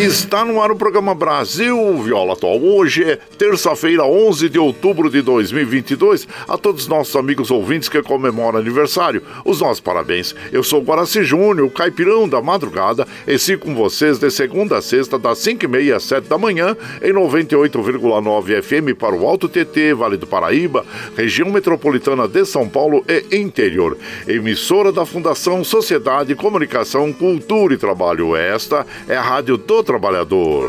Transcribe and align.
Está 0.00 0.46
no 0.46 0.62
ar 0.62 0.70
o 0.70 0.76
programa 0.76 1.14
Brasil 1.14 2.02
Viola 2.02 2.32
Atual. 2.32 2.58
Hoje 2.58 3.04
é 3.04 3.16
terça-feira, 3.36 4.02
11 4.02 4.48
de 4.48 4.58
outubro 4.58 5.10
de 5.10 5.20
2022. 5.20 6.26
A 6.48 6.56
todos 6.56 6.84
os 6.84 6.88
nossos 6.88 7.14
amigos 7.14 7.50
ouvintes 7.50 7.86
que 7.86 8.02
comemoram 8.02 8.58
aniversário, 8.58 9.22
os 9.44 9.60
nossos 9.60 9.78
parabéns. 9.78 10.34
Eu 10.50 10.62
sou 10.62 10.80
Guaraci 10.80 11.22
Júnior, 11.22 11.66
o 11.66 11.70
caipirão 11.70 12.26
da 12.26 12.40
madrugada, 12.40 13.06
e 13.28 13.56
com 13.58 13.74
vocês 13.74 14.18
de 14.18 14.30
segunda 14.30 14.78
a 14.78 14.82
sexta, 14.82 15.18
das 15.18 15.38
5h30 15.40 15.94
às 15.94 16.04
7 16.04 16.28
da 16.28 16.38
manhã, 16.38 16.74
em 17.02 17.12
98,9 17.12 18.62
FM 18.62 18.98
para 18.98 19.14
o 19.14 19.26
Alto 19.26 19.50
TT, 19.50 19.92
Vale 19.92 20.16
do 20.16 20.26
Paraíba, 20.26 20.82
região 21.14 21.50
metropolitana 21.50 22.26
de 22.26 22.46
São 22.46 22.66
Paulo 22.66 23.04
e 23.06 23.36
interior. 23.36 23.98
Emissora 24.26 24.92
da 24.92 25.04
Fundação 25.04 25.62
Sociedade, 25.62 26.34
Comunicação, 26.34 27.12
Cultura 27.12 27.74
e 27.74 27.76
Trabalho. 27.76 28.34
Esta 28.34 28.86
é 29.06 29.14
a 29.14 29.22
Rádio 29.22 29.58
do 29.58 29.89
trabalhador. 29.90 30.68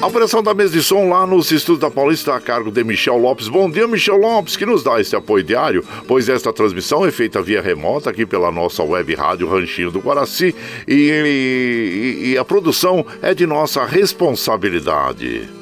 A 0.00 0.06
operação 0.06 0.44
da 0.44 0.54
mesa 0.54 0.72
de 0.72 0.80
som 0.80 1.08
lá 1.08 1.26
nos 1.26 1.50
estudos 1.50 1.80
da 1.80 1.90
Paulista 1.90 2.36
a 2.36 2.40
cargo 2.40 2.70
de 2.70 2.84
Michel 2.84 3.16
Lopes. 3.16 3.48
Bom 3.48 3.68
dia, 3.68 3.88
Michel 3.88 4.18
Lopes, 4.18 4.56
que 4.56 4.64
nos 4.64 4.84
dá 4.84 5.00
esse 5.00 5.16
apoio 5.16 5.42
diário, 5.42 5.84
pois 6.06 6.28
esta 6.28 6.52
transmissão 6.52 7.04
é 7.04 7.10
feita 7.10 7.42
via 7.42 7.60
remota 7.60 8.10
aqui 8.10 8.24
pela 8.24 8.52
nossa 8.52 8.84
web 8.84 9.12
rádio 9.12 9.48
Ranchinho 9.48 9.90
do 9.90 9.98
Guaraci 9.98 10.54
e, 10.86 10.94
e, 10.94 12.30
e 12.30 12.38
a 12.38 12.44
produção 12.44 13.04
é 13.20 13.34
de 13.34 13.44
nossa 13.44 13.84
responsabilidade. 13.84 15.61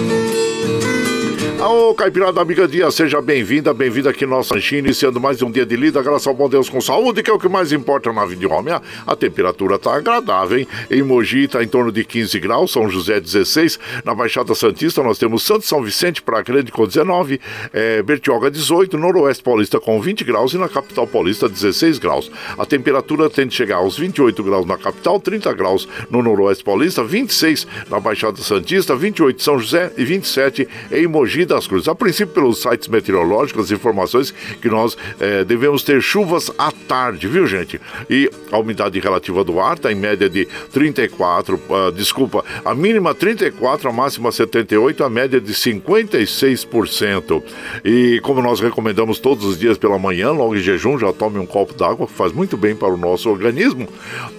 Ô, 1.63 1.93
Caipirada 1.93 2.41
Amiga 2.41 2.67
Dia, 2.67 2.89
seja 2.89 3.21
bem-vinda, 3.21 3.71
bem-vinda 3.71 4.09
aqui 4.09 4.25
no 4.25 4.35
nosso 4.35 4.51
ranchinho, 4.51 4.79
iniciando 4.79 5.19
mais 5.19 5.43
um 5.43 5.51
dia 5.51 5.63
de 5.63 5.75
lida, 5.75 6.01
graças 6.01 6.25
ao 6.25 6.33
bom 6.33 6.49
Deus 6.49 6.67
com 6.67 6.81
saúde, 6.81 7.21
que 7.21 7.29
é 7.29 7.33
o 7.33 7.37
que 7.37 7.47
mais 7.47 7.71
importa 7.71 8.11
na 8.11 8.25
vida 8.25 8.39
de 8.39 8.47
homem. 8.47 8.73
A, 9.05 9.15
temperatura 9.15 9.77
tá 9.77 9.95
agradável, 9.95 10.57
hein? 10.57 10.67
Em 10.89 11.03
Mogi 11.03 11.47
tá 11.47 11.63
em 11.63 11.67
torno 11.67 11.91
de 11.91 12.03
15 12.03 12.39
graus, 12.39 12.71
São 12.71 12.89
José 12.89 13.19
16, 13.19 13.79
na 14.03 14.15
Baixada 14.15 14.55
Santista 14.55 15.03
nós 15.03 15.19
temos 15.19 15.43
Santo 15.43 15.63
São 15.63 15.83
Vicente 15.83 16.19
para 16.23 16.41
Grande 16.41 16.71
com 16.71 16.87
19, 16.87 17.39
é, 17.71 18.01
Bertioga 18.01 18.49
18, 18.49 18.97
Noroeste 18.97 19.43
Paulista 19.43 19.79
com 19.79 20.01
20 20.01 20.23
graus 20.23 20.53
e 20.53 20.57
na 20.57 20.67
Capital 20.67 21.05
Paulista 21.05 21.47
16 21.47 21.99
graus. 21.99 22.31
A 22.57 22.65
temperatura 22.65 23.29
tende 23.29 23.53
a 23.53 23.57
chegar 23.57 23.75
aos 23.75 23.95
28 23.99 24.43
graus 24.43 24.65
na 24.65 24.79
capital, 24.79 25.19
30 25.19 25.53
graus 25.53 25.87
no 26.09 26.23
Noroeste 26.23 26.63
Paulista, 26.63 27.03
26 27.03 27.67
na 27.87 27.99
Baixada 27.99 28.41
Santista, 28.41 28.95
28 28.95 29.37
em 29.37 29.43
São 29.43 29.59
José 29.59 29.91
e 29.95 30.03
27 30.03 30.67
em 30.91 31.05
Mogi 31.05 31.50
das 31.51 31.67
Cruzes. 31.67 31.87
A 31.87 31.93
princípio, 31.93 32.33
pelos 32.33 32.61
sites 32.61 32.87
meteorológicos, 32.87 33.65
as 33.65 33.71
informações 33.71 34.33
que 34.61 34.69
nós 34.69 34.97
é, 35.19 35.43
devemos 35.43 35.83
ter 35.83 36.01
chuvas 36.01 36.49
à 36.57 36.71
tarde, 36.71 37.27
viu, 37.27 37.45
gente? 37.45 37.79
E 38.09 38.29
a 38.51 38.57
umidade 38.57 38.97
relativa 38.99 39.43
do 39.43 39.59
ar 39.59 39.75
está 39.75 39.91
em 39.91 39.95
média 39.95 40.29
de 40.29 40.47
34, 40.71 41.55
uh, 41.55 41.91
desculpa, 41.91 42.43
a 42.63 42.73
mínima 42.73 43.13
34, 43.13 43.89
a 43.89 43.93
máxima 43.93 44.31
78, 44.31 45.03
a 45.03 45.09
média 45.09 45.41
de 45.41 45.53
56%. 45.53 47.43
E 47.83 48.19
como 48.23 48.41
nós 48.41 48.61
recomendamos 48.61 49.19
todos 49.19 49.43
os 49.43 49.59
dias 49.59 49.77
pela 49.77 49.99
manhã, 49.99 50.31
logo 50.31 50.55
em 50.55 50.59
jejum, 50.59 50.97
já 50.97 51.11
tome 51.11 51.37
um 51.37 51.45
copo 51.45 51.73
d'água, 51.73 52.07
que 52.07 52.13
faz 52.13 52.31
muito 52.31 52.55
bem 52.55 52.75
para 52.75 52.93
o 52.93 52.97
nosso 52.97 53.29
organismo. 53.29 53.87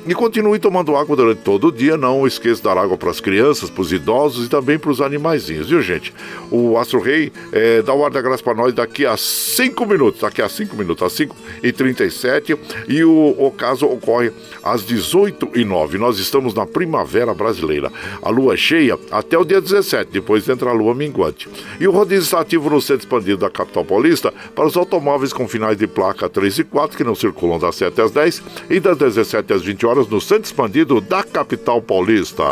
E 0.07 0.15
continue 0.15 0.59
tomando 0.59 0.97
água 0.97 1.15
durante 1.15 1.43
todo 1.43 1.69
o 1.69 1.73
dia, 1.73 1.97
não 1.97 2.27
esqueça 2.27 2.57
de 2.57 2.63
dar 2.63 2.79
água 2.79 2.97
para 2.97 3.11
as 3.11 3.21
crianças, 3.21 3.69
para 3.69 3.83
os 3.83 3.93
idosos 3.93 4.47
e 4.47 4.49
também 4.49 4.79
para 4.79 4.91
os 4.91 5.01
animaizinhos, 5.01 5.69
viu, 5.69 5.83
gente? 5.83 6.13
O 6.51 6.79
Astro 6.79 7.02
Rei 7.03 7.33
é, 7.53 7.83
dá 7.83 7.93
o 7.93 8.05
ar 8.05 8.11
da 8.11 8.23
graça 8.23 8.43
para 8.43 8.55
nós 8.55 8.73
daqui 8.73 9.05
a 9.05 9.17
5 9.17 9.85
minutos, 9.87 10.21
daqui 10.21 10.41
a 10.41 10.49
5 10.49 10.77
minutos, 10.77 11.03
às 11.05 11.13
5 11.13 11.37
e 11.63 11.73
37 11.73 12.57
e 12.89 13.05
o, 13.05 13.35
o 13.39 13.51
caso 13.51 13.87
ocorre 13.87 14.33
às 14.63 14.85
18 14.85 15.51
e 15.55 15.65
9 15.65 15.99
Nós 15.99 16.19
estamos 16.19 16.55
na 16.55 16.67
primavera 16.67 17.35
brasileira. 17.35 17.91
A 18.23 18.31
lua 18.31 18.55
é 18.55 18.57
cheia 18.57 18.99
até 19.11 19.37
o 19.37 19.45
dia 19.45 19.61
17, 19.61 20.11
depois 20.11 20.49
entra 20.49 20.71
a 20.71 20.73
lua 20.73 20.95
minguante. 20.95 21.49
E 21.81 21.87
o 21.87 21.91
rodízio 21.91 22.23
está 22.25 22.41
ativo 22.41 22.71
no 22.71 22.81
centro 22.81 23.03
expandido 23.03 23.39
da 23.39 23.51
capital 23.51 23.85
paulista 23.85 24.33
para 24.55 24.67
os 24.67 24.77
automóveis 24.77 25.33
com 25.33 25.49
finais 25.49 25.77
de 25.77 25.87
placa 25.87 26.29
3 26.29 26.59
e 26.59 26.65
4 26.65 26.97
que 26.97 27.05
não 27.05 27.15
circulam 27.15 27.59
das 27.59 27.77
7 27.77 28.01
às 28.01 28.11
10 28.11 28.43
e 28.71 28.81
das 28.81 28.97
17 28.97 29.53
às 29.53 29.63
20 29.63 29.87
horas 29.87 30.09
no 30.09 30.21
centro 30.21 30.45
expandido 30.45 31.01
da 31.01 31.23
capital 31.23 31.83
paulista. 31.83 32.45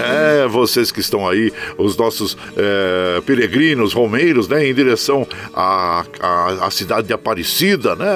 É, 0.00 0.46
vocês 0.48 0.90
que 0.90 1.00
estão 1.00 1.28
aí, 1.28 1.52
os 1.76 1.96
nossos 1.96 2.36
é, 2.56 3.20
peregrinos, 3.22 3.92
romeiros, 3.92 4.48
né, 4.48 4.66
em 4.66 4.74
direção 4.74 5.26
à, 5.54 6.04
à, 6.20 6.66
à, 6.66 6.70
cidade 6.70 7.06
de 7.06 7.12
Aparecida, 7.12 7.96
né, 7.96 8.08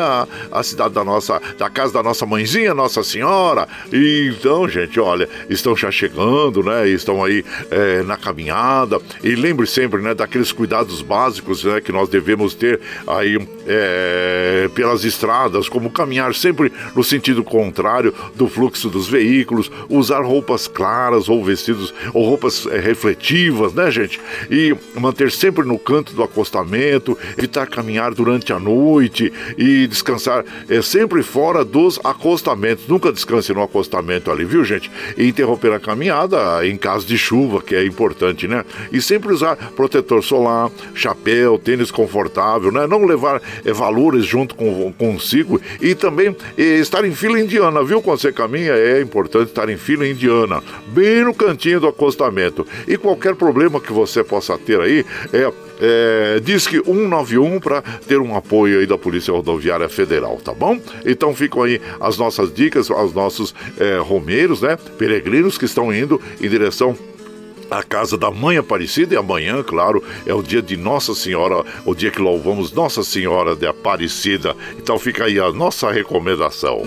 a, 0.51 0.63
cidade 0.63 0.95
da 0.95 1.05
nossa, 1.05 1.41
da 1.59 1.69
casa 1.69 1.93
da 1.93 2.03
nossa 2.03 2.25
mãezinha, 2.27 2.75
Nossa 2.75 3.03
Senhora. 3.03 3.67
E, 3.93 4.35
então, 4.37 4.69
gente, 4.69 4.99
olha, 5.01 5.29
estão 5.49 5.77
já 5.77 5.91
chegando, 5.91 6.63
né, 6.63 6.89
estão 6.89 7.25
aí 7.25 7.45
é, 7.71 8.03
na 8.03 8.17
caminhada. 8.17 9.01
E 9.23 9.35
lembre 9.35 9.67
sempre, 9.67 10.01
né, 10.01 10.15
daqueles 10.15 10.53
cuidados 10.53 11.03
básicos, 11.03 11.65
né, 11.65 11.81
que 11.81 11.93
nós 11.93 12.09
devemos 12.09 12.55
ter 12.55 12.81
aí 13.07 13.39
é, 13.67 14.69
pelas 14.75 15.05
estradas, 15.05 15.69
como 15.69 15.91
caminhar 15.91 16.35
sempre 16.35 16.73
no 16.95 17.03
sentido 17.03 17.43
contrário 17.45 18.15
do 18.35 18.49
fluxo 18.49 18.89
dos 18.89 19.09
veículos, 19.09 19.71
usar 19.89 20.23
roupas 20.23 20.67
claras 20.67 21.29
ou 21.29 21.45
vestidos 21.45 21.72
ou 22.13 22.25
roupas 22.25 22.67
é, 22.67 22.79
refletivas, 22.79 23.73
né, 23.73 23.91
gente? 23.91 24.21
E 24.51 24.75
manter 24.99 25.31
sempre 25.31 25.65
no 25.65 25.79
canto 25.79 26.13
do 26.15 26.23
acostamento, 26.23 27.17
evitar 27.37 27.67
caminhar 27.67 28.15
durante 28.15 28.53
a 28.53 28.59
noite 28.59 29.33
e 29.57 29.87
descansar 29.87 30.45
é, 30.69 30.83
sempre 30.83 31.23
fora 31.23 31.65
dos 31.65 31.99
acostamentos. 32.05 32.87
Nunca 32.87 33.13
descanse 33.13 33.53
no 33.53 33.63
acostamento 33.63 34.31
ali, 34.31 34.45
viu, 34.45 34.65
gente? 34.65 34.91
E 35.17 35.27
interromper 35.27 35.73
a 35.73 35.81
caminhada 35.81 36.67
em 36.67 36.77
caso 36.77 37.07
de 37.07 37.17
chuva, 37.17 37.63
que 37.63 37.75
é 37.75 37.85
importante, 37.85 38.47
né? 38.47 38.65
E 38.93 39.01
sempre 39.01 39.33
usar 39.33 39.57
protetor 39.77 40.23
solar, 40.23 40.71
chapéu, 40.95 41.59
tênis 41.59 41.91
confortável, 41.91 42.71
né? 42.71 42.87
Não 42.87 43.05
levar 43.05 43.41
é, 43.65 43.73
valores 43.73 44.25
junto 44.25 44.55
com 44.55 44.93
consigo 44.93 45.61
e 45.81 45.95
também 45.95 46.35
é, 46.57 46.63
estar 46.63 47.05
em 47.05 47.15
fila 47.15 47.41
indiana, 47.41 47.83
viu? 47.83 48.03
Quando 48.03 48.21
você 48.21 48.33
caminha, 48.33 48.73
é 48.73 49.01
importante 49.01 49.49
estar 49.49 49.69
em 49.69 49.77
fila 49.77 50.07
indiana, 50.07 50.63
bem 50.89 51.25
no 51.25 51.35
cantinho 51.35 51.62
do 51.79 51.87
acostamento. 51.87 52.67
E 52.87 52.97
qualquer 52.97 53.35
problema 53.35 53.81
que 53.81 53.93
você 53.93 54.23
possa 54.25 54.59
ter 54.59 54.81
aí, 54.81 55.05
é, 55.33 55.53
é, 55.81 56.41
diz 56.41 56.67
que 56.67 56.83
191 56.83 57.61
para 57.61 57.83
ter 57.83 58.19
um 58.19 58.37
apoio 58.37 58.81
aí 58.81 58.87
da 58.87 58.99
Polícia 58.99 59.33
Rodoviária 59.33 59.89
Federal, 59.89 60.37
tá 60.37 60.53
bom? 60.53 60.79
Então 61.05 61.35
ficam 61.35 61.63
aí 61.63 61.81
as 62.01 62.19
nossas 62.19 62.53
dicas 62.53 62.91
aos 62.91 63.13
nossos 63.13 63.55
é, 63.79 63.99
romeiros, 63.99 64.63
né? 64.63 64.77
Peregrinos 64.99 65.57
que 65.57 65.65
estão 65.65 65.95
indo 65.95 66.21
em 66.41 66.49
direção 66.49 66.97
a 67.71 67.83
casa 67.83 68.19
da 68.19 68.31
Mãe 68.31 68.59
Aparecida 68.59 69.15
e 69.15 69.17
amanhã, 69.17 69.63
claro, 69.63 70.05
é 70.27 70.35
o 70.35 70.43
dia 70.43 70.61
de 70.61 70.77
Nossa 70.77 71.15
Senhora, 71.15 71.65
o 71.87 71.95
dia 71.95 72.11
que 72.11 72.21
louvamos 72.21 72.71
Nossa 72.71 73.03
Senhora 73.03 73.57
de 73.57 73.67
Aparecida. 73.67 74.55
Então 74.77 74.99
fica 74.99 75.25
aí 75.25 75.41
a 75.41 75.51
nossa 75.51 75.91
recomendação. 75.91 76.83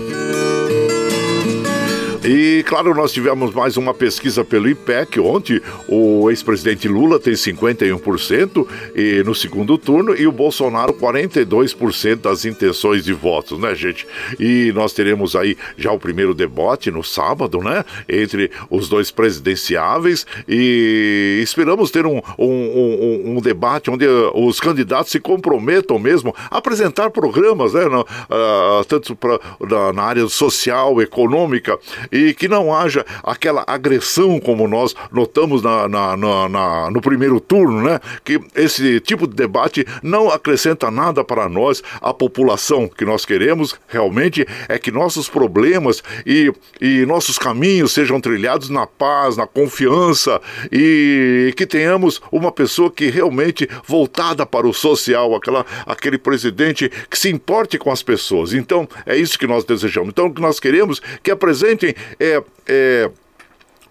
E 2.28 2.64
claro, 2.64 2.92
nós 2.92 3.12
tivemos 3.12 3.54
mais 3.54 3.76
uma 3.76 3.94
pesquisa 3.94 4.44
pelo 4.44 4.68
IPEC 4.68 5.20
ontem. 5.20 5.60
O 5.88 6.28
ex-presidente 6.28 6.88
Lula 6.88 7.20
tem 7.20 7.34
51% 7.34 8.66
e 8.96 9.22
no 9.24 9.32
segundo 9.32 9.78
turno 9.78 10.12
e 10.12 10.26
o 10.26 10.32
Bolsonaro 10.32 10.92
42% 10.92 12.16
das 12.16 12.44
intenções 12.44 13.04
de 13.04 13.12
votos, 13.12 13.60
né, 13.60 13.76
gente? 13.76 14.08
E 14.40 14.72
nós 14.74 14.92
teremos 14.92 15.36
aí 15.36 15.56
já 15.78 15.92
o 15.92 16.00
primeiro 16.00 16.34
debate 16.34 16.90
no 16.90 17.04
sábado, 17.04 17.60
né? 17.60 17.84
Entre 18.08 18.50
os 18.68 18.88
dois 18.88 19.12
presidenciáveis 19.12 20.26
e 20.48 21.38
esperamos 21.40 21.92
ter 21.92 22.06
um, 22.06 22.20
um, 22.36 22.44
um, 22.48 23.36
um 23.36 23.40
debate 23.40 23.88
onde 23.88 24.04
os 24.34 24.58
candidatos 24.58 25.12
se 25.12 25.20
comprometam 25.20 25.96
mesmo 25.96 26.34
a 26.50 26.58
apresentar 26.58 27.10
programas, 27.10 27.74
né? 27.74 27.86
Uh, 27.86 28.84
tanto 28.88 29.14
pra, 29.14 29.38
na, 29.60 29.92
na 29.92 30.02
área 30.02 30.28
social, 30.28 31.00
econômica 31.00 31.78
e 32.16 32.34
que 32.34 32.48
não 32.48 32.74
haja 32.74 33.04
aquela 33.22 33.64
agressão 33.66 34.40
como 34.40 34.66
nós 34.66 34.94
notamos 35.12 35.62
na, 35.62 35.88
na, 35.88 36.16
na, 36.16 36.48
na, 36.48 36.90
no 36.90 37.00
primeiro 37.00 37.38
turno, 37.40 37.82
né? 37.82 38.00
Que 38.24 38.40
esse 38.54 39.00
tipo 39.00 39.26
de 39.26 39.34
debate 39.34 39.86
não 40.02 40.30
acrescenta 40.30 40.90
nada 40.90 41.22
para 41.22 41.48
nós, 41.48 41.82
a 42.00 42.14
população 42.14 42.88
que 42.88 43.04
nós 43.04 43.24
queremos 43.24 43.78
realmente 43.86 44.46
é 44.68 44.78
que 44.78 44.90
nossos 44.90 45.28
problemas 45.28 46.02
e, 46.24 46.52
e 46.80 47.04
nossos 47.06 47.38
caminhos 47.38 47.92
sejam 47.92 48.20
trilhados 48.20 48.70
na 48.70 48.86
paz, 48.86 49.36
na 49.36 49.46
confiança 49.46 50.40
e 50.72 51.52
que 51.56 51.66
tenhamos 51.66 52.20
uma 52.32 52.50
pessoa 52.50 52.90
que 52.90 53.10
realmente 53.10 53.68
voltada 53.86 54.46
para 54.46 54.66
o 54.66 54.72
social, 54.72 55.34
aquela, 55.34 55.64
aquele 55.84 56.18
presidente 56.18 56.90
que 57.10 57.18
se 57.18 57.30
importe 57.30 57.78
com 57.78 57.90
as 57.90 58.02
pessoas. 58.02 58.52
Então, 58.52 58.88
é 59.04 59.16
isso 59.16 59.38
que 59.38 59.46
nós 59.46 59.64
desejamos. 59.64 60.10
Então, 60.10 60.26
o 60.26 60.34
que 60.34 60.40
nós 60.40 60.58
queremos 60.58 61.00
que 61.22 61.30
apresentem 61.30 61.94
é, 62.18 62.42
é 62.66 63.10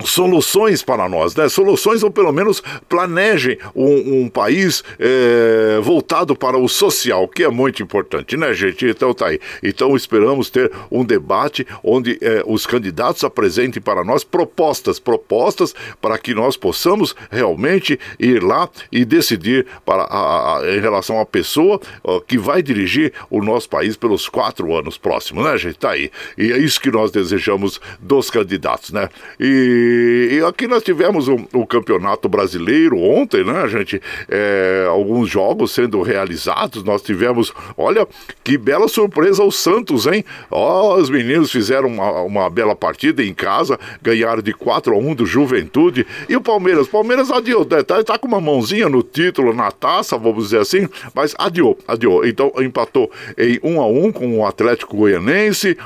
soluções 0.03 0.83
para 0.83 1.07
nós, 1.07 1.35
né? 1.35 1.47
Soluções 1.47 2.03
ou 2.03 2.11
pelo 2.11 2.31
menos 2.31 2.61
planejem 2.89 3.57
um, 3.75 4.23
um 4.23 4.29
país 4.29 4.83
é, 4.99 5.79
voltado 5.81 6.35
para 6.35 6.57
o 6.57 6.67
social, 6.67 7.27
que 7.27 7.43
é 7.43 7.49
muito 7.49 7.81
importante, 7.81 8.35
né, 8.35 8.53
gente? 8.53 8.85
Então 8.85 9.13
tá 9.13 9.27
aí. 9.27 9.39
Então 9.63 9.95
esperamos 9.95 10.49
ter 10.49 10.71
um 10.91 11.03
debate 11.05 11.65
onde 11.83 12.17
é, 12.21 12.43
os 12.45 12.65
candidatos 12.65 13.23
apresentem 13.23 13.81
para 13.81 14.03
nós 14.03 14.23
propostas, 14.23 14.99
propostas 14.99 15.73
para 16.01 16.17
que 16.17 16.33
nós 16.33 16.57
possamos 16.57 17.15
realmente 17.31 17.99
ir 18.19 18.43
lá 18.43 18.69
e 18.91 19.05
decidir 19.05 19.65
para 19.85 20.03
a, 20.03 20.59
a, 20.59 20.75
em 20.75 20.79
relação 20.79 21.19
à 21.19 21.25
pessoa 21.25 21.79
ó, 22.03 22.19
que 22.19 22.37
vai 22.37 22.61
dirigir 22.61 23.13
o 23.29 23.41
nosso 23.41 23.69
país 23.69 23.95
pelos 23.95 24.27
quatro 24.27 24.75
anos 24.75 24.97
próximos, 24.97 25.45
né, 25.45 25.57
gente? 25.57 25.77
Tá 25.77 25.91
aí. 25.91 26.11
E 26.37 26.51
é 26.51 26.57
isso 26.57 26.81
que 26.81 26.91
nós 26.91 27.11
desejamos 27.11 27.79
dos 27.99 28.29
candidatos, 28.29 28.91
né? 28.91 29.09
E 29.39 29.84
e, 30.31 30.43
aqui 30.45 30.67
nós 30.67 30.83
tivemos 30.83 31.27
o, 31.27 31.37
o, 31.53 31.65
campeonato 31.65 32.27
brasileiro 32.27 32.97
ontem, 32.97 33.43
né, 33.43 33.67
gente? 33.67 34.01
É, 34.29 34.85
alguns 34.89 35.29
jogos 35.29 35.71
sendo 35.71 36.01
realizados. 36.01 36.83
Nós 36.83 37.01
tivemos, 37.01 37.53
olha, 37.77 38.07
que 38.43 38.57
bela 38.57 38.87
surpresa 38.87 39.43
o 39.43 39.51
Santos, 39.51 40.07
hein? 40.07 40.23
Ó, 40.49 40.95
os 40.95 41.09
meninos 41.09 41.51
fizeram 41.51 41.87
uma, 41.87 42.21
uma, 42.21 42.49
bela 42.49 42.75
partida 42.75 43.23
em 43.23 43.33
casa, 43.33 43.79
ganharam 44.01 44.41
de 44.41 44.53
4 44.53 44.93
a 44.93 44.97
1 44.97 45.15
do 45.15 45.25
Juventude. 45.25 46.05
E 46.29 46.35
o 46.35 46.41
Palmeiras? 46.41 46.87
Palmeiras 46.87 47.31
adiou, 47.31 47.67
né? 47.69 47.83
tá, 47.83 48.03
tá 48.03 48.17
com 48.17 48.27
uma 48.27 48.41
mãozinha 48.41 48.89
no 48.89 49.03
título, 49.03 49.53
na 49.53 49.71
taça, 49.71 50.17
vamos 50.17 50.45
dizer 50.45 50.59
assim, 50.59 50.87
mas 51.13 51.35
adiou, 51.37 51.77
adiou. 51.87 52.25
Então 52.25 52.51
empatou 52.59 53.11
em 53.37 53.59
1 53.63 53.81
a 53.81 53.87
1 53.87 54.11
com 54.11 54.39
o 54.39 54.45
Atlético 54.45 54.97
Goianense. 54.97 55.77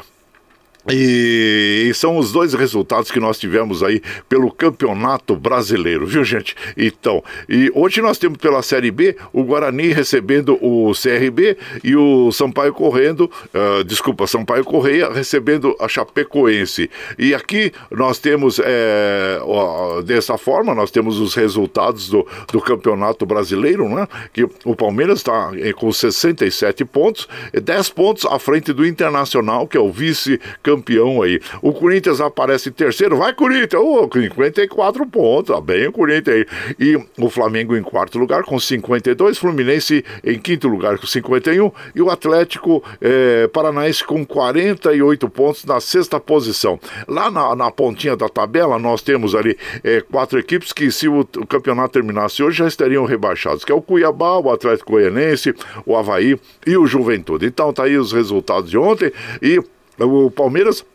E, 0.92 1.92
são 1.94 2.18
os 2.18 2.32
dois 2.32 2.54
resultados 2.54 3.12
que 3.12 3.20
nós 3.20 3.38
tivemos 3.38 3.84
aí 3.84 4.02
pelo 4.28 4.52
Campeonato 4.52 5.36
Brasileiro, 5.36 6.06
viu, 6.06 6.24
gente? 6.24 6.56
Então, 6.76 7.24
e 7.48 7.72
hoje 7.76 8.02
nós 8.02 8.18
temos 8.18 8.38
pela 8.38 8.62
Série 8.62 8.92
B 8.92 9.16
o 9.32 9.44
Guarani 9.44 9.94
recebendo 9.94 10.58
o 10.62 10.92
CRB 10.94 11.58
e 11.84 11.96
o 11.96 12.32
Sampaio 12.32 12.74
correndo, 12.74 13.30
uh, 13.54 13.84
desculpa, 13.84 14.26
Sampaio 14.28 14.64
Correia 14.64 15.12
recebendo 15.12 15.76
a 15.80 15.88
Chapecoense. 15.88 16.90
E 17.18 17.34
aqui 17.36 17.72
nós 17.92 18.18
temos, 18.18 18.60
é, 18.64 19.40
ó, 19.44 20.02
dessa 20.02 20.38
forma, 20.38 20.74
nós 20.74 20.92
temos 20.92 21.20
os 21.20 21.36
resultados 21.36 22.10
do, 22.10 22.26
do 22.52 22.62
Campeonato 22.62 23.26
Brasileiro, 23.26 23.88
né? 23.90 24.08
Que 24.34 24.44
o 24.66 24.76
Palmeiras 24.76 25.20
está 25.20 25.52
com 25.76 25.92
67 25.92 26.86
pontos, 26.86 27.28
10 27.54 27.90
pontos 27.90 28.26
à 28.26 28.40
frente 28.40 28.74
do 28.74 28.86
Internacional, 28.86 29.68
que 29.68 29.78
é 29.78 29.80
o 29.80 29.92
vice-campeão 29.92 30.79
campeão 30.80 31.22
aí. 31.22 31.40
O 31.62 31.74
Corinthians 31.74 32.22
aparece 32.22 32.70
em 32.70 32.72
terceiro, 32.72 33.18
vai 33.18 33.34
Corinthians, 33.34 33.82
oh, 33.82 34.10
54 34.12 35.06
pontos, 35.06 35.54
tá 35.54 35.62
bem 35.62 35.88
o 35.88 35.92
Corinthians 35.92 36.38
aí. 36.38 36.46
E 36.80 36.96
o 37.18 37.30
Flamengo 37.30 37.76
em 37.76 37.84
quarto 37.84 38.18
lugar 38.18 38.44
com 38.44 38.60
52, 38.60 39.38
Fluminense 39.38 40.04
em 40.24 40.40
quinto 40.40 40.68
lugar 40.68 40.98
com 40.98 41.06
51 41.06 41.72
e 41.94 42.02
o 42.02 42.10
Atlético 42.10 42.84
é, 43.02 43.48
Paranaense 43.48 44.04
com 44.04 44.26
48 44.26 45.30
pontos 45.30 45.66
na 45.66 45.80
sexta 45.80 46.20
posição. 46.20 46.80
Lá 47.08 47.30
na, 47.30 47.56
na 47.56 47.72
pontinha 47.72 48.16
da 48.16 48.30
tabela 48.30 48.80
nós 48.80 49.02
temos 49.02 49.36
ali 49.36 49.58
é, 49.84 50.02
quatro 50.02 50.40
equipes 50.40 50.72
que 50.72 50.92
se 50.92 51.08
o, 51.08 51.20
o 51.20 51.46
campeonato 51.46 51.94
terminasse 51.94 52.42
hoje 52.42 52.58
já 52.58 52.68
estariam 52.68 53.06
rebaixados, 53.06 53.64
que 53.64 53.72
é 53.72 53.76
o 53.76 53.82
Cuiabá, 53.82 54.38
o 54.38 54.52
Atlético 54.52 54.94
Goianense, 54.94 55.54
o 55.86 55.96
Havaí 55.96 56.40
e 56.66 56.78
o 56.78 56.86
Juventude. 56.86 57.46
Então 57.46 57.74
tá 57.74 57.84
aí 57.84 57.98
os 57.98 58.12
resultados 58.12 58.70
de 58.70 58.78
ontem 58.78 59.12
e 59.42 59.62
o 60.00 60.32
Palmeiras 60.32 60.86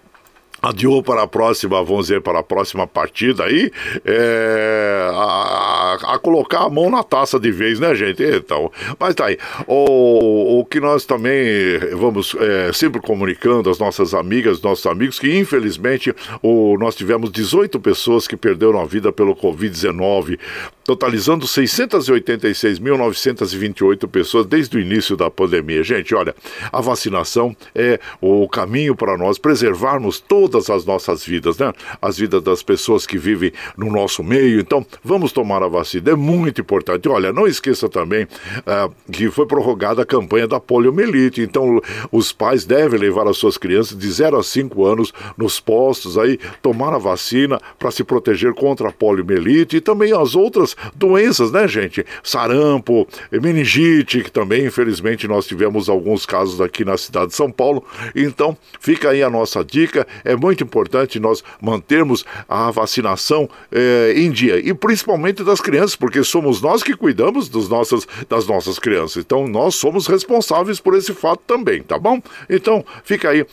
adiou 0.65 1.03
para 1.03 1.23
a 1.23 1.27
próxima, 1.27 1.85
vamos 1.85 2.07
dizer, 2.07 2.23
para 2.23 2.39
a 2.39 2.43
próxima 2.43 2.87
partida 2.87 3.45
aí, 3.45 3.71
é, 4.05 5.11
a, 5.13 6.15
a, 6.15 6.19
colocar 6.19 6.65
a 6.65 6.71
mão 6.71 6.91
na 6.91 7.03
taça 7.03 7.39
de 7.39 7.51
vez, 7.51 7.79
né, 7.79 7.95
gente? 7.95 8.23
Então, 8.23 8.73
mas 8.99 9.15
tá 9.15 9.27
aí. 9.27 9.39
O, 9.67 10.61
o 10.61 10.65
que 10.65 10.81
nós 10.81 11.05
também 11.05 11.79
vamos 11.93 12.35
é, 12.41 12.73
sempre 12.73 13.01
comunicando 13.01 13.69
às 13.69 13.79
nossas 13.79 14.15
amigas, 14.15 14.63
nossos 14.63 14.87
amigos, 14.87 15.19
que 15.19 15.37
infelizmente 15.37 16.15
o, 16.43 16.79
nós 16.79 16.95
tivemos 16.95 17.31
18 17.31 17.79
pessoas 17.81 18.27
que 18.27 18.37
perderam 18.37 18.81
a 18.81 18.87
vida 18.87 19.13
pelo 19.13 19.37
Covid-19 19.37 20.39
totalizando 20.85 21.47
686.928 21.47 24.07
pessoas 24.07 24.47
desde 24.47 24.77
o 24.77 24.81
início 24.81 25.17
da 25.17 25.29
pandemia. 25.31 25.83
Gente, 25.83 26.15
olha, 26.15 26.37
a 26.71 26.81
vacinação 26.81 27.57
é 27.75 27.99
o 28.21 28.49
caminho 28.49 28.95
para 28.95 29.17
nós 29.17 29.39
preservarmos 29.39 30.21
todas 30.55 30.71
as 30.71 30.85
nossas 30.85 31.25
vidas, 31.25 31.59
né? 31.59 31.73
As 32.01 32.19
vidas 32.19 32.43
das 32.43 32.63
pessoas 32.63 33.07
que 33.07 33.19
vivem 33.19 33.53
no 33.77 33.91
nosso 33.91 34.23
meio. 34.23 34.61
Então, 34.61 34.87
vamos 35.03 35.33
tomar 35.33 35.63
a 35.63 35.69
vacina. 35.69 36.13
É 36.13 36.15
muito 36.15 36.61
importante. 36.61 37.09
Olha, 37.09 37.33
não 37.33 37.47
esqueça 37.47 37.89
também 37.89 38.25
uh, 38.25 38.93
que 39.11 39.31
foi 39.31 39.47
prorrogada 39.47 40.03
a 40.03 40.07
campanha 40.07 40.47
da 40.47 40.61
poliomielite. 40.61 41.41
Então, 41.41 41.81
os 42.13 42.33
pais 42.33 42.65
devem 42.65 43.01
levar 43.01 43.27
as 43.27 43.37
suas 43.37 43.59
crianças 43.59 43.99
de 43.99 44.11
0 44.11 44.39
a 44.39 44.43
5 44.43 44.85
anos 44.85 45.13
nos 45.37 45.59
postos 45.59 46.17
aí, 46.17 46.39
tomar 46.63 46.95
a 46.95 46.99
vacina 46.99 47.61
para 47.79 47.91
se 47.91 48.05
proteger 48.05 48.55
contra 48.55 48.89
a 48.89 48.93
poliomielite 48.93 49.77
e 49.77 49.81
também 49.81 50.13
as 50.13 50.35
outras 50.35 50.77
doenças, 50.95 51.51
né, 51.51 51.67
gente? 51.67 52.05
Sarampo, 52.23 53.09
meningite, 53.33 54.23
que 54.23 54.31
também, 54.31 54.67
infelizmente, 54.67 55.27
nós 55.27 55.47
tivemos 55.47 55.89
alguns 55.89 56.25
casos 56.25 56.61
aqui 56.61 56.85
na 56.85 56.97
cidade 56.97 57.29
de 57.29 57.35
São 57.35 57.51
Paulo. 57.51 57.85
Então, 58.15 58.57
fica 58.79 59.11
aí 59.11 59.23
a 59.23 59.31
nossa 59.31 59.65
dica. 59.65 60.07
É 60.25 60.37
muito 60.45 60.63
importante 60.63 61.19
nós 61.19 61.43
mantermos 61.61 62.25
a 62.47 62.71
vacinação 62.71 63.49
eh, 63.73 64.13
em 64.17 64.31
dia. 64.31 64.59
E 64.59 64.75
principalmente 64.75 65.43
das 65.43 65.61
crianças, 65.61 65.97
porque 65.97 66.23
somos 66.23 66.61
nós 66.61 66.83
que 66.83 66.95
cuidamos 66.95 67.49
dos 67.49 67.69
nossas, 67.69 68.07
das 68.29 68.47
nossas 68.47 68.79
crianças. 68.79 69.25
Então, 69.25 69.49
nós 69.49 69.75
somos 69.75 70.07
responsáveis 70.07 70.79
por 70.79 70.95
esse 70.95 71.15
fato 71.15 71.41
também, 71.47 71.83
tá 71.83 71.99
bom? 71.99 72.21
Então, 72.49 72.85
fica 73.03 73.31
aí 73.31 73.47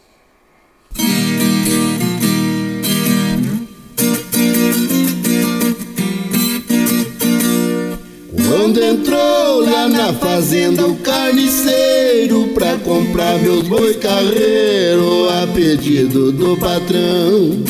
Quando 8.58 8.84
entrou 8.84 9.62
lá 9.62 9.88
na 9.88 10.12
fazenda 10.14 10.84
o 10.88 10.96
carniceiro 10.96 12.48
Pra 12.56 12.76
comprar 12.78 13.38
meus 13.40 13.68
boi 13.68 13.94
carreiro 13.94 15.30
A 15.30 15.46
pedido 15.54 16.32
do 16.32 16.58
patrão. 16.58 17.64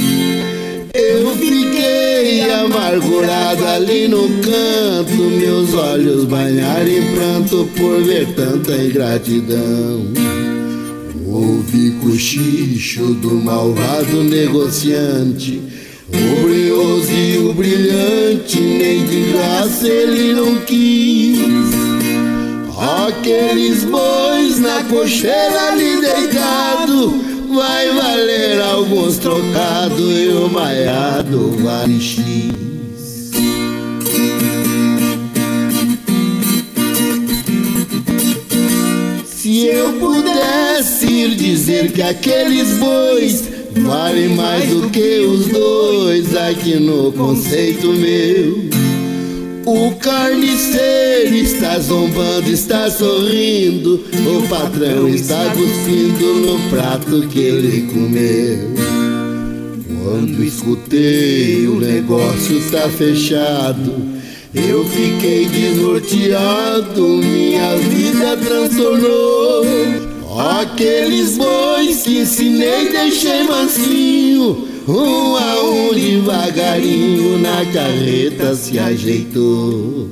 Eu 0.94 1.36
fiquei 1.36 2.50
amargurado 2.50 3.66
ali 3.66 4.08
no 4.08 4.30
canto 4.40 5.24
Meus 5.38 5.74
olhos 5.74 6.24
banharam 6.24 6.88
em 6.88 7.04
pranto 7.14 7.70
Por 7.76 8.02
ver 8.04 8.26
tanta 8.28 8.72
ingratidão. 8.72 10.06
Ouvi 11.28 11.92
cochicho 12.02 13.14
do 13.16 13.36
malvado 13.36 14.24
negociante 14.24 15.62
o 16.10 16.44
brilhoso 16.44 17.12
e 17.12 17.38
o 17.40 17.54
brilhante, 17.54 18.60
nem 18.60 19.06
de 19.06 19.32
graça 19.34 19.88
ele 19.88 20.34
não 20.34 20.56
quis. 20.62 21.38
Aqueles 23.08 23.84
bois 23.84 24.60
na 24.60 24.84
cocheira 24.84 25.72
ali 25.72 26.00
deitado, 26.00 27.22
vai 27.54 27.90
valer 27.92 28.62
alguns 28.62 29.18
trocados 29.18 30.18
e 30.18 30.28
o 30.30 30.50
maiado 30.50 31.58
vale 31.64 32.00
X. 32.00 32.22
Se 39.26 39.66
eu 39.66 39.94
pudesse 39.94 41.30
dizer 41.36 41.92
que 41.92 42.02
aqueles 42.02 42.78
bois 42.78 43.57
Vale 43.86 44.28
mais 44.30 44.70
do 44.70 44.90
que 44.90 45.20
os 45.20 45.48
dois 45.48 46.36
aqui 46.36 46.76
no 46.76 47.12
conceito 47.12 47.88
meu. 47.94 48.70
O 49.66 49.92
carniceiro 49.96 51.36
está 51.36 51.78
zombando, 51.80 52.50
está 52.50 52.90
sorrindo. 52.90 54.04
O 54.26 54.48
patrão 54.48 55.10
está 55.10 55.50
cuspindo 55.50 56.34
no 56.36 56.70
prato 56.70 57.28
que 57.28 57.40
ele 57.40 57.82
comeu. 57.92 58.74
Quando 60.04 60.42
escutei 60.42 61.68
o 61.68 61.80
negócio 61.82 62.58
está 62.58 62.88
fechado, 62.88 63.94
eu 64.56 64.86
fiquei 64.86 65.46
desnorteado, 65.48 67.02
minha 67.18 67.76
vida 67.76 68.38
transtornou. 68.38 69.66
Aqueles 70.38 71.36
bois 71.36 72.04
que 72.04 72.20
ensinei 72.20 72.92
deixei 72.92 73.42
mansinho, 73.42 74.68
um 74.88 75.36
a 75.36 75.64
um 75.64 75.94
devagarinho 75.96 77.40
na 77.40 77.66
carreta 77.74 78.54
se 78.54 78.78
ajeitou. 78.78 80.12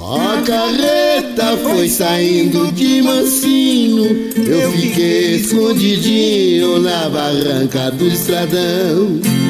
A 0.00 0.42
carreta 0.42 1.56
foi 1.64 1.88
saindo 1.88 2.70
de 2.70 3.02
mansinho, 3.02 4.30
eu 4.36 4.70
fiquei 4.70 5.34
escondidinho 5.34 6.78
na 6.78 7.08
barranca 7.08 7.90
do 7.90 8.06
estradão. 8.06 9.49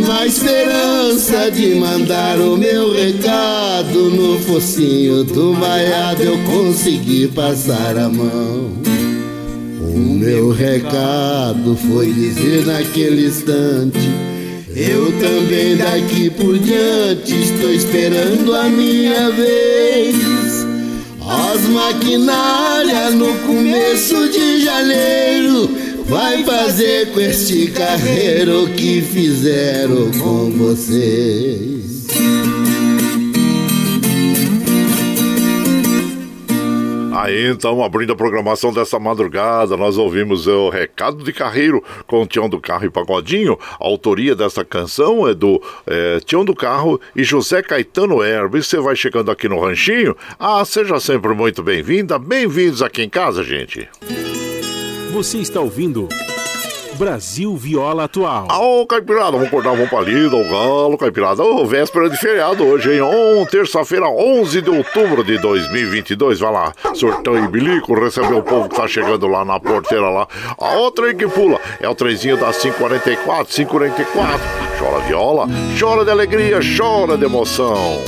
Na 0.00 0.26
esperança 0.26 1.50
de 1.50 1.74
mandar 1.74 2.38
o 2.40 2.56
meu 2.56 2.92
recado 2.92 4.10
no 4.10 4.38
focinho 4.40 5.22
do 5.24 5.52
vaiado, 5.54 6.22
eu 6.22 6.38
consegui 6.44 7.28
passar 7.28 7.96
a 7.98 8.08
mão. 8.08 8.72
O 9.80 9.98
meu 9.98 10.50
recado 10.50 11.76
foi 11.76 12.12
dizer 12.12 12.64
naquele 12.64 13.26
instante 13.26 14.32
eu 14.74 15.12
também 15.20 15.76
daqui 15.76 16.30
por 16.30 16.58
diante 16.58 17.34
estou 17.42 17.70
esperando 17.70 18.54
a 18.54 18.64
minha 18.64 19.30
vez. 19.30 20.16
As 21.20 21.60
maquinárias 21.68 23.14
no 23.14 23.34
começo 23.40 24.30
de 24.30 24.64
janeiro 24.64 25.68
vai 26.04 26.42
fazer 26.44 27.12
com 27.12 27.20
este 27.20 27.70
carreiro 27.70 28.68
que 28.74 29.02
fizeram 29.02 30.10
com 30.12 30.50
vocês. 30.50 31.82
Aí 37.14 37.46
então, 37.46 37.84
abrindo 37.84 38.12
a 38.14 38.16
programação 38.16 38.72
dessa 38.72 38.98
madrugada, 38.98 39.76
nós 39.76 39.96
ouvimos 39.96 40.48
o 40.48 40.70
Recado 40.70 41.22
de 41.22 41.32
Carreiro 41.32 41.84
com 42.04 42.22
o 42.22 42.26
Tião 42.26 42.48
do 42.48 42.60
Carro 42.60 42.86
e 42.86 42.90
Pagodinho. 42.90 43.56
A 43.78 43.84
autoria 43.86 44.34
dessa 44.34 44.64
canção 44.64 45.28
é 45.28 45.32
do 45.32 45.62
é, 45.86 46.18
Tião 46.24 46.44
do 46.44 46.52
Carro 46.52 47.00
e 47.14 47.22
José 47.22 47.62
Caetano 47.62 48.24
Herbo. 48.24 48.56
E 48.56 48.62
você 48.62 48.80
vai 48.80 48.96
chegando 48.96 49.30
aqui 49.30 49.48
no 49.48 49.60
Ranchinho? 49.60 50.16
Ah, 50.36 50.64
seja 50.64 50.98
sempre 50.98 51.32
muito 51.32 51.62
bem-vinda, 51.62 52.18
bem-vindos 52.18 52.82
aqui 52.82 53.02
em 53.02 53.08
casa, 53.08 53.44
gente. 53.44 53.88
Você 55.12 55.36
está 55.36 55.60
ouvindo 55.60 56.08
Brasil 56.94 57.54
Viola 57.54 58.04
Atual. 58.04 58.48
Ô, 58.50 58.86
Caipirada, 58.86 59.32
vamos 59.32 59.48
acordar, 59.48 59.72
vamos 59.72 59.90
pra 59.90 60.00
lida, 60.00 60.34
o 60.34 60.48
galo, 60.48 60.96
Caipirada. 60.96 61.42
Ô, 61.42 61.66
véspera 61.66 62.08
de 62.08 62.16
feriado 62.16 62.64
hoje, 62.64 62.94
hein? 62.94 63.02
On, 63.02 63.44
terça-feira, 63.44 64.08
11 64.08 64.62
de 64.62 64.70
outubro 64.70 65.22
de 65.22 65.36
2022. 65.36 66.40
Vai 66.40 66.50
lá, 66.50 66.72
surtão 66.94 67.36
e 67.36 67.46
bilico, 67.46 67.92
receber 67.92 68.32
o 68.32 68.42
povo 68.42 68.70
que 68.70 68.76
tá 68.76 68.88
chegando 68.88 69.26
lá 69.26 69.44
na 69.44 69.60
porteira 69.60 70.08
lá. 70.08 70.26
A 70.58 70.76
outra 70.76 71.04
aí 71.06 71.14
que 71.14 71.28
pula 71.28 71.60
é 71.78 71.86
o 71.86 71.94
trenzinho 71.94 72.38
da 72.38 72.50
544, 72.50 73.54
544. 73.54 74.40
Chora 74.78 74.98
viola, 75.04 75.46
chora 75.78 76.06
de 76.06 76.10
alegria, 76.10 76.60
chora 76.78 77.18
de 77.18 77.24
emoção. 77.26 78.00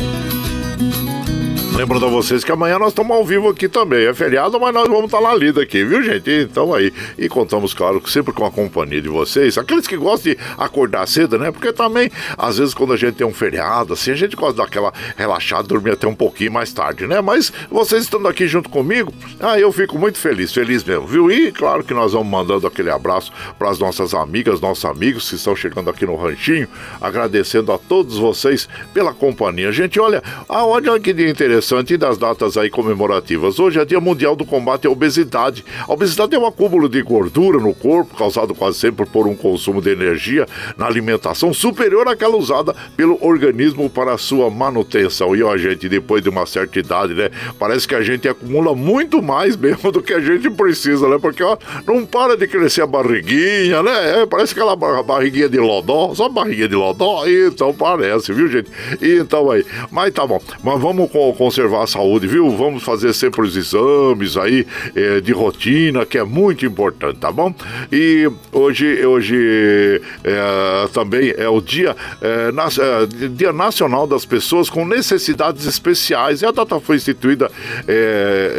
Lembrando 1.76 2.06
a 2.06 2.08
vocês 2.08 2.44
que 2.44 2.52
amanhã 2.52 2.78
nós 2.78 2.90
estamos 2.90 3.16
ao 3.16 3.24
vivo 3.24 3.48
aqui 3.48 3.68
também. 3.68 4.06
É 4.06 4.14
feriado, 4.14 4.60
mas 4.60 4.72
nós 4.72 4.86
vamos 4.86 5.06
estar 5.06 5.18
lá 5.18 5.34
lida 5.34 5.60
aqui, 5.60 5.84
viu, 5.84 6.00
gente? 6.04 6.30
Então 6.30 6.72
aí. 6.72 6.92
E 7.18 7.28
contamos, 7.28 7.74
claro, 7.74 8.00
sempre 8.08 8.32
com 8.32 8.46
a 8.46 8.50
companhia 8.50 9.02
de 9.02 9.08
vocês. 9.08 9.58
Aqueles 9.58 9.84
que 9.84 9.96
gostam 9.96 10.32
de 10.32 10.38
acordar 10.56 11.04
cedo, 11.08 11.36
né? 11.36 11.50
Porque 11.50 11.72
também, 11.72 12.12
às 12.38 12.58
vezes, 12.58 12.74
quando 12.74 12.92
a 12.92 12.96
gente 12.96 13.16
tem 13.16 13.26
um 13.26 13.34
feriado, 13.34 13.94
assim, 13.94 14.12
a 14.12 14.14
gente 14.14 14.36
gosta 14.36 14.52
de 14.52 14.58
dar 14.58 14.64
aquela 14.66 14.92
relaxada, 15.16 15.64
dormir 15.64 15.90
até 15.90 16.06
um 16.06 16.14
pouquinho 16.14 16.52
mais 16.52 16.72
tarde, 16.72 17.08
né? 17.08 17.20
Mas 17.20 17.52
vocês 17.68 18.04
estando 18.04 18.28
aqui 18.28 18.46
junto 18.46 18.68
comigo, 18.68 19.12
aí 19.40 19.60
eu 19.60 19.72
fico 19.72 19.98
muito 19.98 20.16
feliz, 20.16 20.52
feliz 20.52 20.84
mesmo, 20.84 21.08
viu? 21.08 21.28
E 21.28 21.50
claro 21.50 21.82
que 21.82 21.92
nós 21.92 22.12
vamos 22.12 22.28
mandando 22.28 22.68
aquele 22.68 22.90
abraço 22.90 23.32
para 23.58 23.68
as 23.68 23.80
nossas 23.80 24.14
amigas, 24.14 24.60
nossos 24.60 24.84
amigos 24.84 25.28
que 25.28 25.34
estão 25.34 25.56
chegando 25.56 25.90
aqui 25.90 26.06
no 26.06 26.14
Ranchinho, 26.14 26.68
agradecendo 27.00 27.72
a 27.72 27.78
todos 27.78 28.16
vocês 28.16 28.68
pela 28.92 29.12
companhia. 29.12 29.72
Gente, 29.72 29.98
olha, 29.98 30.22
olha 30.48 31.00
que 31.00 31.12
dia 31.12 31.28
interessante 31.28 31.63
interessante 31.64 31.96
das 31.96 32.18
datas 32.18 32.58
aí 32.58 32.68
comemorativas. 32.68 33.58
Hoje 33.58 33.80
é 33.80 33.84
Dia 33.84 33.98
Mundial 33.98 34.36
do 34.36 34.44
Combate 34.44 34.86
à 34.86 34.90
Obesidade. 34.90 35.64
A 35.88 35.92
obesidade 35.92 36.34
é 36.34 36.38
um 36.38 36.46
acúmulo 36.46 36.88
de 36.90 37.00
gordura 37.00 37.58
no 37.58 37.74
corpo, 37.74 38.14
causado 38.16 38.54
quase 38.54 38.78
sempre 38.78 39.06
por 39.06 39.26
um 39.26 39.34
consumo 39.34 39.80
de 39.80 39.90
energia 39.90 40.46
na 40.76 40.86
alimentação 40.86 41.54
superior 41.54 42.06
àquela 42.06 42.36
usada 42.36 42.76
pelo 42.96 43.18
organismo 43.24 43.88
para 43.88 44.18
sua 44.18 44.50
manutenção. 44.50 45.34
E 45.34 45.42
ó, 45.42 45.56
gente, 45.56 45.88
depois 45.88 46.22
de 46.22 46.28
uma 46.28 46.44
certa 46.44 46.78
idade, 46.78 47.14
né? 47.14 47.30
Parece 47.58 47.88
que 47.88 47.94
a 47.94 48.02
gente 48.02 48.28
acumula 48.28 48.74
muito 48.74 49.22
mais 49.22 49.56
mesmo 49.56 49.90
do 49.90 50.02
que 50.02 50.12
a 50.12 50.20
gente 50.20 50.50
precisa, 50.50 51.08
né? 51.08 51.18
Porque 51.18 51.42
ó, 51.42 51.56
não 51.86 52.04
para 52.04 52.36
de 52.36 52.46
crescer 52.46 52.82
a 52.82 52.86
barriguinha, 52.86 53.82
né? 53.82 54.22
É, 54.22 54.26
parece 54.26 54.52
aquela 54.52 54.76
barriguinha 54.76 55.48
de 55.48 55.58
lodó, 55.58 56.14
só 56.14 56.28
barriguinha 56.28 56.68
de 56.68 56.76
lodó. 56.76 57.24
Então 57.26 57.72
parece, 57.72 58.34
viu, 58.34 58.48
gente? 58.48 58.70
Então 59.00 59.50
aí. 59.50 59.64
Mas 59.90 60.12
tá 60.12 60.26
bom. 60.26 60.40
Mas 60.62 60.80
vamos 60.80 61.10
com, 61.10 61.32
com 61.32 61.53
conservar 61.54 61.84
a 61.84 61.86
saúde, 61.86 62.26
viu? 62.26 62.50
Vamos 62.50 62.82
fazer 62.82 63.12
sempre 63.12 63.42
os 63.42 63.56
exames 63.56 64.36
aí 64.36 64.66
é, 64.94 65.20
de 65.20 65.32
rotina, 65.32 66.04
que 66.04 66.18
é 66.18 66.24
muito 66.24 66.66
importante, 66.66 67.18
tá 67.18 67.30
bom? 67.30 67.54
E 67.92 68.28
hoje, 68.50 69.06
hoje 69.06 70.00
é, 70.24 70.88
também 70.92 71.32
é 71.36 71.48
o 71.48 71.60
dia, 71.60 71.94
é, 72.20 72.50
na, 72.50 72.66
dia 73.30 73.52
Nacional 73.52 74.04
das 74.04 74.24
Pessoas 74.24 74.68
com 74.68 74.84
Necessidades 74.84 75.64
Especiais. 75.64 76.42
E 76.42 76.46
a 76.46 76.50
data 76.50 76.80
foi 76.80 76.96
instituída 76.96 77.48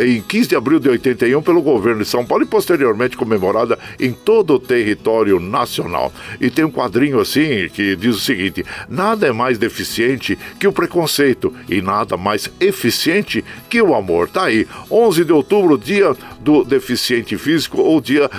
em 0.05 0.21
15 0.21 0.49
de 0.49 0.55
abril 0.55 0.79
de 0.79 0.88
81 0.88 1.41
pelo 1.41 1.62
governo 1.62 2.01
de 2.01 2.08
São 2.08 2.25
Paulo 2.25 2.43
e 2.43 2.47
posteriormente 2.47 3.17
comemorada 3.17 3.77
em 3.99 4.13
todo 4.13 4.53
o 4.53 4.60
território 4.60 5.39
nacional. 5.39 6.13
E 6.39 6.49
tem 6.49 6.63
um 6.63 6.71
quadrinho 6.71 7.19
assim 7.19 7.67
que 7.73 7.95
diz 7.95 8.15
o 8.15 8.19
seguinte: 8.19 8.63
nada 8.88 9.27
é 9.27 9.31
mais 9.34 9.58
deficiente 9.58 10.38
que 10.58 10.67
o 10.67 10.71
preconceito 10.71 11.53
e 11.67 11.81
nada 11.81 12.15
mais 12.15 12.49
eficiente 12.60 12.85
deficiente 12.86 13.43
que 13.69 13.82
o 13.82 13.95
amor. 13.95 14.30
Tá 14.30 14.45
aí, 14.45 14.67
11 14.89 15.26
de 15.26 15.34
outubro, 15.34 15.78
dia 15.78 16.15
do 16.39 16.63
deficiente 16.63 17.38
físico 17.38 17.82
ou 17.82 18.00
dia 18.00 18.30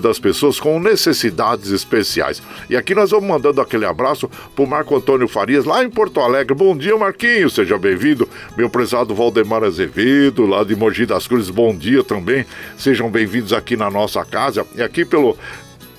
das 0.00 0.18
pessoas 0.18 0.58
com 0.58 0.80
necessidades 0.80 1.70
especiais. 1.70 2.42
E 2.68 2.76
aqui 2.76 2.94
nós 2.94 3.10
vamos 3.10 3.28
mandando 3.28 3.60
aquele 3.60 3.86
abraço 3.86 4.28
pro 4.54 4.66
Marco 4.66 4.96
Antônio 4.96 5.28
Farias, 5.28 5.64
lá 5.64 5.84
em 5.84 5.90
Porto 5.90 6.20
Alegre. 6.20 6.54
Bom 6.54 6.76
dia, 6.76 6.96
Marquinhos, 6.96 7.54
seja 7.54 7.78
bem-vindo. 7.78 8.28
Meu 8.56 8.68
prezado 8.68 9.14
Valdemar 9.14 9.62
Azevedo, 9.62 10.44
lá 10.44 10.64
de 10.64 10.74
Mogi 10.74 11.06
das 11.06 11.26
Cruzes, 11.28 11.50
bom 11.50 11.76
dia 11.76 12.02
também. 12.02 12.44
Sejam 12.76 13.08
bem-vindos 13.08 13.52
aqui 13.52 13.76
na 13.76 13.90
nossa 13.90 14.24
casa. 14.24 14.66
E 14.74 14.82
aqui 14.82 15.04
pelo 15.04 15.36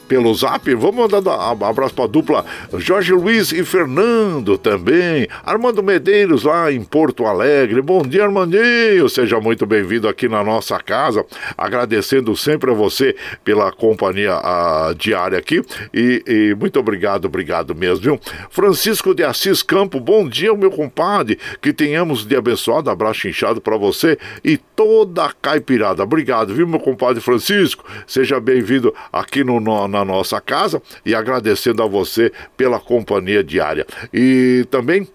pelo 0.07 0.33
zap. 0.33 0.73
Vamos 0.75 1.11
mandar 1.11 1.21
um 1.21 1.65
abraço 1.65 1.93
para 1.93 2.05
a 2.05 2.07
dupla 2.07 2.45
Jorge 2.77 3.13
Luiz 3.13 3.51
e 3.51 3.63
Fernando 3.63 4.57
também. 4.57 5.27
Armando 5.45 5.81
Medeiros 5.81 6.43
lá 6.43 6.71
em 6.71 6.83
Porto 6.83 7.25
Alegre. 7.25 7.81
Bom 7.81 8.01
dia, 8.03 8.23
Armandinho. 8.23 9.09
Seja 9.09 9.39
muito 9.39 9.65
bem-vindo 9.65 10.07
aqui 10.07 10.27
na 10.27 10.43
nossa 10.43 10.79
casa. 10.79 11.25
Agradecendo 11.57 12.35
sempre 12.35 12.71
a 12.71 12.73
você 12.73 13.15
pela 13.43 13.71
companhia 13.71 14.33
a, 14.35 14.93
diária 14.97 15.37
aqui. 15.37 15.61
E, 15.93 16.23
e, 16.27 16.55
muito 16.55 16.79
obrigado, 16.79 17.25
obrigado 17.25 17.75
mesmo, 17.75 18.03
viu? 18.03 18.19
Francisco 18.49 19.13
de 19.13 19.23
Assis 19.23 19.61
Campo, 19.61 19.99
bom 19.99 20.27
dia, 20.27 20.53
meu 20.55 20.71
compadre. 20.71 21.39
Que 21.61 21.73
tenhamos 21.73 22.25
de 22.25 22.35
abençoado. 22.35 22.89
Abraço 22.89 23.27
inchado 23.27 23.61
para 23.61 23.77
você 23.77 24.17
e 24.43 24.57
toda 24.57 25.25
a 25.25 25.31
caipirada. 25.33 26.03
Obrigado, 26.03 26.53
viu, 26.53 26.67
meu 26.67 26.79
compadre 26.79 27.21
Francisco? 27.21 27.83
Seja 28.05 28.39
bem-vindo 28.39 28.93
aqui 29.11 29.43
no, 29.43 29.59
no 29.59 29.73
na 29.93 30.03
nossa 30.03 30.41
casa 30.41 30.81
e 31.05 31.15
agradecendo 31.15 31.81
a 31.81 31.87
você 31.87 32.31
pela 32.57 32.79
companhia 32.79 33.43
diária. 33.43 33.85
E 34.11 34.65
também 34.69 35.07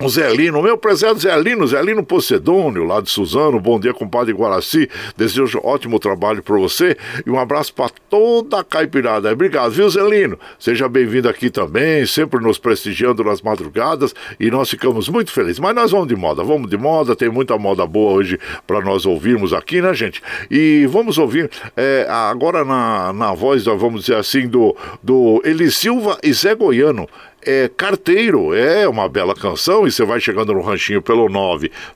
o 0.00 0.08
Zelino, 0.08 0.62
meu 0.62 0.78
prezado 0.78 1.18
Zelino, 1.18 1.66
Zelino 1.66 2.04
Pocedônio, 2.04 2.84
lá 2.84 3.00
de 3.00 3.10
Suzano, 3.10 3.58
bom 3.58 3.80
dia, 3.80 3.92
compadre 3.92 4.32
Guaraci, 4.32 4.88
desejo 5.16 5.60
ótimo 5.64 5.98
trabalho 5.98 6.40
para 6.40 6.56
você 6.56 6.96
e 7.26 7.30
um 7.30 7.38
abraço 7.38 7.74
para 7.74 7.90
toda 8.08 8.60
a 8.60 8.64
caipirada. 8.64 9.32
Obrigado, 9.32 9.72
viu, 9.72 9.90
Zelino? 9.90 10.38
Seja 10.56 10.88
bem-vindo 10.88 11.28
aqui 11.28 11.50
também, 11.50 12.06
sempre 12.06 12.40
nos 12.40 12.58
prestigiando 12.58 13.24
nas 13.24 13.42
madrugadas 13.42 14.14
e 14.38 14.48
nós 14.52 14.70
ficamos 14.70 15.08
muito 15.08 15.32
felizes. 15.32 15.58
Mas 15.58 15.74
nós 15.74 15.90
vamos 15.90 16.06
de 16.06 16.14
moda, 16.14 16.44
vamos 16.44 16.70
de 16.70 16.76
moda, 16.76 17.16
tem 17.16 17.28
muita 17.28 17.58
moda 17.58 17.84
boa 17.84 18.12
hoje 18.12 18.38
para 18.68 18.80
nós 18.80 19.04
ouvirmos 19.04 19.52
aqui, 19.52 19.82
né, 19.82 19.92
gente? 19.94 20.22
E 20.48 20.86
vamos 20.86 21.18
ouvir 21.18 21.50
é, 21.76 22.06
agora 22.08 22.64
na, 22.64 23.12
na 23.12 23.34
voz, 23.34 23.64
vamos 23.64 24.02
dizer 24.02 24.14
assim, 24.14 24.46
do, 24.46 24.76
do 25.02 25.42
Eli 25.44 25.72
Silva 25.72 26.18
e 26.22 26.32
Zé 26.32 26.54
Goiano 26.54 27.08
é 27.50 27.70
Carteiro, 27.74 28.54
é 28.54 28.86
uma 28.86 29.08
bela 29.08 29.34
canção 29.34 29.86
e 29.86 29.90
você 29.90 30.04
vai 30.04 30.20
chegando 30.20 30.52
no 30.52 30.60
ranchinho 30.60 31.00
pelo 31.00 31.30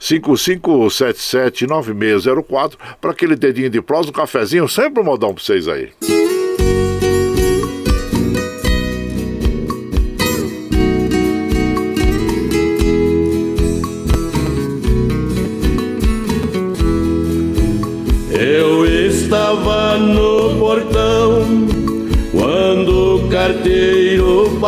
955779604 0.00 2.72
para 2.98 3.10
aquele 3.10 3.36
dedinho 3.36 3.68
de 3.68 3.82
prós, 3.82 4.08
um 4.08 4.12
cafezinho, 4.12 4.66
sempre 4.66 5.02
um 5.02 5.04
modão 5.04 5.34
para 5.34 5.44
vocês 5.44 5.68
aí. 5.68 5.90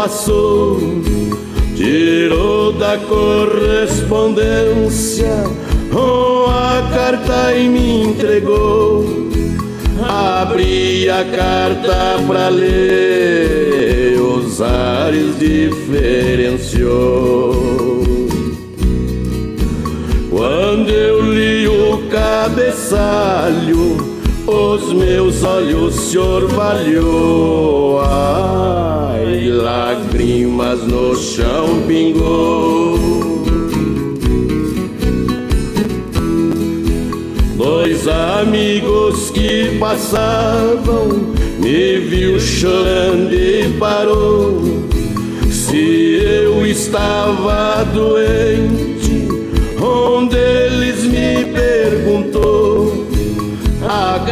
Passou, 0.04 0.78
tirou 1.74 2.74
da 2.74 2.98
correspondência 2.98 5.32
oh, 5.94 6.44
a 6.46 6.90
carta 6.92 7.54
e 7.54 7.66
me 7.70 8.02
entregou. 8.02 9.30
Abri 10.06 11.08
a 11.08 11.24
carta 11.24 12.18
pra 12.26 12.50
ler, 12.50 14.20
os 14.20 14.60
ares 14.60 15.38
diferenciou. 15.38 17.54
Quando 20.28 20.90
eu 20.90 21.32
li 21.32 21.66
o 21.66 22.02
cabeçalho, 22.10 24.03
os 24.46 24.92
meus 24.92 25.42
olhos 25.42 25.94
se 25.94 26.18
orvalhou. 26.18 28.00
Ai, 28.00 29.48
lágrimas 29.48 30.82
no 30.84 31.14
chão 31.16 31.82
pingou. 31.86 32.98
Dois 37.56 38.06
amigos 38.08 39.30
que 39.30 39.76
passavam 39.78 41.34
me 41.58 41.98
viu 41.98 42.38
chorando 42.38 43.32
e 43.32 43.68
parou. 43.78 44.62
Se 45.50 46.20
eu 46.22 46.66
estava 46.66 47.84
doente, 47.84 49.28
onde 49.80 50.73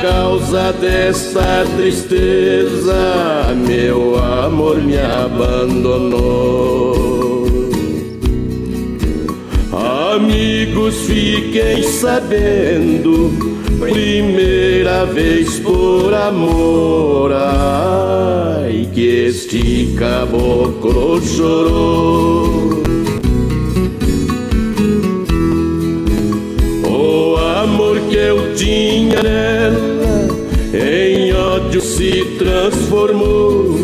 causa 0.01 0.73
dessa 0.73 1.65
tristeza, 1.77 3.55
meu 3.67 4.17
amor 4.19 4.77
me 4.83 4.99
abandonou. 4.99 6.53
Amigos, 10.15 11.03
fiquem 11.03 11.83
sabendo, 11.83 13.31
primeira 13.81 15.07
vez 15.07 15.59
por 15.61 16.13
amor, 16.13 17.33
ai 17.33 18.89
que 18.93 19.27
este 19.27 19.95
caboclo 19.99 21.21
chorou. 21.23 22.92
Eu 28.29 28.55
tinha 28.55 29.23
nela 29.23 30.29
em 30.75 31.33
ódio 31.35 31.81
se 31.81 32.25
transformou 32.39 33.79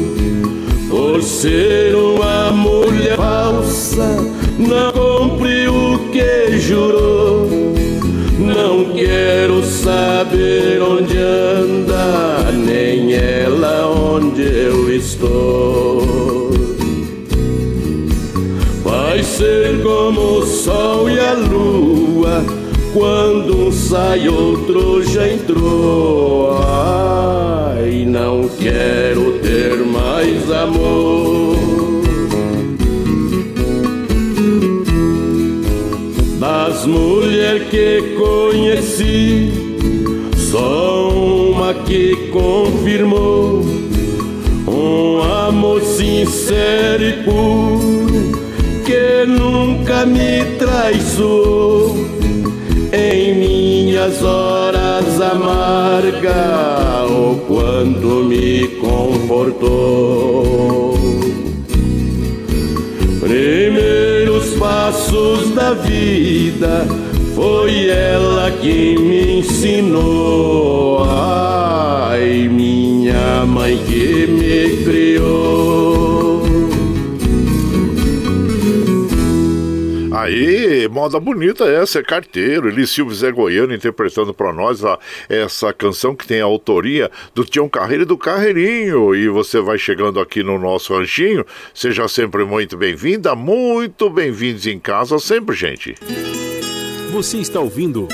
por 0.88 1.22
ser 1.22 1.94
uma 1.94 2.50
mulher 2.50 3.16
falsa 3.16 4.38
não 4.58 4.90
cumpre 4.92 5.68
o 5.68 5.98
que 6.10 6.58
jurou. 6.58 7.48
Não 8.38 8.92
quero 8.92 9.62
saber 9.64 10.82
onde 10.82 11.16
anda, 11.16 12.50
nem 12.52 13.14
ela 13.14 13.86
onde 13.86 14.42
eu 14.42 14.92
estou. 14.92 16.50
Vai 18.82 19.22
ser 19.22 19.80
como 19.82 20.38
o 20.38 20.46
sol 20.46 21.08
e 21.08 21.20
a 21.20 21.34
lua, 21.34 22.44
quando 22.92 23.57
sai, 23.88 24.28
outro 24.28 25.02
já 25.02 25.26
entrou. 25.26 26.58
Ai, 26.62 28.04
não 28.06 28.46
quero 28.48 29.38
ter 29.38 29.76
mais 29.78 30.50
amor. 30.52 31.56
Das 36.38 36.84
mulheres 36.84 37.68
que 37.68 38.14
conheci, 38.18 39.50
só 40.36 41.08
uma 41.08 41.72
que 41.72 42.14
confirmou 42.30 43.64
um 44.66 45.22
amor 45.22 45.80
sincero 45.80 47.04
e 47.04 47.12
puro 47.24 48.38
que 48.84 49.26
nunca 49.26 50.04
me 50.06 50.44
traiçoou 50.58 51.87
minhas 53.98 54.22
horas 54.22 55.20
amargas 55.20 57.10
ou 57.10 57.34
quando 57.48 58.24
me 58.24 58.68
confortou. 58.80 60.14
Primeiros 63.18 64.50
passos 64.50 65.50
da 65.52 65.74
vida 65.74 66.86
foi 67.34 67.88
ela 67.88 68.52
que 68.52 68.96
me 68.96 69.40
ensinou. 69.40 71.02
Ai, 71.04 72.48
minha 72.48 73.44
mãe 73.44 73.76
que 73.78 74.28
me 74.28 74.84
criou. 74.84 75.77
Aí, 80.38 80.86
moda 80.88 81.18
bonita 81.18 81.64
essa, 81.64 81.98
é 81.98 82.02
carteiro. 82.02 82.68
Eli 82.68 82.86
Silva 82.86 83.12
Zé 83.12 83.32
Goiano 83.32 83.74
interpretando 83.74 84.32
para 84.32 84.52
nós 84.52 84.84
a, 84.84 84.96
essa 85.28 85.72
canção 85.72 86.14
que 86.14 86.26
tem 86.26 86.40
a 86.40 86.44
autoria 86.44 87.10
do 87.34 87.44
Tião 87.44 87.68
Carreiro 87.68 88.04
e 88.04 88.06
do 88.06 88.16
Carreirinho. 88.16 89.14
E 89.16 89.28
você 89.28 89.60
vai 89.60 89.78
chegando 89.78 90.20
aqui 90.20 90.44
no 90.44 90.56
nosso 90.58 90.96
ranchinho. 90.96 91.44
Seja 91.74 92.06
sempre 92.06 92.44
muito 92.44 92.76
bem-vinda, 92.76 93.34
muito 93.34 94.08
bem-vindos 94.08 94.66
em 94.66 94.78
casa 94.78 95.18
sempre, 95.18 95.56
gente. 95.56 95.96
Você 97.10 97.38
está 97.38 97.58
ouvindo 97.58 98.06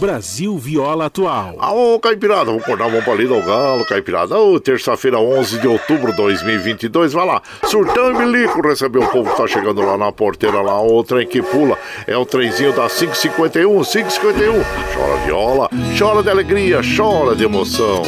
Brasil 0.00 0.56
Viola 0.56 1.06
Atual. 1.06 1.56
Ô, 1.60 2.00
Caipirada, 2.00 2.46
vamos 2.46 2.62
acordar, 2.62 2.88
vamos 2.88 3.04
pra 3.04 3.12
ao 3.12 3.42
galo, 3.42 3.84
Caipirada. 3.84 4.38
Ô, 4.38 4.58
terça-feira, 4.58 5.20
11 5.20 5.58
de 5.58 5.68
outubro 5.68 6.10
de 6.10 6.16
2022, 6.16 7.12
vai 7.12 7.26
lá. 7.26 7.42
Surtão 7.64 8.10
e 8.10 8.14
Milico 8.14 8.66
recebeu 8.66 9.02
o 9.02 9.08
povo 9.08 9.30
que 9.30 9.36
tá 9.36 9.46
chegando 9.46 9.82
lá 9.82 9.98
na 9.98 10.10
porteira, 10.10 10.62
lá, 10.62 10.82
o 10.82 11.04
trem 11.04 11.26
que 11.26 11.42
pula. 11.42 11.78
É 12.06 12.16
o 12.16 12.24
trenzinho 12.24 12.72
da 12.72 12.88
551, 12.88 13.84
551. 13.84 14.52
Chora 14.94 15.16
viola, 15.26 15.70
chora 15.98 16.22
de 16.22 16.30
alegria, 16.30 16.80
chora 16.96 17.36
de 17.36 17.44
emoção. 17.44 18.02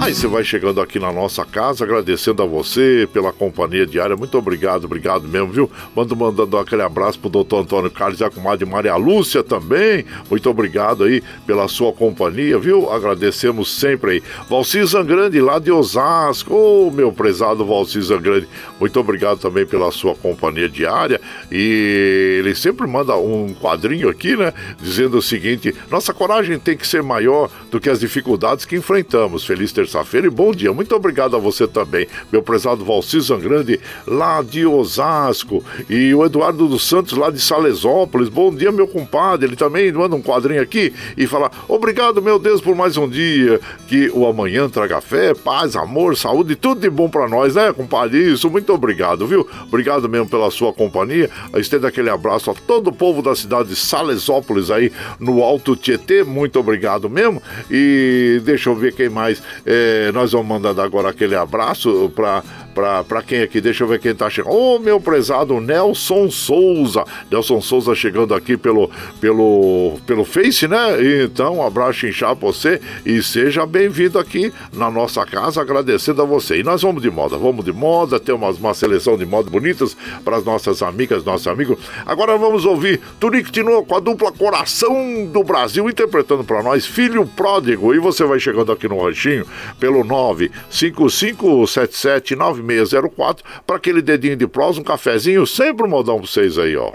Aí 0.00 0.14
você 0.14 0.26
vai 0.26 0.42
chegando 0.42 0.80
aqui 0.80 0.98
na 0.98 1.12
nossa 1.12 1.44
casa, 1.44 1.84
agradecendo 1.84 2.42
a 2.42 2.46
você 2.46 3.06
pela 3.12 3.34
companhia 3.34 3.86
diária. 3.86 4.16
Muito 4.16 4.36
obrigado, 4.38 4.84
obrigado 4.84 5.28
mesmo, 5.28 5.48
viu? 5.48 5.70
Mando 5.94 6.16
mandando 6.16 6.56
aquele 6.56 6.80
abraço 6.80 7.18
pro 7.18 7.28
doutor 7.28 7.60
Antônio 7.60 7.90
Carlos 7.90 8.18
e 8.18 8.24
a 8.24 8.30
comadre 8.30 8.64
Maria 8.64 8.96
Lúcia 8.96 9.42
também. 9.42 10.06
Muito 10.30 10.48
obrigado 10.48 11.04
aí 11.04 11.22
pela 11.46 11.68
sua 11.68 11.92
companhia, 11.92 12.58
viu? 12.58 12.90
Agradecemos 12.90 13.70
sempre 13.78 14.12
aí. 14.12 14.22
Valci 14.48 14.82
Zangrande, 14.86 15.38
lá 15.38 15.58
de 15.58 15.70
Osasco. 15.70 16.54
Ô, 16.54 16.88
oh, 16.88 16.90
meu 16.90 17.12
prezado 17.12 17.66
Valci 17.66 18.00
Zangrande, 18.00 18.48
muito 18.80 18.98
obrigado 18.98 19.38
também 19.38 19.66
pela 19.66 19.92
sua 19.92 20.14
companhia 20.14 20.68
diária. 20.68 21.20
E 21.52 22.38
ele 22.38 22.54
sempre 22.54 22.86
manda 22.86 23.14
um 23.16 23.52
quadrinho 23.52 24.08
aqui, 24.08 24.34
né? 24.34 24.54
Dizendo 24.80 25.18
o 25.18 25.22
seguinte: 25.22 25.74
nossa 25.90 26.14
coragem 26.14 26.58
tem 26.58 26.74
que 26.74 26.86
ser 26.86 27.02
maior 27.02 27.50
do 27.70 27.78
que 27.78 27.90
as 27.90 28.00
dificuldades 28.00 28.64
que 28.64 28.76
enfrentamos. 28.76 29.44
Feliz 29.44 29.70
terça 29.70 29.89
terça-feira 29.90 30.28
e 30.28 30.30
bom 30.30 30.52
dia. 30.52 30.72
Muito 30.72 30.94
obrigado 30.94 31.34
a 31.34 31.38
você 31.38 31.66
também, 31.66 32.06
meu 32.30 32.42
prezado 32.42 32.84
Valci 32.84 33.20
Zangrande, 33.20 33.80
lá 34.06 34.40
de 34.40 34.64
Osasco, 34.64 35.64
e 35.88 36.14
o 36.14 36.24
Eduardo 36.24 36.68
dos 36.68 36.86
Santos, 36.86 37.18
lá 37.18 37.30
de 37.30 37.40
Salesópolis. 37.40 38.28
Bom 38.28 38.54
dia, 38.54 38.70
meu 38.70 38.86
compadre. 38.86 39.48
Ele 39.48 39.56
também 39.56 39.90
manda 39.92 40.14
um 40.14 40.22
quadrinho 40.22 40.62
aqui 40.62 40.92
e 41.16 41.26
fala: 41.26 41.50
Obrigado, 41.66 42.22
meu 42.22 42.38
Deus, 42.38 42.60
por 42.60 42.76
mais 42.76 42.96
um 42.96 43.08
dia. 43.08 43.60
Que 43.88 44.08
o 44.14 44.26
amanhã 44.26 44.68
traga 44.68 45.00
fé, 45.00 45.34
paz, 45.34 45.74
amor, 45.74 46.16
saúde, 46.16 46.54
tudo 46.54 46.80
de 46.80 46.90
bom 46.90 47.08
para 47.08 47.28
nós, 47.28 47.56
né, 47.56 47.72
compadre? 47.72 48.32
Isso, 48.32 48.48
muito 48.48 48.72
obrigado, 48.72 49.26
viu? 49.26 49.46
Obrigado 49.66 50.08
mesmo 50.08 50.28
pela 50.28 50.50
sua 50.50 50.72
companhia. 50.72 51.28
Estendo 51.56 51.86
aquele 51.86 52.10
abraço 52.10 52.50
a 52.50 52.54
todo 52.54 52.88
o 52.88 52.92
povo 52.92 53.22
da 53.22 53.34
cidade 53.34 53.70
de 53.70 53.76
Salesópolis 53.76 54.70
aí 54.70 54.92
no 55.18 55.42
Alto 55.42 55.74
Tietê. 55.74 56.22
Muito 56.22 56.60
obrigado 56.60 57.10
mesmo. 57.10 57.42
E 57.70 58.40
deixa 58.44 58.70
eu 58.70 58.76
ver 58.76 58.94
quem 58.94 59.08
mais. 59.08 59.42
É, 59.66 59.79
é, 59.80 60.12
nós 60.12 60.32
vamos 60.32 60.46
mandar 60.46 60.78
agora 60.82 61.08
aquele 61.08 61.34
abraço 61.34 62.12
para 62.14 62.42
para 62.74 63.22
quem 63.22 63.42
aqui? 63.42 63.60
Deixa 63.60 63.84
eu 63.84 63.88
ver 63.88 63.98
quem 64.00 64.14
tá 64.14 64.30
chegando. 64.30 64.54
Ô, 64.54 64.76
oh, 64.76 64.78
meu 64.78 65.00
prezado 65.00 65.60
Nelson 65.60 66.30
Souza. 66.30 67.04
Nelson 67.30 67.60
Souza 67.60 67.94
chegando 67.94 68.34
aqui 68.34 68.56
pelo, 68.56 68.90
pelo, 69.20 69.98
pelo 70.06 70.24
Face, 70.24 70.66
né? 70.68 70.78
Então, 71.22 71.56
um 71.56 71.66
abraço 71.66 72.06
inchado 72.06 72.36
pra 72.36 72.48
você 72.48 72.80
e 73.04 73.22
seja 73.22 73.66
bem-vindo 73.66 74.18
aqui 74.18 74.52
na 74.72 74.90
nossa 74.90 75.24
casa, 75.26 75.60
agradecendo 75.60 76.22
a 76.22 76.24
você. 76.24 76.58
E 76.58 76.62
nós 76.62 76.82
vamos 76.82 77.02
de 77.02 77.10
moda, 77.10 77.36
vamos 77.36 77.64
de 77.64 77.72
moda, 77.72 78.20
temos 78.20 78.58
uma 78.58 78.74
seleção 78.74 79.16
de 79.16 79.26
modas 79.26 79.50
bonitas 79.50 79.96
para 80.24 80.36
as 80.36 80.44
nossas 80.44 80.82
amigas, 80.82 81.24
nossos 81.24 81.46
amigos. 81.46 81.78
Agora 82.06 82.36
vamos 82.36 82.64
ouvir 82.64 83.00
Tunique 83.18 83.50
Tino 83.50 83.84
com 83.84 83.96
a 83.96 84.00
dupla 84.00 84.32
Coração 84.32 85.26
do 85.26 85.42
Brasil, 85.42 85.88
interpretando 85.88 86.44
para 86.44 86.62
nós 86.62 86.86
Filho 86.86 87.26
Pródigo. 87.26 87.94
E 87.94 87.98
você 87.98 88.24
vai 88.24 88.38
chegando 88.38 88.72
aqui 88.72 88.88
no 88.88 89.02
ranchinho 89.02 89.44
pelo 89.78 90.04
955779604 92.62 93.38
para 93.66 93.76
aquele 93.76 94.02
dedinho 94.02 94.36
de 94.36 94.46
prosa, 94.46 94.80
um 94.80 94.84
cafezinho, 94.84 95.46
sempre 95.46 95.86
um 95.86 95.88
modão 95.88 96.18
para 96.18 96.26
vocês 96.26 96.58
aí, 96.58 96.76
ó. 96.76 96.90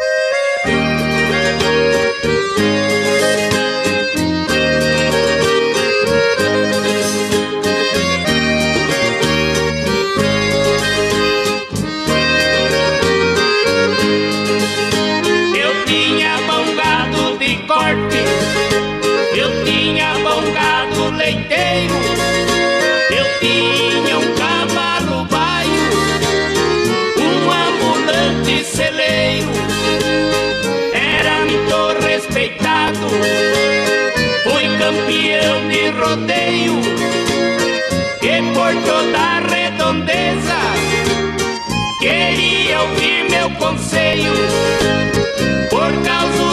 Por 45.69 45.91
causa 46.03 46.44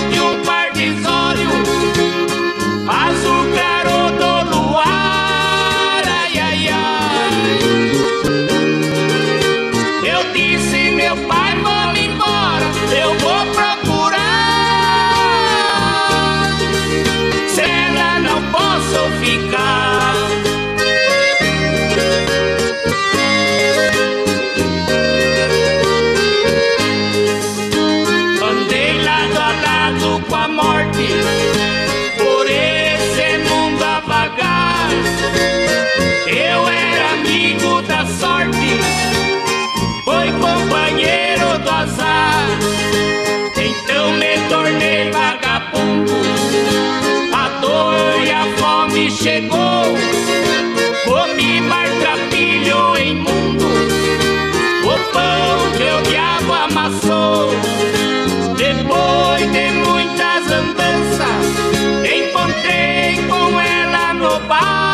pão 55.13 55.73
que 55.77 55.85
o 55.85 56.03
diabo 56.11 56.53
amassou. 56.53 57.51
Depois 58.57 59.53
de 59.53 59.71
muitas 59.87 60.51
andanças, 60.51 61.47
encontrei 62.05 63.17
com 63.29 63.61
ela 63.61 64.15
no 64.15 64.41
bar. 64.47 64.92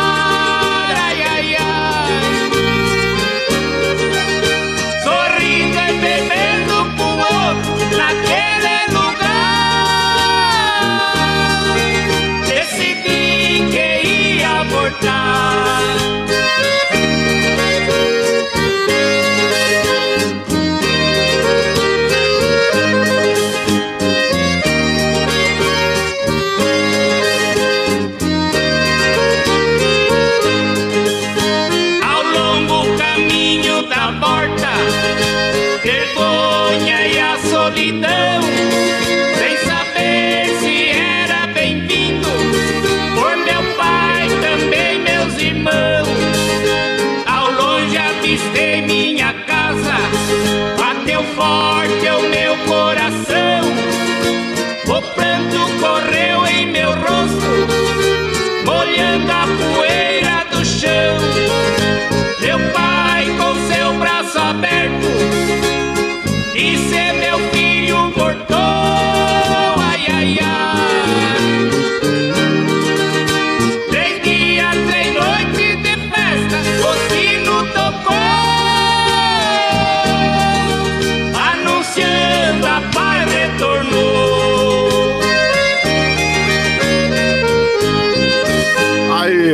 somebody. 62.59 62.98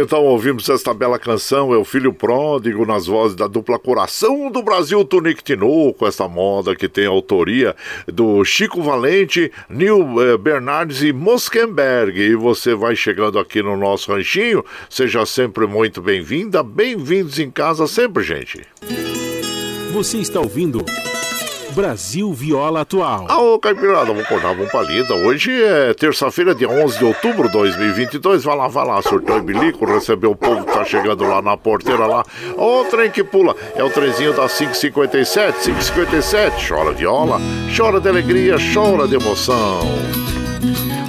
Então 0.06 0.24
ouvimos 0.24 0.70
esta 0.70 0.94
bela 0.94 1.18
canção, 1.18 1.74
É 1.74 1.78
o 1.78 1.84
Filho 1.84 2.14
Pródigo, 2.14 2.86
nas 2.86 3.08
vozes 3.08 3.36
da 3.36 3.48
dupla 3.48 3.80
Coração 3.80 4.52
do 4.52 4.62
Brasil, 4.62 5.04
Tunic 5.04 5.44
Tinoco, 5.44 6.06
essa 6.06 6.28
moda 6.28 6.76
que 6.76 6.88
tem 6.88 7.08
autoria 7.08 7.76
do 8.06 8.46
Chico 8.46 8.84
Valente, 8.84 9.52
Neil 9.68 10.22
eh, 10.22 10.38
Bernardes 10.38 11.02
e 11.02 11.12
Moskenberg. 11.12 12.22
E 12.22 12.36
você 12.36 12.76
vai 12.76 12.96
chegando 12.96 13.40
aqui 13.40 13.64
no 13.64 13.76
nosso 13.76 14.12
ranchinho, 14.12 14.64
seja 14.88 15.26
sempre 15.26 15.66
muito 15.66 16.04
bem-vinda, 16.04 16.62
bem-vindos 16.62 17.40
em 17.40 17.50
casa 17.50 17.88
sempre, 17.88 18.24
gente. 18.24 18.62
Você 19.92 20.20
está 20.20 20.40
ouvindo. 20.40 20.86
Brasil 21.76 22.32
Viola 22.32 22.82
Atual. 22.82 23.28
Ô, 23.30 23.60
Caipirada, 23.60 24.06
vamos 24.06 24.26
cortar 24.28 24.52
uma 24.52 24.66
palida. 24.66 25.14
Hoje 25.14 25.52
é 25.52 25.94
terça-feira, 25.94 26.56
dia 26.56 26.70
11 26.70 26.98
de 26.98 27.04
outubro 27.04 27.48
de 27.48 27.54
2022. 27.54 28.46
Vai 28.46 28.56
lá, 28.56 28.68
vai 28.70 28.88
lá, 28.88 29.02
surtou 29.02 29.38
e 29.38 29.42
bilico, 29.42 29.84
recebeu 29.86 30.32
o 30.32 30.36
povo 30.38 30.66
que 30.66 30.72
tá 30.72 30.86
chegando 30.86 31.28
lá 31.28 31.42
na 31.42 31.58
porteira 31.58 32.08
lá. 32.08 32.24
Ô, 32.56 32.86
trem 32.86 33.12
que 33.12 33.26
pula, 33.26 33.54
é 33.76 33.84
o 33.84 33.90
trenzinho 33.90 34.32
da 34.32 34.48
557, 34.48 35.66
557. 35.66 36.66
Chora 36.66 36.94
viola, 36.94 37.42
chora 37.76 38.00
de 38.00 38.08
alegria, 38.08 38.56
chora 38.74 39.06
de 39.06 39.16
emoção. 39.16 39.82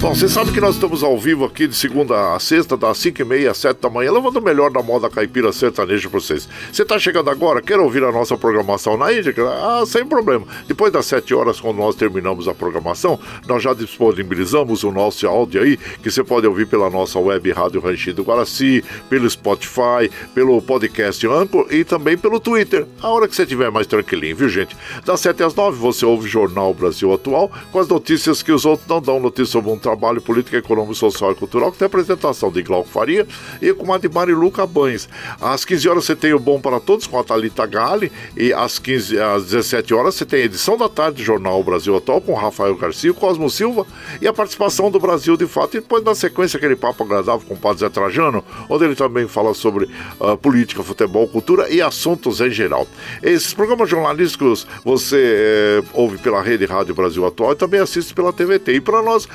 Bom, 0.07 0.15
você 0.15 0.29
sabe 0.29 0.53
que 0.53 0.61
nós 0.61 0.77
estamos 0.77 1.03
ao 1.03 1.19
vivo 1.19 1.45
aqui 1.45 1.67
de 1.67 1.75
segunda 1.75 2.37
a 2.37 2.39
sexta, 2.39 2.77
das 2.77 2.97
5 2.99 3.23
e 3.23 3.25
meia 3.25 3.51
às 3.51 3.59
7 3.59 3.81
da 3.81 3.91
manhã, 3.91 4.13
levando 4.13 4.37
o 4.37 4.41
melhor 4.41 4.71
da 4.71 4.81
moda 4.81 5.11
caipira 5.11 5.53
sertaneja 5.53 6.09
para 6.09 6.21
vocês. 6.21 6.49
Você 6.73 6.83
está 6.83 6.97
chegando 6.97 7.29
agora, 7.29 7.61
quer 7.61 7.81
ouvir 7.81 8.05
a 8.05 8.13
nossa 8.13 8.37
programação 8.37 8.97
na 8.97 9.13
íntegra? 9.13 9.49
Ah, 9.49 9.83
sem 9.85 10.07
problema. 10.07 10.47
Depois 10.69 10.93
das 10.93 11.07
7 11.07 11.35
horas, 11.35 11.59
quando 11.59 11.79
nós 11.79 11.97
terminamos 11.97 12.47
a 12.47 12.55
programação, 12.55 13.19
nós 13.49 13.61
já 13.61 13.75
disponibilizamos 13.75 14.85
o 14.85 14.93
nosso 14.93 15.27
áudio 15.27 15.61
aí, 15.61 15.77
que 15.77 16.09
você 16.09 16.23
pode 16.23 16.47
ouvir 16.47 16.69
pela 16.69 16.89
nossa 16.89 17.19
web 17.19 17.51
Rádio 17.51 17.81
Ranchinho 17.81 18.15
do 18.15 18.23
Guaraci, 18.23 18.85
pelo 19.11 19.29
Spotify, 19.29 20.09
pelo 20.33 20.63
podcast 20.63 21.27
Anchor 21.27 21.67
e 21.69 21.83
também 21.83 22.17
pelo 22.17 22.39
Twitter. 22.39 22.87
A 23.03 23.09
hora 23.09 23.27
que 23.27 23.35
você 23.35 23.43
estiver 23.43 23.73
mais 23.73 23.89
tranquilinho, 23.89 24.37
viu, 24.37 24.49
gente? 24.49 24.77
Das 25.05 25.19
7 25.19 25.43
às 25.43 25.53
9 25.57 25.77
você 25.77 26.07
ouve 26.07 26.27
o 26.27 26.31
Jornal 26.31 26.73
Brasil 26.73 27.13
Atual 27.13 27.51
com 27.73 27.81
as 27.81 27.89
notícias 27.89 28.41
que 28.41 28.53
os 28.53 28.65
outros 28.65 28.89
não 28.89 29.03
dão 29.03 29.19
notícia 29.19 29.47
sobre 29.47 29.73
um 29.73 29.77
trabalho 29.77 29.96
Trabalho, 29.97 30.21
Política, 30.21 30.59
Econômica, 30.59 30.95
Social 30.95 31.33
e 31.33 31.35
Cultural, 31.35 31.73
que 31.73 31.79
tem 31.79 31.87
apresentação 31.87 32.53
de 32.53 32.63
Glauco 32.63 32.89
Faria 32.89 33.27
e 33.63 33.73
com 33.73 33.93
a 33.95 33.99
de 33.99 34.09
Marilu 34.11 34.51
Cabanes. 34.51 35.09
Às 35.41 35.65
15 35.65 35.89
horas 35.89 36.05
você 36.05 36.15
tem 36.15 36.35
o 36.35 36.39
Bom 36.39 36.61
para 36.61 36.79
Todos 36.79 37.07
com 37.07 37.19
a 37.19 37.25
Thalita 37.25 37.65
Gale 37.65 38.13
e 38.37 38.53
às, 38.53 38.79
15, 38.79 39.19
às 39.19 39.45
17 39.45 39.95
horas 39.95 40.15
você 40.15 40.27
tem 40.27 40.43
a 40.43 40.45
edição 40.45 40.77
da 40.77 40.89
tarde 40.89 41.17
do 41.17 41.25
Jornal 41.25 41.63
Brasil 41.65 41.97
Atual 41.97 42.21
com 42.21 42.35
Rafael 42.35 42.77
Garcia, 42.77 43.13
Cosmo 43.15 43.49
Silva 43.49 43.87
e 44.21 44.29
a 44.29 44.33
participação 44.35 44.91
do 44.91 45.01
Brasil 45.01 45.35
de 45.37 45.47
Fato. 45.47 45.79
E 45.79 45.81
depois, 45.81 46.05
na 46.05 46.15
sequência, 46.15 46.59
aquele 46.59 46.77
papo 46.77 47.03
agradável 47.03 47.47
com 47.47 47.55
o 47.55 47.57
Padre 47.57 47.81
Zé 47.81 47.89
Trajano, 47.89 48.45
onde 48.69 48.85
ele 48.85 48.95
também 48.95 49.27
fala 49.27 49.55
sobre 49.55 49.89
uh, 50.21 50.37
política, 50.37 50.83
futebol, 50.83 51.27
cultura 51.27 51.71
e 51.71 51.81
assuntos 51.81 52.41
em 52.43 52.51
geral. 52.51 52.87
Esses 53.23 53.55
programas 53.55 53.89
jornalísticos 53.89 54.67
você 54.85 55.17
eh, 55.17 55.83
ouve 55.95 56.19
pela 56.19 56.43
Rede 56.43 56.67
Rádio 56.67 56.95
Brasil 56.95 57.25
Atual 57.25 57.53
e 57.53 57.57
também 57.57 57.81
assiste 57.81 58.13
pela 58.13 58.33
TVT. 58.33 58.75
E 58.75 58.81
para 58.81 59.03
nós 59.03 59.27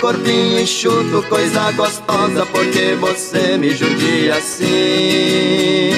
Corpinho 0.00 0.60
enxuto, 0.60 1.22
coisa 1.28 1.70
gostosa, 1.72 2.46
porque 2.46 2.96
você 2.98 3.58
me 3.58 3.70
judia 3.76 4.36
assim. 4.36 5.90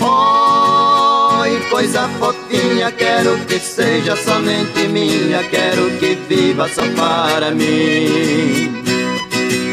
Oi, 0.00 1.60
coisa 1.70 2.08
fofinha, 2.18 2.90
quero 2.90 3.38
que 3.46 3.58
seja 3.58 4.16
somente 4.16 4.88
minha, 4.88 5.42
quero 5.44 5.90
que 5.98 6.14
viva 6.28 6.68
só 6.68 6.82
para 6.96 7.50
mim. 7.50 8.82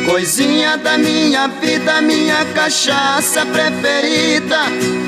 Coisinha 0.06 0.78
da 0.78 0.98
minha 0.98 1.48
vida, 1.48 2.02
minha 2.02 2.44
cachaça 2.54 3.46
preferida, 3.46 4.60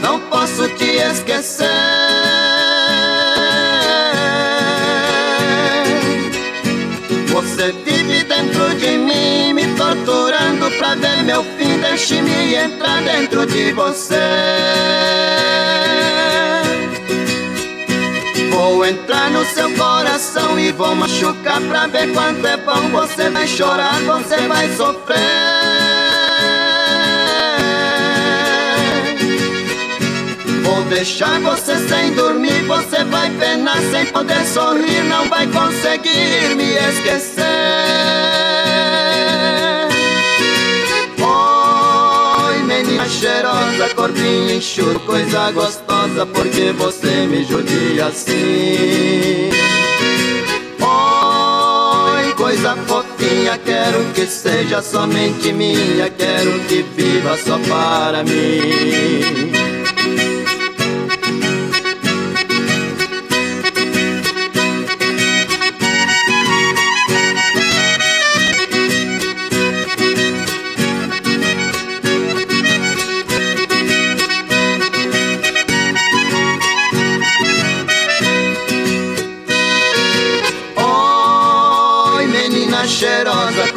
não 0.01 0.19
posso 0.21 0.67
te 0.69 0.85
esquecer. 0.85 2.48
Você 7.59 7.73
vive 7.73 8.23
dentro 8.23 8.73
de 8.75 8.97
mim, 8.97 9.53
me 9.53 9.65
torturando 9.75 10.71
pra 10.77 10.95
ver 10.95 11.23
meu 11.23 11.43
fim. 11.43 11.77
Deixe-me 11.81 12.55
entrar 12.55 13.01
dentro 13.01 13.45
de 13.45 13.73
você. 13.73 14.15
Vou 18.49 18.85
entrar 18.85 19.29
no 19.31 19.43
seu 19.43 19.69
coração 19.73 20.57
e 20.57 20.71
vou 20.71 20.95
machucar 20.95 21.59
pra 21.63 21.87
ver 21.87 22.13
quanto 22.13 22.47
é 22.47 22.55
bom. 22.55 22.91
Você 22.91 23.29
vai 23.29 23.45
chorar, 23.45 23.99
você 24.03 24.37
vai 24.47 24.73
sofrer. 24.77 26.08
Deixar 30.89 31.39
você 31.39 31.77
sem 31.87 32.13
dormir, 32.13 32.63
você 32.63 33.03
vai 33.05 33.29
penar 33.37 33.79
sem 33.91 34.07
poder 34.07 34.43
sorrir, 34.45 35.03
não 35.03 35.29
vai 35.29 35.45
conseguir 35.47 36.55
me 36.55 36.73
esquecer. 36.73 37.43
Oi, 41.21 42.63
menina 42.63 43.07
cheirosa, 43.07 43.93
corpinho 43.95 44.51
enxuto, 44.51 44.99
coisa 45.01 45.51
gostosa, 45.51 46.25
porque 46.25 46.71
você 46.71 47.27
me 47.27 47.43
judia 47.43 48.07
assim. 48.07 49.51
Oi, 50.81 52.33
coisa 52.33 52.75
fofinha, 52.87 53.59
quero 53.63 54.03
que 54.15 54.25
seja 54.25 54.81
somente 54.81 55.53
minha, 55.53 56.09
quero 56.09 56.59
que 56.61 56.81
viva 56.81 57.37
só 57.37 57.59
para 57.59 58.23
mim. 58.23 59.58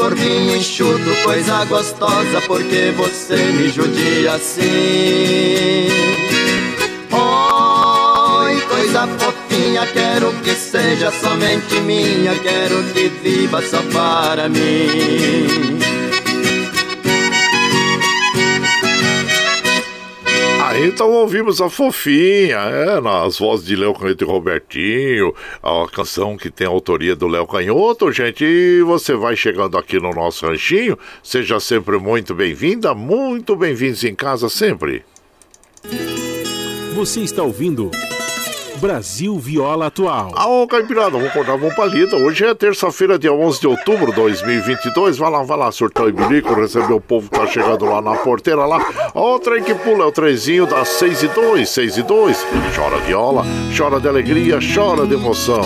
Corpinho 0.03 0.57
enxuto, 0.57 1.15
coisa 1.23 1.65
gostosa, 1.67 2.41
porque 2.49 2.93
você 2.97 3.37
me 3.37 3.69
judia 3.69 4.33
assim. 4.33 5.87
Oi, 7.13 8.61
coisa 8.63 9.07
fofinha, 9.07 9.87
quero 9.87 10.33
que 10.43 10.57
seja 10.57 11.13
somente 11.13 11.79
minha, 11.83 12.35
quero 12.41 12.83
que 12.93 13.09
viva 13.23 13.63
só 13.63 13.81
para 13.93 14.49
mim. 14.49 15.79
Então 20.79 21.11
ouvimos 21.11 21.61
a 21.61 21.69
Fofinha, 21.69 22.57
é, 22.59 23.01
nas 23.01 23.39
vozes 23.39 23.67
de 23.67 23.77
Léo 23.77 23.95
Canhoto 23.95 24.25
e 24.25 24.27
Robertinho, 24.27 25.35
a 25.63 25.87
canção 25.91 26.37
que 26.37 26.51
tem 26.51 26.67
a 26.67 26.71
autoria 26.71 27.15
do 27.15 27.29
Léo 27.29 27.47
Canhoto, 27.47 28.11
gente. 28.11 28.45
E 28.45 28.83
você 28.83 29.15
vai 29.15 29.37
chegando 29.37 29.77
aqui 29.77 30.01
no 30.01 30.13
nosso 30.15 30.47
ranchinho, 30.47 30.99
seja 31.23 31.61
sempre 31.61 31.99
muito 31.99 32.35
bem-vinda, 32.35 32.95
muito 32.95 33.55
bem-vindos 33.55 34.03
em 34.05 34.15
casa 34.15 34.49
sempre. 34.49 35.05
Você 36.95 37.21
está 37.21 37.43
ouvindo. 37.43 37.91
Brasil 38.83 39.39
Viola 39.39 39.87
Atual. 39.87 40.33
Ah, 40.35 40.49
ô 40.49 40.67
Caipirada, 40.67 41.13
vamos 41.13 41.29
acordar, 41.29 41.57
vamos 41.57 41.73
pra 41.73 41.87
lida. 41.87 42.17
Hoje 42.17 42.45
é 42.45 42.53
terça-feira, 42.53 43.17
dia 43.17 43.33
11 43.33 43.61
de 43.61 43.69
outubro 43.69 44.07
de 44.07 44.17
2022. 44.17 45.19
Vai 45.19 45.31
lá, 45.31 45.41
vai 45.45 45.57
lá, 45.57 45.71
surtão 45.71 46.09
e 46.09 46.13
bilico, 46.13 46.53
receber 46.53 46.93
o 46.93 47.01
povo 47.01 47.31
que 47.31 47.39
tá 47.39 47.47
chegando 47.47 47.85
lá 47.85 48.03
na 48.03 48.17
porteira 48.17 48.67
lá. 48.67 48.85
Ó, 49.15 49.37
o 49.37 49.39
trem 49.39 49.63
que 49.63 49.73
pula, 49.73 50.03
é 50.03 50.07
o 50.09 50.11
trezinho 50.11 50.67
das 50.67 50.89
6 50.89 51.23
e 51.23 51.29
2, 51.29 51.69
6 51.69 51.97
e 51.99 52.03
2. 52.03 52.47
Chora 52.75 52.99
viola, 52.99 53.45
chora 53.79 54.01
de 54.01 54.09
alegria, 54.09 54.59
chora 54.75 55.07
de 55.07 55.15
emoção. 55.15 55.63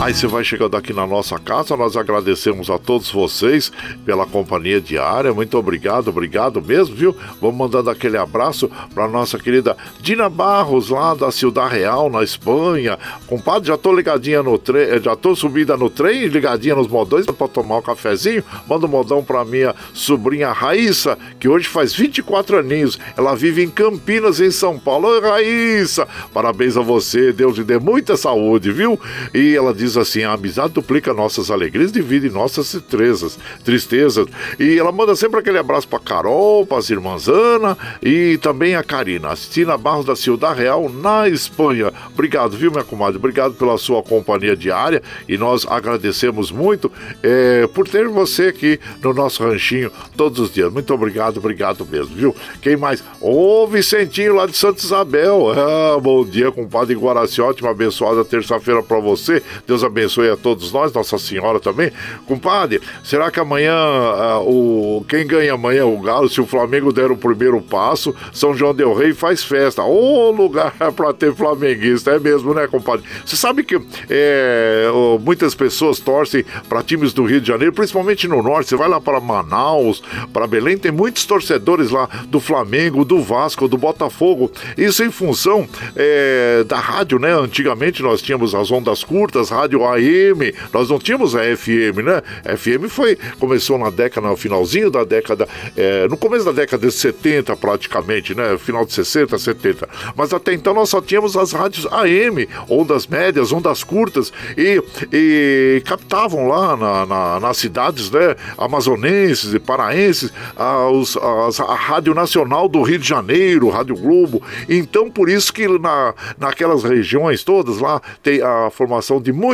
Aí 0.00 0.14
você 0.14 0.26
vai 0.26 0.42
chegando 0.42 0.78
aqui 0.78 0.94
na 0.94 1.06
nossa 1.06 1.38
casa, 1.38 1.76
nós 1.76 1.94
agradecemos 1.94 2.70
a 2.70 2.78
todos 2.78 3.12
vocês 3.12 3.70
pela 4.02 4.24
companhia 4.24 4.80
diária. 4.80 5.34
Muito 5.34 5.58
obrigado, 5.58 6.08
obrigado 6.08 6.62
mesmo, 6.62 6.96
viu? 6.96 7.14
Vamos 7.38 7.58
mandando 7.58 7.90
aquele 7.90 8.16
abraço 8.16 8.70
para 8.94 9.06
nossa 9.06 9.38
querida 9.38 9.76
Dina 10.00 10.30
Barros, 10.30 10.88
lá 10.88 11.12
da 11.12 11.30
Ciudad 11.30 11.70
Real, 11.70 12.08
na 12.08 12.22
Espanha. 12.22 12.98
Compadre, 13.26 13.68
já 13.68 13.76
tô 13.76 13.92
ligadinha 13.94 14.42
no 14.42 14.56
trem, 14.56 15.02
já 15.02 15.14
tô 15.14 15.36
subida 15.36 15.76
no 15.76 15.90
trem, 15.90 16.28
ligadinha 16.28 16.74
nos 16.74 16.88
modões 16.88 17.26
para 17.26 17.46
tomar 17.46 17.76
um 17.76 17.82
cafezinho. 17.82 18.42
Manda 18.66 18.86
um 18.86 18.90
modão 18.90 19.22
para 19.22 19.44
minha 19.44 19.74
sobrinha 19.92 20.50
Raíssa, 20.50 21.18
que 21.38 21.46
hoje 21.46 21.68
faz 21.68 21.94
24 21.94 22.60
aninhos. 22.60 22.98
Ela 23.18 23.36
vive 23.36 23.62
em 23.62 23.68
Campinas, 23.68 24.40
em 24.40 24.50
São 24.50 24.78
Paulo. 24.78 25.08
Oi, 25.08 25.20
Raíssa, 25.20 26.08
parabéns 26.32 26.78
a 26.78 26.80
você, 26.80 27.34
Deus 27.34 27.58
lhe 27.58 27.64
dê 27.64 27.78
muita 27.78 28.16
saúde, 28.16 28.72
viu? 28.72 28.98
E 29.34 29.54
ela 29.54 29.74
diz 29.74 29.89
assim: 29.96 30.22
a 30.22 30.32
amizade 30.32 30.74
duplica 30.74 31.12
nossas 31.12 31.50
alegrias, 31.50 31.92
divide 31.92 32.30
nossas 32.30 32.70
tristezas, 32.88 33.38
tristezas. 33.64 34.26
E 34.58 34.78
ela 34.78 34.92
manda 34.92 35.14
sempre 35.14 35.40
aquele 35.40 35.58
abraço 35.58 35.88
para 35.88 35.98
Carol, 35.98 36.66
para 36.66 36.78
as 36.78 36.90
irmãs 36.90 37.28
Ana 37.28 37.76
e 38.02 38.38
também 38.38 38.74
a 38.74 38.82
Karina. 38.82 39.30
Cristina 39.50 39.76
Barros 39.76 40.06
da 40.06 40.14
Ciudad 40.14 40.56
Real, 40.56 40.88
na 40.88 41.28
Espanha. 41.28 41.92
Obrigado, 42.12 42.56
viu, 42.56 42.70
minha 42.70 42.84
comadre? 42.84 43.16
Obrigado 43.16 43.54
pela 43.54 43.76
sua 43.76 44.02
companhia 44.02 44.56
diária 44.56 45.02
e 45.28 45.36
nós 45.36 45.66
agradecemos 45.68 46.52
muito 46.52 46.90
é, 47.22 47.66
por 47.74 47.88
ter 47.88 48.06
você 48.08 48.44
aqui 48.44 48.78
no 49.02 49.12
nosso 49.12 49.42
ranchinho 49.42 49.90
todos 50.16 50.38
os 50.38 50.52
dias. 50.52 50.72
Muito 50.72 50.94
obrigado, 50.94 51.38
obrigado 51.38 51.84
mesmo, 51.84 52.14
viu? 52.14 52.36
Quem 52.62 52.76
mais? 52.76 53.02
Ô, 53.20 53.66
Vicentinho 53.66 54.36
lá 54.36 54.46
de 54.46 54.56
Santa 54.56 54.82
Isabel. 54.82 55.50
Ah, 55.50 55.98
bom 55.98 56.24
dia, 56.24 56.52
compadre 56.52 56.94
Guaraci. 56.94 57.40
Ótima, 57.40 57.70
abençoada 57.70 58.24
terça-feira 58.24 58.82
para 58.82 59.00
você. 59.00 59.42
Deus 59.66 59.79
abençoe 59.84 60.30
a 60.30 60.36
todos 60.36 60.72
nós, 60.72 60.92
Nossa 60.92 61.18
Senhora 61.18 61.60
também. 61.60 61.92
Compadre, 62.26 62.80
será 63.02 63.30
que 63.30 63.40
amanhã 63.40 63.74
ah, 63.74 64.40
o 64.40 65.04
quem 65.08 65.26
ganha 65.26 65.54
amanhã 65.54 65.86
o 65.86 66.00
Galo? 66.00 66.28
Se 66.28 66.40
o 66.40 66.46
Flamengo 66.46 66.92
der 66.92 67.10
o 67.10 67.16
primeiro 67.16 67.60
passo, 67.60 68.14
São 68.32 68.54
João 68.54 68.74
Del 68.74 68.94
Rei 68.94 69.12
faz 69.12 69.42
festa. 69.42 69.82
Ô 69.82 70.30
lugar 70.30 70.72
para 70.94 71.12
ter 71.12 71.34
flamenguista, 71.34 72.12
é 72.12 72.18
mesmo, 72.18 72.54
né, 72.54 72.66
compadre? 72.66 73.04
Você 73.24 73.36
sabe 73.36 73.62
que 73.62 73.80
é, 74.08 74.86
muitas 75.22 75.54
pessoas 75.54 75.98
torcem 75.98 76.44
para 76.68 76.82
times 76.82 77.12
do 77.12 77.24
Rio 77.24 77.40
de 77.40 77.48
Janeiro, 77.48 77.72
principalmente 77.72 78.26
no 78.28 78.42
norte. 78.42 78.70
Você 78.70 78.76
vai 78.76 78.88
lá 78.88 79.00
para 79.00 79.20
Manaus, 79.20 80.02
para 80.32 80.46
Belém, 80.46 80.76
tem 80.76 80.92
muitos 80.92 81.24
torcedores 81.24 81.90
lá 81.90 82.08
do 82.28 82.40
Flamengo, 82.40 83.04
do 83.04 83.22
Vasco, 83.22 83.68
do 83.68 83.76
Botafogo. 83.76 84.50
Isso 84.76 85.02
em 85.04 85.10
função 85.10 85.68
é, 85.96 86.64
da 86.64 86.78
rádio, 86.78 87.18
né? 87.18 87.32
Antigamente 87.32 88.02
nós 88.02 88.22
tínhamos 88.22 88.54
as 88.54 88.70
ondas 88.70 89.04
curtas, 89.04 89.50
rádio 89.60 89.84
AM, 89.84 90.54
nós 90.72 90.88
não 90.88 90.98
tínhamos 90.98 91.36
a 91.36 91.40
FM, 91.56 91.98
né? 92.02 92.22
A 92.44 92.56
FM 92.56 92.88
foi, 92.88 93.16
começou 93.38 93.78
na 93.78 93.90
década, 93.90 94.26
no 94.26 94.36
finalzinho 94.36 94.90
da 94.90 95.04
década, 95.04 95.46
é, 95.76 96.08
no 96.08 96.16
começo 96.16 96.44
da 96.44 96.52
década 96.52 96.86
de 96.86 96.92
70 96.92 97.54
praticamente, 97.56 98.34
né? 98.34 98.56
Final 98.58 98.86
de 98.86 98.94
60, 98.94 99.38
70. 99.38 99.88
Mas 100.16 100.32
até 100.32 100.54
então 100.54 100.72
nós 100.72 100.88
só 100.88 101.00
tínhamos 101.00 101.36
as 101.36 101.52
rádios 101.52 101.86
AM, 101.92 102.48
ondas 102.68 103.06
médias, 103.06 103.52
ondas 103.52 103.84
curtas, 103.84 104.32
e, 104.56 104.82
e 105.12 105.82
captavam 105.84 106.48
lá 106.48 106.76
na, 106.76 107.06
na, 107.06 107.40
nas 107.40 107.56
cidades, 107.58 108.10
né? 108.10 108.34
Amazonenses 108.56 109.52
e 109.52 109.58
paraenses, 109.58 110.32
a, 110.56 110.88
os, 110.88 111.16
a, 111.16 111.64
a 111.64 111.74
Rádio 111.74 112.14
Nacional 112.14 112.68
do 112.68 112.82
Rio 112.82 112.98
de 112.98 113.08
Janeiro, 113.08 113.68
Rádio 113.68 113.96
Globo. 113.96 114.42
Então, 114.68 115.10
por 115.10 115.28
isso 115.28 115.52
que 115.52 115.68
na, 115.78 116.14
naquelas 116.38 116.82
regiões 116.82 117.44
todas 117.44 117.78
lá 117.78 118.00
tem 118.22 118.40
a 118.42 118.70
formação 118.70 119.20
de 119.20 119.32
muitos 119.32 119.49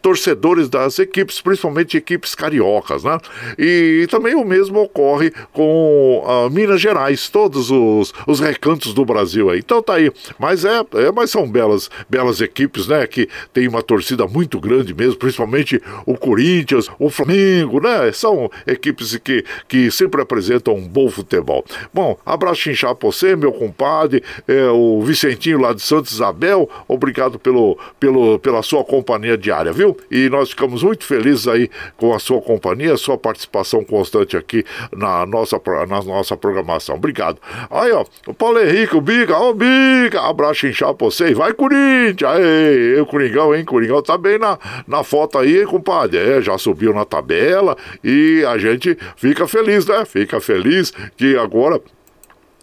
torcedores 0.00 0.68
das 0.68 0.98
equipes, 0.98 1.40
principalmente 1.40 1.96
equipes 1.96 2.34
cariocas, 2.34 3.04
né? 3.04 3.18
E 3.58 4.06
também 4.10 4.34
o 4.34 4.44
mesmo 4.44 4.80
ocorre 4.80 5.32
com 5.52 6.22
uh, 6.24 6.50
Minas 6.50 6.80
Gerais, 6.80 7.28
todos 7.28 7.70
os, 7.70 8.12
os 8.26 8.40
recantos 8.40 8.92
do 8.94 9.04
Brasil 9.04 9.50
aí. 9.50 9.58
Então 9.58 9.82
tá 9.82 9.94
aí. 9.94 10.12
Mas 10.38 10.64
é, 10.64 10.84
é 10.94 11.12
mas 11.12 11.30
são 11.30 11.48
belas, 11.48 11.90
belas 12.08 12.40
equipes, 12.40 12.86
né? 12.86 13.06
Que 13.06 13.28
tem 13.52 13.68
uma 13.68 13.82
torcida 13.82 14.26
muito 14.26 14.60
grande 14.60 14.94
mesmo, 14.94 15.16
principalmente 15.16 15.80
o 16.04 16.16
Corinthians, 16.16 16.88
o 16.98 17.10
Flamengo, 17.10 17.80
né? 17.80 18.12
São 18.12 18.50
equipes 18.66 19.16
que, 19.16 19.44
que 19.68 19.90
sempre 19.90 20.20
apresentam 20.20 20.74
um 20.74 20.86
bom 20.86 21.08
futebol. 21.10 21.64
Bom, 21.92 22.18
abraço 22.24 22.70
inchar 22.70 22.94
pra 22.94 23.10
você, 23.10 23.36
meu 23.36 23.52
compadre, 23.52 24.22
é, 24.46 24.68
o 24.70 25.00
Vicentinho 25.02 25.60
lá 25.60 25.72
de 25.72 25.82
Santa 25.82 26.10
Isabel, 26.10 26.68
obrigado 26.88 27.38
pelo, 27.38 27.78
pelo, 27.98 28.38
pela 28.38 28.62
sua 28.62 28.84
companhia 28.84 29.35
diária, 29.36 29.72
viu? 29.72 29.96
E 30.10 30.28
nós 30.28 30.50
ficamos 30.50 30.82
muito 30.82 31.04
felizes 31.04 31.48
aí 31.48 31.70
com 31.96 32.14
a 32.14 32.18
sua 32.18 32.40
companhia, 32.40 32.94
a 32.94 32.98
sua 32.98 33.18
participação 33.18 33.84
constante 33.84 34.36
aqui 34.36 34.64
na 34.94 35.26
nossa, 35.26 35.60
na 35.88 36.02
nossa 36.02 36.36
programação. 36.36 36.96
Obrigado. 36.96 37.38
Aí, 37.70 37.92
ó, 37.92 38.04
o 38.26 38.34
Paulo 38.34 38.58
Henrique, 38.58 38.96
o 38.96 39.00
Biga, 39.00 39.38
ô 39.38 39.54
Biga, 39.54 40.20
abraço 40.20 40.66
inchar 40.66 40.94
pra 40.94 41.06
você, 41.06 41.34
vai 41.34 41.52
Corinthians, 41.52 42.30
aí, 42.30 43.00
o 43.00 43.06
Coringão, 43.06 43.54
hein, 43.54 43.64
Coringão 43.64 44.02
tá 44.02 44.16
bem 44.16 44.38
na, 44.38 44.58
na 44.86 45.02
foto 45.02 45.38
aí, 45.38 45.60
hein, 45.60 45.66
compadre, 45.66 46.18
é, 46.18 46.40
já 46.40 46.56
subiu 46.58 46.92
na 46.92 47.04
tabela 47.04 47.76
e 48.02 48.44
a 48.46 48.58
gente 48.58 48.96
fica 49.16 49.46
feliz, 49.46 49.86
né? 49.86 50.04
Fica 50.04 50.40
feliz 50.40 50.92
que 51.16 51.36
agora 51.36 51.80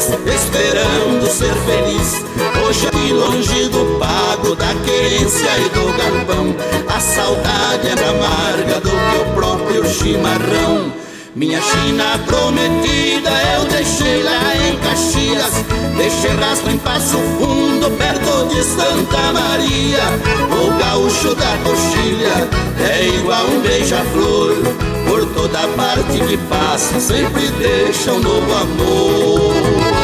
Esperando 0.10 1.26
ser 1.28 1.54
feliz. 1.66 2.24
Hoje 2.66 2.88
aqui 2.88 3.14
longe 3.14 3.70
do 3.70 4.00
pago, 4.00 4.56
da 4.56 4.74
querência 4.86 5.50
e 5.60 5.70
do 5.70 5.86
galpão, 5.98 6.56
a 6.94 7.00
saudade 7.00 7.88
é 7.88 8.10
amarga 8.10 8.80
do 8.82 8.90
que 8.90 9.18
o 9.22 9.34
próprio 9.34 9.86
chimarrão. 9.86 10.94
Minha 11.36 11.60
China 11.60 12.20
prometida 12.28 13.32
eu 13.56 13.66
deixei 13.66 14.22
lá 14.22 14.56
em 14.56 14.78
Caxias. 14.78 15.66
Deixei 15.98 16.30
rastro 16.36 16.72
em 16.72 16.78
Passo 16.78 17.18
Fundo, 17.18 17.90
perto 17.98 18.48
de 18.50 18.64
Santa 18.64 19.34
Maria. 19.34 20.04
O 20.52 20.78
gaúcho 20.78 21.34
da 21.34 21.58
coxilha 21.64 22.48
é 22.88 23.08
igual 23.08 23.48
um 23.48 23.62
beija-flor. 23.62 24.58
Por 25.08 25.26
toda 25.34 25.68
parte 25.70 26.20
que 26.20 26.38
passa 26.38 27.00
sempre 27.00 27.48
deixa 27.58 28.14
um 28.14 28.20
novo 28.20 28.54
amor 28.54 30.03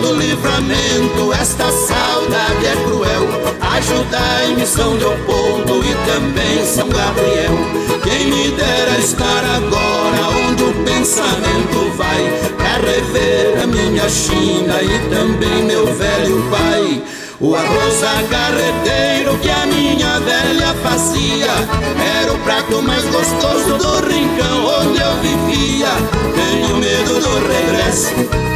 do 0.00 0.14
livramento, 0.14 1.32
esta 1.32 1.70
saudade 1.70 2.66
é 2.66 2.76
cruel. 2.84 3.28
Ajudai-me, 3.60 4.66
São 4.66 4.94
Leopoldo 4.94 5.84
e 5.84 5.94
também 6.10 6.64
São 6.64 6.88
Gabriel. 6.88 7.54
Quem 8.02 8.26
me 8.26 8.50
dera 8.50 8.98
estar 8.98 9.44
agora 9.56 10.48
onde 10.48 10.64
o 10.64 10.72
pensamento 10.84 11.96
vai, 11.96 12.22
para 12.56 12.90
rever 12.90 13.62
a 13.62 13.66
minha 13.66 14.08
China 14.08 14.82
e 14.82 14.98
também 15.10 15.62
meu 15.64 15.86
velho 15.94 16.50
pai. 16.50 17.02
O 17.40 17.54
arroz 17.54 18.00
carreteiro 18.28 19.38
que 19.38 19.48
a 19.48 19.64
minha 19.64 20.20
velha 20.20 20.74
fazia 20.82 21.46
Era 22.20 22.34
o 22.34 22.38
prato 22.40 22.82
mais 22.82 23.02
gostoso 23.06 23.78
do 23.78 24.06
rincão 24.06 24.66
onde 24.66 25.00
eu 25.00 25.16
vivia. 25.22 25.88
Tenho 26.34 26.76
medo 26.76 27.18
do 27.18 27.48
regresso, 27.48 28.12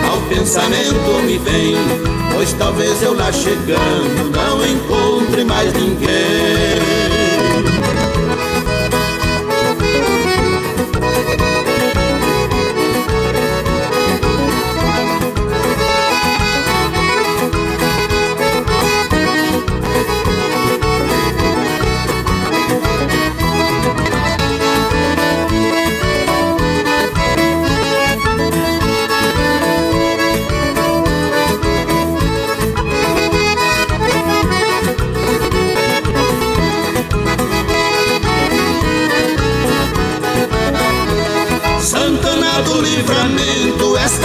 ao 0.07 0.21
pensamento 0.29 1.23
me 1.25 1.39
vem 1.39 1.77
Pois 2.35 2.53
talvez 2.53 3.03
eu 3.03 3.15
lá 3.15 3.33
chegando 3.33 4.31
não 4.31 4.67
encontre 4.67 5.45
mais 5.45 5.73
ninguém 5.73 7.04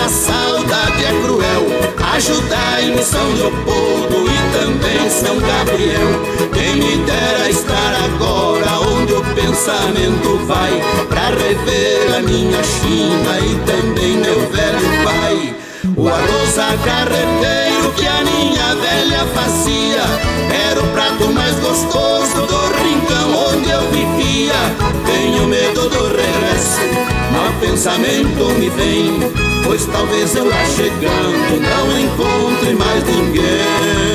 esta 0.10 0.32
saudade 0.32 1.05
é 1.05 1.22
cruel. 1.22 1.68
Ajudai-me, 2.14 3.03
São 3.03 3.32
Leopoldo 3.34 4.26
e 4.28 4.57
também 4.57 5.10
São 5.10 5.38
Gabriel. 5.38 6.49
Quem 6.51 6.76
me 6.76 6.97
dera 7.05 7.49
estar 7.49 7.93
agora 8.05 8.80
onde 8.89 9.14
o 9.14 9.24
pensamento 9.36 10.38
vai, 10.47 10.82
pra 11.07 11.28
rever 11.30 12.18
a 12.18 12.22
minha 12.22 12.62
China 12.64 13.39
e 13.39 13.55
também 13.66 14.18
meu 14.18 14.39
velho 14.49 15.03
pai. 15.03 15.55
O 15.95 16.07
arroz 16.07 16.60
a 16.60 16.78
carreteiro 16.84 17.91
que 17.95 18.07
a 18.07 18.22
minha 18.24 18.76
velha 18.76 19.26
fazia 19.34 20.03
Era 20.70 20.82
o 20.82 20.88
prato 20.89 21.28
mais 21.34 21.55
gostoso 21.55 22.45
do 22.45 22.84
rincão 22.84 23.47
onde 23.49 23.70
eu 23.70 23.82
vivia 23.89 24.53
Tenho 25.05 25.47
medo 25.47 25.89
do 25.89 26.07
regresso, 26.07 26.82
mas 27.32 27.60
pensamento 27.60 28.45
me 28.60 28.70
vem 28.70 29.49
Pois 29.64 29.86
talvez 29.86 30.36
eu 30.36 30.47
lá 30.47 30.66
chegando 30.66 31.62
não 31.62 31.99
encontre 31.99 32.74
mais 32.74 33.03
ninguém 33.03 34.10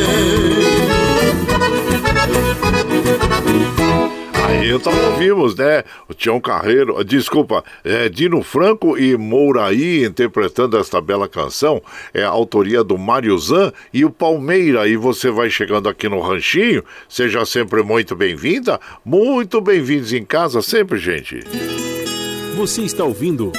Aí 4.47 4.71
então 4.71 4.93
ouvimos, 5.11 5.55
né? 5.57 5.83
O 6.09 6.15
Tião 6.15 6.41
Carreiro, 6.41 7.03
desculpa, 7.05 7.65
é, 7.83 8.09
Dino 8.09 8.43
Franco 8.43 8.97
e 8.97 9.17
Mouraí 9.17 10.05
interpretando 10.05 10.79
esta 10.79 11.01
bela 11.01 11.29
canção. 11.29 11.83
É 12.13 12.23
a 12.23 12.29
autoria 12.29 12.85
do 12.85 12.97
Mário 12.97 13.37
Zan 13.39 13.73
e 13.93 14.05
o 14.05 14.11
Palmeira. 14.11 14.87
E 14.87 14.97
você 14.97 15.31
vai 15.31 15.51
chegando 15.51 15.89
aqui 15.89 16.09
no 16.09 16.21
Ranchinho. 16.21 16.85
Seja 17.09 17.45
sempre 17.45 17.83
muito 17.83 18.15
bem-vinda, 18.15 18.81
muito 19.05 19.61
bem-vindos 19.61 20.13
em 20.13 20.25
casa 20.25 20.63
sempre, 20.63 20.99
gente. 20.99 21.41
Você 22.57 22.83
está 22.83 23.05
ouvindo. 23.05 23.53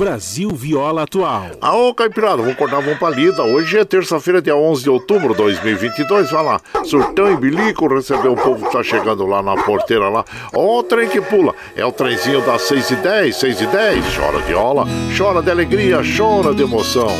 Brasil 0.00 0.48
Viola 0.48 1.02
Atual. 1.02 1.50
Ah, 1.60 1.76
ô 1.76 1.92
Caipirada, 1.92 2.38
vamos 2.38 2.56
cortar 2.56 2.78
uma 2.78 2.96
palida. 2.96 3.42
Hoje 3.42 3.76
é 3.76 3.84
terça-feira, 3.84 4.40
dia 4.40 4.56
11 4.56 4.84
de 4.84 4.88
outubro 4.88 5.34
de 5.34 5.36
2022. 5.36 6.30
Vai 6.30 6.42
lá, 6.42 6.60
surtão 6.86 7.30
e 7.30 7.36
bilico, 7.36 7.86
receber 7.86 8.28
o 8.28 8.34
povo 8.34 8.64
que 8.64 8.72
tá 8.72 8.82
chegando 8.82 9.26
lá 9.26 9.42
na 9.42 9.62
porteira 9.62 10.08
lá. 10.08 10.24
Ó, 10.54 10.78
o 10.78 10.82
trem 10.82 11.06
que 11.06 11.20
pula. 11.20 11.54
É 11.76 11.84
o 11.84 11.92
trenzinho 11.92 12.40
das 12.46 12.62
6 12.62 12.90
e 12.92 12.96
10, 12.96 13.36
6 13.36 13.60
e 13.60 13.66
10. 13.66 14.16
Chora 14.16 14.38
viola, 14.38 14.86
chora 15.18 15.42
de 15.42 15.50
alegria, 15.50 16.00
chora 16.16 16.54
de 16.54 16.62
emoção. 16.62 17.10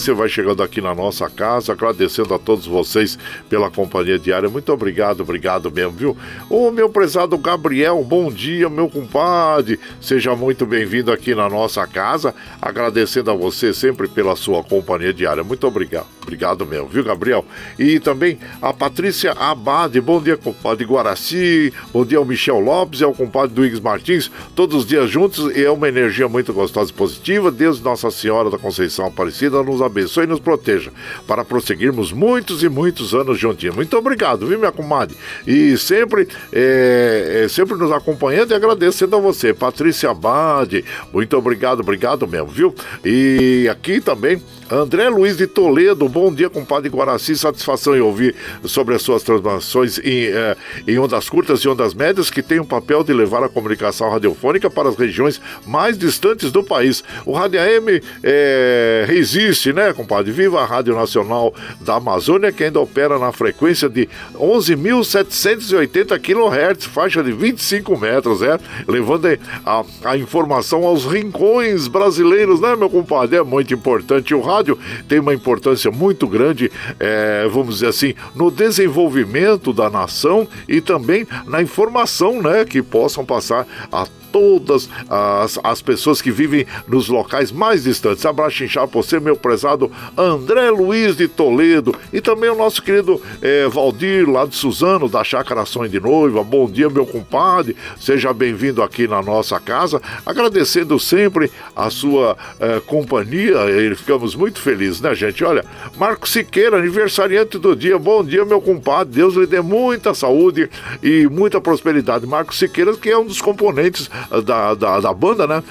Você 0.00 0.14
vai 0.14 0.30
chegando 0.30 0.62
aqui 0.62 0.80
na 0.80 0.94
nossa 0.94 1.28
casa, 1.28 1.72
agradecendo 1.72 2.32
a 2.32 2.38
todos 2.38 2.66
vocês 2.66 3.18
pela 3.50 3.70
companhia 3.70 4.18
diária. 4.18 4.48
Muito 4.48 4.72
obrigado, 4.72 5.20
obrigado 5.20 5.70
mesmo, 5.70 5.92
viu? 5.92 6.16
O 6.48 6.70
meu 6.70 6.88
prezado 6.88 7.36
Gabriel, 7.36 8.02
bom 8.02 8.32
dia, 8.32 8.70
meu 8.70 8.88
compadre. 8.88 9.78
Seja 10.00 10.34
muito 10.34 10.64
bem-vindo 10.64 11.12
aqui 11.12 11.34
na 11.34 11.50
nossa 11.50 11.86
casa. 11.86 12.34
Agradecendo 12.62 13.30
a 13.30 13.34
você 13.34 13.74
sempre 13.74 14.08
pela 14.08 14.34
sua 14.36 14.64
companhia 14.64 15.12
diária. 15.12 15.44
Muito 15.44 15.66
obrigado. 15.66 16.06
Obrigado 16.22 16.64
mesmo, 16.64 16.88
viu, 16.88 17.04
Gabriel? 17.04 17.44
E 17.78 18.00
também 18.00 18.38
a 18.62 18.72
Patrícia 18.72 19.32
Abade. 19.32 20.00
Bom 20.00 20.22
dia, 20.22 20.36
compadre 20.36 20.86
Guaraci. 20.86 21.74
Bom 21.92 22.06
dia 22.06 22.18
ao 22.18 22.24
Michel 22.24 22.60
Lopes 22.60 23.00
e 23.00 23.04
ao 23.04 23.12
compadre 23.12 23.54
Duígues 23.54 23.80
Martins. 23.80 24.30
Todos 24.54 24.76
os 24.76 24.86
dias 24.86 25.10
juntos 25.10 25.54
e 25.54 25.64
é 25.64 25.70
uma 25.70 25.88
energia 25.88 26.28
muito 26.28 26.54
gostosa 26.54 26.90
e 26.90 26.94
positiva. 26.94 27.50
Deus 27.50 27.82
Nossa 27.82 28.10
Senhora 28.10 28.48
da 28.48 28.56
Conceição 28.56 29.06
Aparecida 29.06 29.62
nos 29.62 29.82
abençoe 29.90 30.24
e 30.24 30.26
nos 30.26 30.40
proteja 30.40 30.90
para 31.26 31.44
prosseguirmos 31.44 32.12
muitos 32.12 32.62
e 32.62 32.68
muitos 32.68 33.14
anos 33.14 33.38
juntinhos. 33.38 33.76
Muito 33.76 33.96
obrigado, 33.96 34.46
viu, 34.46 34.58
minha 34.58 34.72
comadre? 34.72 35.16
E 35.46 35.76
sempre, 35.76 36.28
é, 36.52 37.42
é, 37.44 37.48
sempre 37.48 37.76
nos 37.76 37.92
acompanhando 37.92 38.52
e 38.52 38.54
agradecendo 38.54 39.16
a 39.16 39.20
você, 39.20 39.52
Patrícia 39.52 40.10
Abade. 40.10 40.84
Muito 41.12 41.36
obrigado, 41.36 41.80
obrigado 41.80 42.26
mesmo, 42.26 42.48
viu? 42.48 42.74
E 43.04 43.68
aqui 43.70 44.00
também 44.00 44.42
André 44.70 45.08
Luiz 45.08 45.36
de 45.36 45.48
Toledo, 45.48 46.08
bom 46.08 46.32
dia, 46.32 46.48
compadre 46.48 46.88
Guaraci. 46.88 47.36
Satisfação 47.36 47.96
em 47.96 48.00
ouvir 48.00 48.36
sobre 48.64 48.94
as 48.94 49.02
suas 49.02 49.24
transmissões 49.24 49.98
em, 49.98 50.26
eh, 50.26 50.56
em 50.86 50.96
ondas 50.96 51.28
curtas 51.28 51.58
e 51.60 51.68
ondas 51.68 51.92
médias, 51.92 52.30
que 52.30 52.40
tem 52.40 52.60
o 52.60 52.64
papel 52.64 53.02
de 53.02 53.12
levar 53.12 53.42
a 53.42 53.48
comunicação 53.48 54.08
radiofônica 54.08 54.70
para 54.70 54.88
as 54.88 54.94
regiões 54.94 55.40
mais 55.66 55.98
distantes 55.98 56.52
do 56.52 56.62
país. 56.62 57.02
O 57.26 57.32
Rádio 57.32 57.60
AM 57.60 58.00
eh, 58.22 59.04
resiste, 59.08 59.72
né, 59.72 59.79
compadre? 59.92 60.30
Viva 60.32 60.60
a 60.60 60.64
Rádio 60.64 60.94
Nacional 60.94 61.52
da 61.80 61.96
Amazônia, 61.96 62.52
que 62.52 62.64
ainda 62.64 62.80
opera 62.80 63.18
na 63.18 63.32
frequência 63.32 63.88
de 63.88 64.08
11.780 64.34 66.18
kHz, 66.20 66.84
faixa 66.86 67.22
de 67.22 67.32
25 67.32 67.98
metros, 67.98 68.42
é? 68.42 68.58
Levando 68.86 69.26
a, 69.66 69.84
a 70.04 70.16
informação 70.16 70.84
aos 70.84 71.04
rincões 71.04 71.88
brasileiros, 71.88 72.60
né, 72.60 72.76
meu 72.76 72.88
compadre? 72.88 73.36
É 73.36 73.42
muito 73.42 73.74
importante 73.74 74.34
o 74.34 74.40
rádio 74.40 74.60
rádio 74.60 74.78
tem 75.08 75.18
uma 75.18 75.34
importância 75.34 75.90
muito 75.90 76.26
grande, 76.26 76.70
é, 76.98 77.48
vamos 77.50 77.76
dizer 77.76 77.88
assim, 77.88 78.14
no 78.34 78.50
desenvolvimento 78.50 79.72
da 79.72 79.88
nação 79.88 80.46
e 80.68 80.80
também 80.80 81.26
na 81.46 81.62
informação, 81.62 82.42
né, 82.42 82.64
que 82.64 82.82
possam 82.82 83.24
passar 83.24 83.66
a 83.90 84.06
todas 84.32 84.88
as, 85.08 85.58
as 85.62 85.82
pessoas 85.82 86.20
que 86.20 86.30
vivem 86.30 86.66
nos 86.86 87.08
locais 87.08 87.52
mais 87.52 87.84
distantes. 87.84 88.24
Abraço 88.24 88.64
inchado 88.64 88.88
por 88.88 89.04
você, 89.04 89.20
meu 89.20 89.36
prezado 89.36 89.90
André 90.16 90.70
Luiz 90.70 91.16
de 91.16 91.28
Toledo 91.28 91.94
e 92.12 92.20
também 92.20 92.50
o 92.50 92.54
nosso 92.54 92.82
querido 92.82 93.20
é, 93.42 93.68
Valdir, 93.68 94.28
lá 94.28 94.44
de 94.44 94.54
Suzano, 94.54 95.08
da 95.08 95.24
Chácara 95.24 95.64
Sonho 95.64 95.88
de 95.88 96.00
Noiva. 96.00 96.42
Bom 96.42 96.70
dia, 96.70 96.88
meu 96.88 97.06
compadre. 97.06 97.76
Seja 97.98 98.32
bem-vindo 98.32 98.82
aqui 98.82 99.06
na 99.06 99.22
nossa 99.22 99.58
casa. 99.58 100.00
Agradecendo 100.24 100.98
sempre 100.98 101.50
a 101.74 101.90
sua 101.90 102.36
é, 102.58 102.80
companhia. 102.80 103.56
E 103.70 103.94
ficamos 103.94 104.34
muito 104.34 104.60
felizes, 104.60 105.00
né, 105.00 105.14
gente? 105.14 105.44
Olha, 105.44 105.64
Marco 105.96 106.28
Siqueira, 106.28 106.78
aniversariante 106.78 107.58
do 107.58 107.74
dia. 107.74 107.98
Bom 107.98 108.24
dia, 108.24 108.44
meu 108.44 108.60
compadre. 108.60 109.14
Deus 109.14 109.34
lhe 109.34 109.46
dê 109.46 109.60
muita 109.60 110.14
saúde 110.14 110.70
e 111.02 111.26
muita 111.26 111.60
prosperidade. 111.60 112.26
Marco 112.26 112.54
Siqueira, 112.54 112.96
que 112.96 113.10
é 113.10 113.18
um 113.18 113.26
dos 113.26 113.40
componentes 113.40 114.10
da, 114.44 114.74
da, 114.74 115.00
da 115.00 115.12
banda, 115.12 115.46
né? 115.46 115.62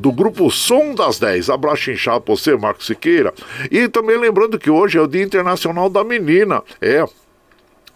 Do 0.00 0.12
grupo 0.12 0.50
Som 0.50 0.94
das 0.94 1.18
10. 1.18 1.50
Abraço 1.50 1.90
inchado 1.90 2.20
pra 2.20 2.34
você, 2.34 2.56
Marco 2.56 2.84
Siqueira. 2.84 3.32
E 3.70 3.88
também 3.88 4.18
lembrando 4.18 4.58
que 4.58 4.70
hoje 4.70 4.98
é 4.98 5.00
o 5.00 5.06
Dia 5.06 5.22
Internacional 5.22 5.88
da 5.88 6.04
Menina. 6.04 6.62
É. 6.80 7.04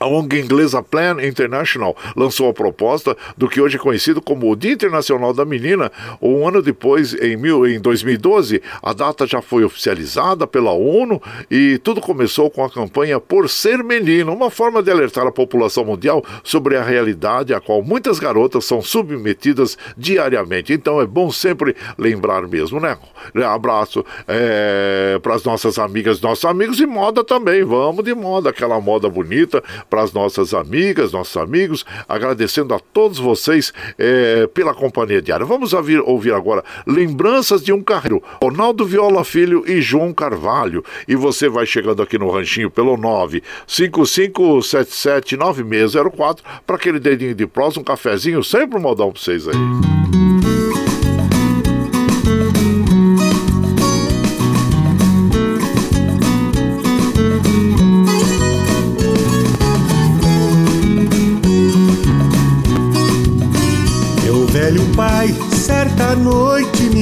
A 0.02 0.06
ONG 0.06 0.40
inglesa 0.40 0.82
Plan 0.82 1.24
International 1.24 1.96
lançou 2.16 2.50
a 2.50 2.52
proposta 2.52 3.16
do 3.38 3.48
que 3.48 3.60
hoje 3.60 3.76
é 3.76 3.78
conhecido 3.78 4.20
como 4.20 4.50
o 4.50 4.56
Dia 4.56 4.72
Internacional 4.72 5.32
da 5.32 5.44
Menina. 5.44 5.92
Um 6.20 6.44
ano 6.46 6.60
depois, 6.60 7.14
em, 7.14 7.36
mil, 7.36 7.64
em 7.64 7.78
2012, 7.78 8.60
a 8.82 8.92
data 8.92 9.28
já 9.28 9.40
foi 9.40 9.62
oficializada 9.62 10.44
pela 10.44 10.72
ONU 10.72 11.22
e 11.48 11.78
tudo 11.78 12.00
começou 12.00 12.50
com 12.50 12.64
a 12.64 12.68
campanha 12.70 13.20
Por 13.20 13.48
Ser 13.48 13.84
Menina, 13.84 14.32
uma 14.32 14.50
forma 14.50 14.82
de 14.82 14.90
alertar 14.90 15.24
a 15.24 15.30
população 15.30 15.84
mundial 15.84 16.24
sobre 16.42 16.76
a 16.76 16.82
realidade 16.82 17.54
a 17.54 17.60
qual 17.60 17.80
muitas 17.80 18.18
garotas 18.18 18.64
são 18.64 18.82
submetidas 18.82 19.78
diariamente. 19.96 20.72
Então 20.72 21.00
é 21.00 21.06
bom 21.06 21.30
sempre 21.30 21.76
lembrar 21.96 22.42
mesmo, 22.48 22.80
né? 22.80 22.98
Abraço 23.46 24.04
é, 24.26 25.20
para 25.22 25.36
as 25.36 25.44
nossas 25.44 25.78
amigas, 25.78 26.20
nossos 26.20 26.44
amigos 26.44 26.80
e 26.80 26.86
moda 26.86 27.22
também. 27.22 27.62
Vamos 27.62 28.04
de 28.04 28.12
moda, 28.12 28.50
aquela 28.50 28.80
moda 28.80 29.08
bonita 29.08 29.62
para 29.92 30.02
as 30.02 30.12
nossas 30.14 30.54
amigas, 30.54 31.12
nossos 31.12 31.36
amigos, 31.36 31.84
agradecendo 32.08 32.72
a 32.72 32.78
todos 32.78 33.18
vocês 33.18 33.74
é, 33.98 34.46
pela 34.46 34.72
companhia 34.72 35.20
diária. 35.20 35.44
Vamos 35.44 35.74
ouvir, 35.74 36.00
ouvir 36.00 36.32
agora 36.32 36.64
Lembranças 36.86 37.62
de 37.62 37.74
um 37.74 37.82
Carreiro, 37.82 38.22
Ronaldo 38.42 38.86
Viola 38.86 39.22
Filho 39.22 39.62
e 39.66 39.82
João 39.82 40.14
Carvalho. 40.14 40.82
E 41.06 41.14
você 41.14 41.46
vai 41.46 41.66
chegando 41.66 42.00
aqui 42.00 42.16
no 42.16 42.30
ranchinho 42.30 42.70
pelo 42.70 42.96
955779604 43.68 46.38
para 46.66 46.76
aquele 46.76 46.98
dedinho 46.98 47.34
de 47.34 47.46
prosa, 47.46 47.78
um 47.78 47.84
cafezinho, 47.84 48.42
sempre 48.42 48.78
um 48.78 48.80
modal 48.80 49.12
para 49.12 49.20
vocês 49.20 49.46
aí. 49.46 50.31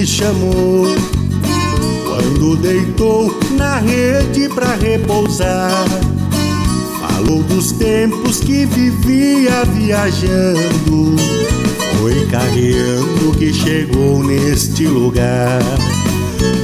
Me 0.01 0.07
chamou 0.07 0.87
quando 2.09 2.57
deitou 2.57 3.39
na 3.51 3.77
rede 3.81 4.49
pra 4.49 4.75
repousar. 4.75 5.85
Falou 6.99 7.43
dos 7.43 7.73
tempos 7.73 8.41
que 8.41 8.65
vivia 8.65 9.63
viajando, 9.67 11.17
foi 11.99 12.27
carreando 12.29 13.33
que 13.37 13.53
chegou 13.53 14.25
neste 14.25 14.87
lugar. 14.87 15.61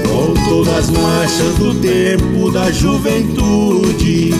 Contou 0.09 0.64
das 0.64 0.89
marchas 0.89 1.55
do 1.59 1.74
tempo 1.74 2.51
da 2.51 2.72
juventude, 2.72 4.30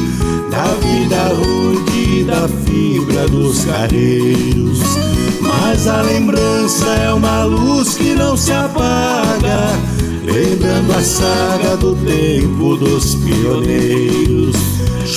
da 0.51 0.75
vida 0.81 1.35
rude, 1.35 2.25
da 2.25 2.49
fibra 2.49 3.29
dos 3.29 3.63
carreiros 3.67 5.26
mas 5.61 5.87
a 5.87 6.01
lembrança 6.03 6.87
é 6.87 7.13
uma 7.13 7.45
luz 7.45 7.95
que 7.95 8.15
não 8.15 8.37
se 8.37 8.51
apaga, 8.53 9.71
lembrando 10.25 10.93
a 10.93 11.01
saga 11.01 11.77
do 11.77 11.95
tempo 11.97 12.77
dos 12.77 13.15
pioneiros. 13.17 14.57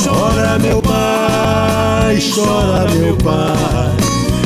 Chora 0.01 0.57
meu 0.59 0.81
pai, 0.81 2.19
chora 2.33 2.89
meu 2.91 3.15
pai, 3.17 3.93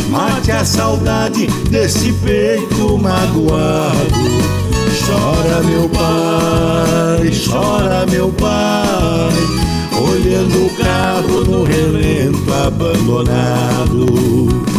mate 0.10 0.52
a 0.52 0.66
saudade 0.66 1.48
desse 1.70 2.12
peito 2.14 2.98
magoado. 2.98 4.34
Chora 5.06 5.62
meu 5.64 5.90
pai, 5.90 7.30
chora 7.46 8.06
meu 8.10 8.30
pai, 8.30 9.34
olhando 10.00 10.66
o 10.66 10.70
carro 10.78 11.44
no 11.44 11.64
relento 11.64 12.54
abandonado. 12.54 14.73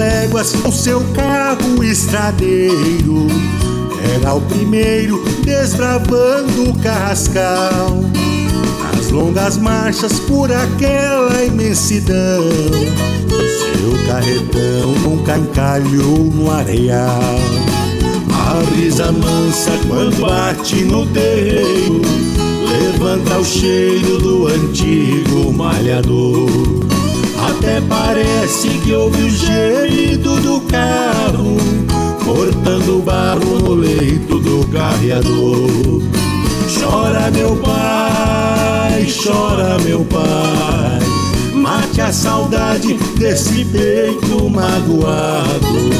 Léguas 0.00 0.52
com 0.52 0.72
seu 0.72 1.02
carro 1.12 1.84
estradeiro. 1.84 3.26
Era 4.14 4.32
o 4.32 4.40
primeiro 4.40 5.22
desbravando 5.44 6.70
o 6.70 6.78
carrascal. 6.78 8.00
Nas 8.96 9.10
longas 9.10 9.58
marchas 9.58 10.18
por 10.20 10.50
aquela 10.50 11.44
imensidão. 11.44 12.48
Seu 13.28 14.06
carretão 14.06 14.92
nunca 15.02 15.36
encalhou 15.36 16.24
no 16.24 16.50
areal. 16.50 17.38
A 18.32 18.54
brisa 18.70 19.12
mansa 19.12 19.72
quando 19.86 20.18
bate 20.20 20.82
no 20.84 21.06
terreiro 21.06 22.00
Levanta 22.66 23.38
o 23.38 23.44
cheiro 23.44 24.18
do 24.18 24.46
antigo 24.46 25.52
malhador 25.52 26.89
Até 27.60 27.78
parece 27.82 28.68
que 28.68 28.94
ouve 28.94 29.22
o 29.22 29.28
gemido 29.28 30.40
do 30.40 30.62
carro 30.62 31.58
Cortando 32.24 33.04
barro 33.04 33.58
no 33.58 33.74
leito 33.74 34.38
do 34.38 34.66
carreador 34.68 36.00
Chora 36.72 37.30
meu 37.30 37.54
pai, 37.56 39.06
chora 39.12 39.76
meu 39.84 40.02
pai 40.06 41.00
Mate 41.52 42.00
a 42.00 42.10
saudade 42.10 42.94
desse 43.18 43.62
peito 43.66 44.48
magoado 44.48 45.90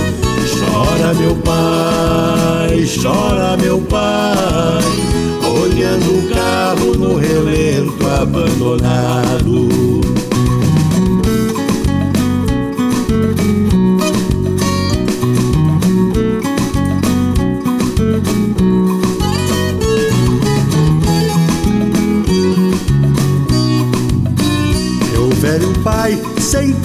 Chora 0.59 1.13
meu 1.13 1.37
pai, 1.37 2.87
chora 3.03 3.59
meu 3.59 3.83
pai, 3.83 4.83
olhando 5.45 6.21
o 6.21 6.35
carro 6.35 6.97
no 6.97 7.17
relento 7.17 8.07
abandonado. 8.07 9.69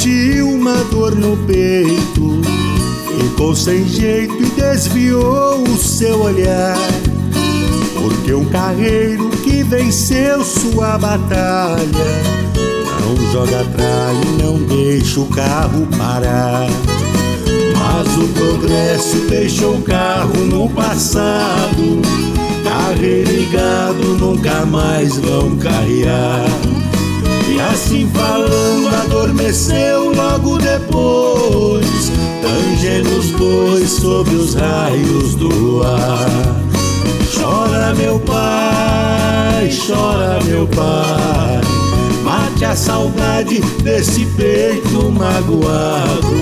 Sentiu 0.06 0.49
uma 0.49 0.76
dor 0.91 1.16
no 1.16 1.36
peito 1.47 2.41
Ficou 3.18 3.56
sem 3.56 3.88
jeito 3.88 4.36
e 4.39 4.49
desviou 4.51 5.64
o 5.64 5.78
seu 5.78 6.22
olhar. 6.22 6.78
Porque 7.93 8.34
um 8.34 8.45
carreiro 8.45 9.30
que 9.43 9.64
venceu 9.64 10.43
sua 10.43 10.97
batalha 10.97 11.80
não 13.01 13.32
joga 13.32 13.62
atrás 13.62 14.18
e 14.22 14.43
não 14.43 14.58
deixa 14.64 15.20
o 15.20 15.26
carro 15.28 15.88
parar. 15.97 16.68
Mas 17.78 18.18
o 18.18 18.28
progresso 18.30 19.18
deixou 19.30 19.78
o 19.78 19.82
carro 19.82 20.36
no 20.45 20.70
passado. 20.70 22.01
Carreiro 22.64 23.32
e 23.32 23.45
gado 23.45 24.18
nunca 24.18 24.66
mais 24.66 25.18
vão 25.18 25.56
carrear. 25.58 26.75
E 27.56 27.60
assim 27.62 28.06
falando, 28.10 28.93
adormeceu 28.93 30.14
logo 30.14 30.58
depois 30.58 32.12
tangendo 32.41 33.18
os 33.18 33.32
bois 33.32 33.89
sob 33.91 34.30
os 34.36 34.56
raios 34.56 35.36
do 35.36 35.47
luar. 35.47 36.28
Chora 37.34 37.95
meu 37.95 38.20
pai, 38.20 39.70
chora 39.70 40.43
meu 40.43 40.68
pai, 40.68 41.62
mate 42.26 42.66
a 42.66 42.76
saudade 42.76 43.62
desse 43.82 44.26
peito 44.36 45.10
magoado. 45.12 46.36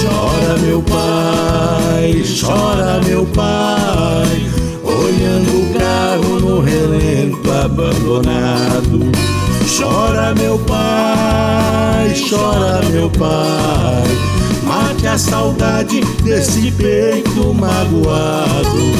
Chora 0.00 0.56
meu 0.58 0.80
pai, 0.82 2.22
chora 2.40 3.00
meu 3.04 3.26
pai, 3.26 4.46
olhando 4.84 5.50
o 5.50 5.74
carro 5.76 6.38
no 6.38 6.60
relento 6.60 7.50
abandonado. 7.50 9.37
Chora 9.78 10.34
meu 10.34 10.58
pai, 10.58 12.12
chora 12.28 12.80
meu 12.90 13.08
pai 13.10 14.28
Mate 14.68 15.06
a 15.06 15.16
saudade 15.16 16.00
desse 16.22 16.70
peito 16.72 17.54
magoado. 17.54 18.92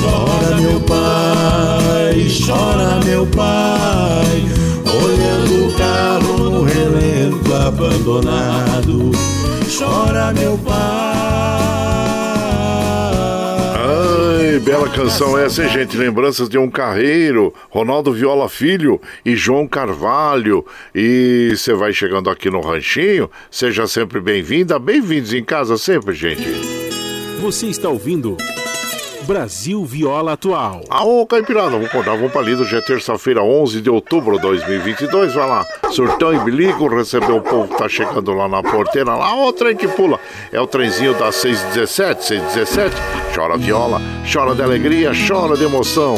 Chora 0.00 0.56
meu 0.56 0.80
pai, 0.80 2.28
chora 2.44 3.00
meu 3.04 3.26
pai, 3.26 4.44
olhando 4.84 5.66
o 5.66 5.72
carro 5.78 6.50
no 6.50 6.62
relento 6.62 7.54
abandonado. 7.54 9.12
Chora 9.78 10.32
meu 10.34 10.58
pai. 10.58 11.07
Ai, 14.58 14.64
bela 14.64 14.88
canção 14.88 15.38
essa, 15.38 15.62
hein, 15.62 15.68
gente? 15.68 15.96
Lembranças 15.96 16.48
de 16.48 16.58
um 16.58 16.68
carreiro, 16.68 17.54
Ronaldo 17.70 18.12
Viola 18.12 18.48
Filho 18.48 19.00
e 19.24 19.36
João 19.36 19.68
Carvalho. 19.68 20.66
E 20.92 21.52
você 21.56 21.72
vai 21.74 21.92
chegando 21.92 22.28
aqui 22.28 22.50
no 22.50 22.60
Ranchinho, 22.60 23.30
seja 23.52 23.86
sempre 23.86 24.20
bem-vinda, 24.20 24.76
bem-vindos 24.76 25.32
em 25.32 25.44
casa 25.44 25.78
sempre, 25.78 26.12
gente. 26.12 26.42
Você 27.40 27.66
está 27.66 27.88
ouvindo 27.88 28.36
Brasil 29.28 29.84
Viola 29.84 30.32
Atual. 30.32 30.80
Aô, 30.90 31.24
Caipirada, 31.24 31.70
vamos 31.70 31.90
contar, 31.90 32.16
vamos 32.16 32.32
pra 32.32 32.42
lida. 32.42 32.62
Hoje 32.62 32.74
é 32.74 32.80
terça-feira, 32.80 33.44
11 33.44 33.80
de 33.80 33.88
outubro 33.88 34.34
de 34.36 34.42
2022. 34.42 35.34
Vai 35.34 35.46
lá, 35.46 35.64
surtão 35.92 36.34
e 36.34 36.38
bilico, 36.40 36.88
recebeu 36.88 37.36
o 37.36 37.42
povo 37.42 37.68
que 37.68 37.78
tá 37.78 37.88
chegando 37.88 38.32
lá 38.32 38.48
na 38.48 38.60
porteira. 38.60 39.14
Lá, 39.14 39.36
ó, 39.36 39.50
o 39.50 39.52
trem 39.52 39.76
que 39.76 39.86
pula. 39.86 40.18
É 40.50 40.60
o 40.60 40.66
trenzinho 40.66 41.14
das 41.14 41.36
617, 41.36 42.24
617. 42.24 43.27
Chora 43.38 43.56
viola, 43.56 44.00
chora 44.24 44.52
de 44.52 44.62
alegria, 44.62 45.12
chora 45.12 45.56
de 45.56 45.62
emoção. 45.62 46.16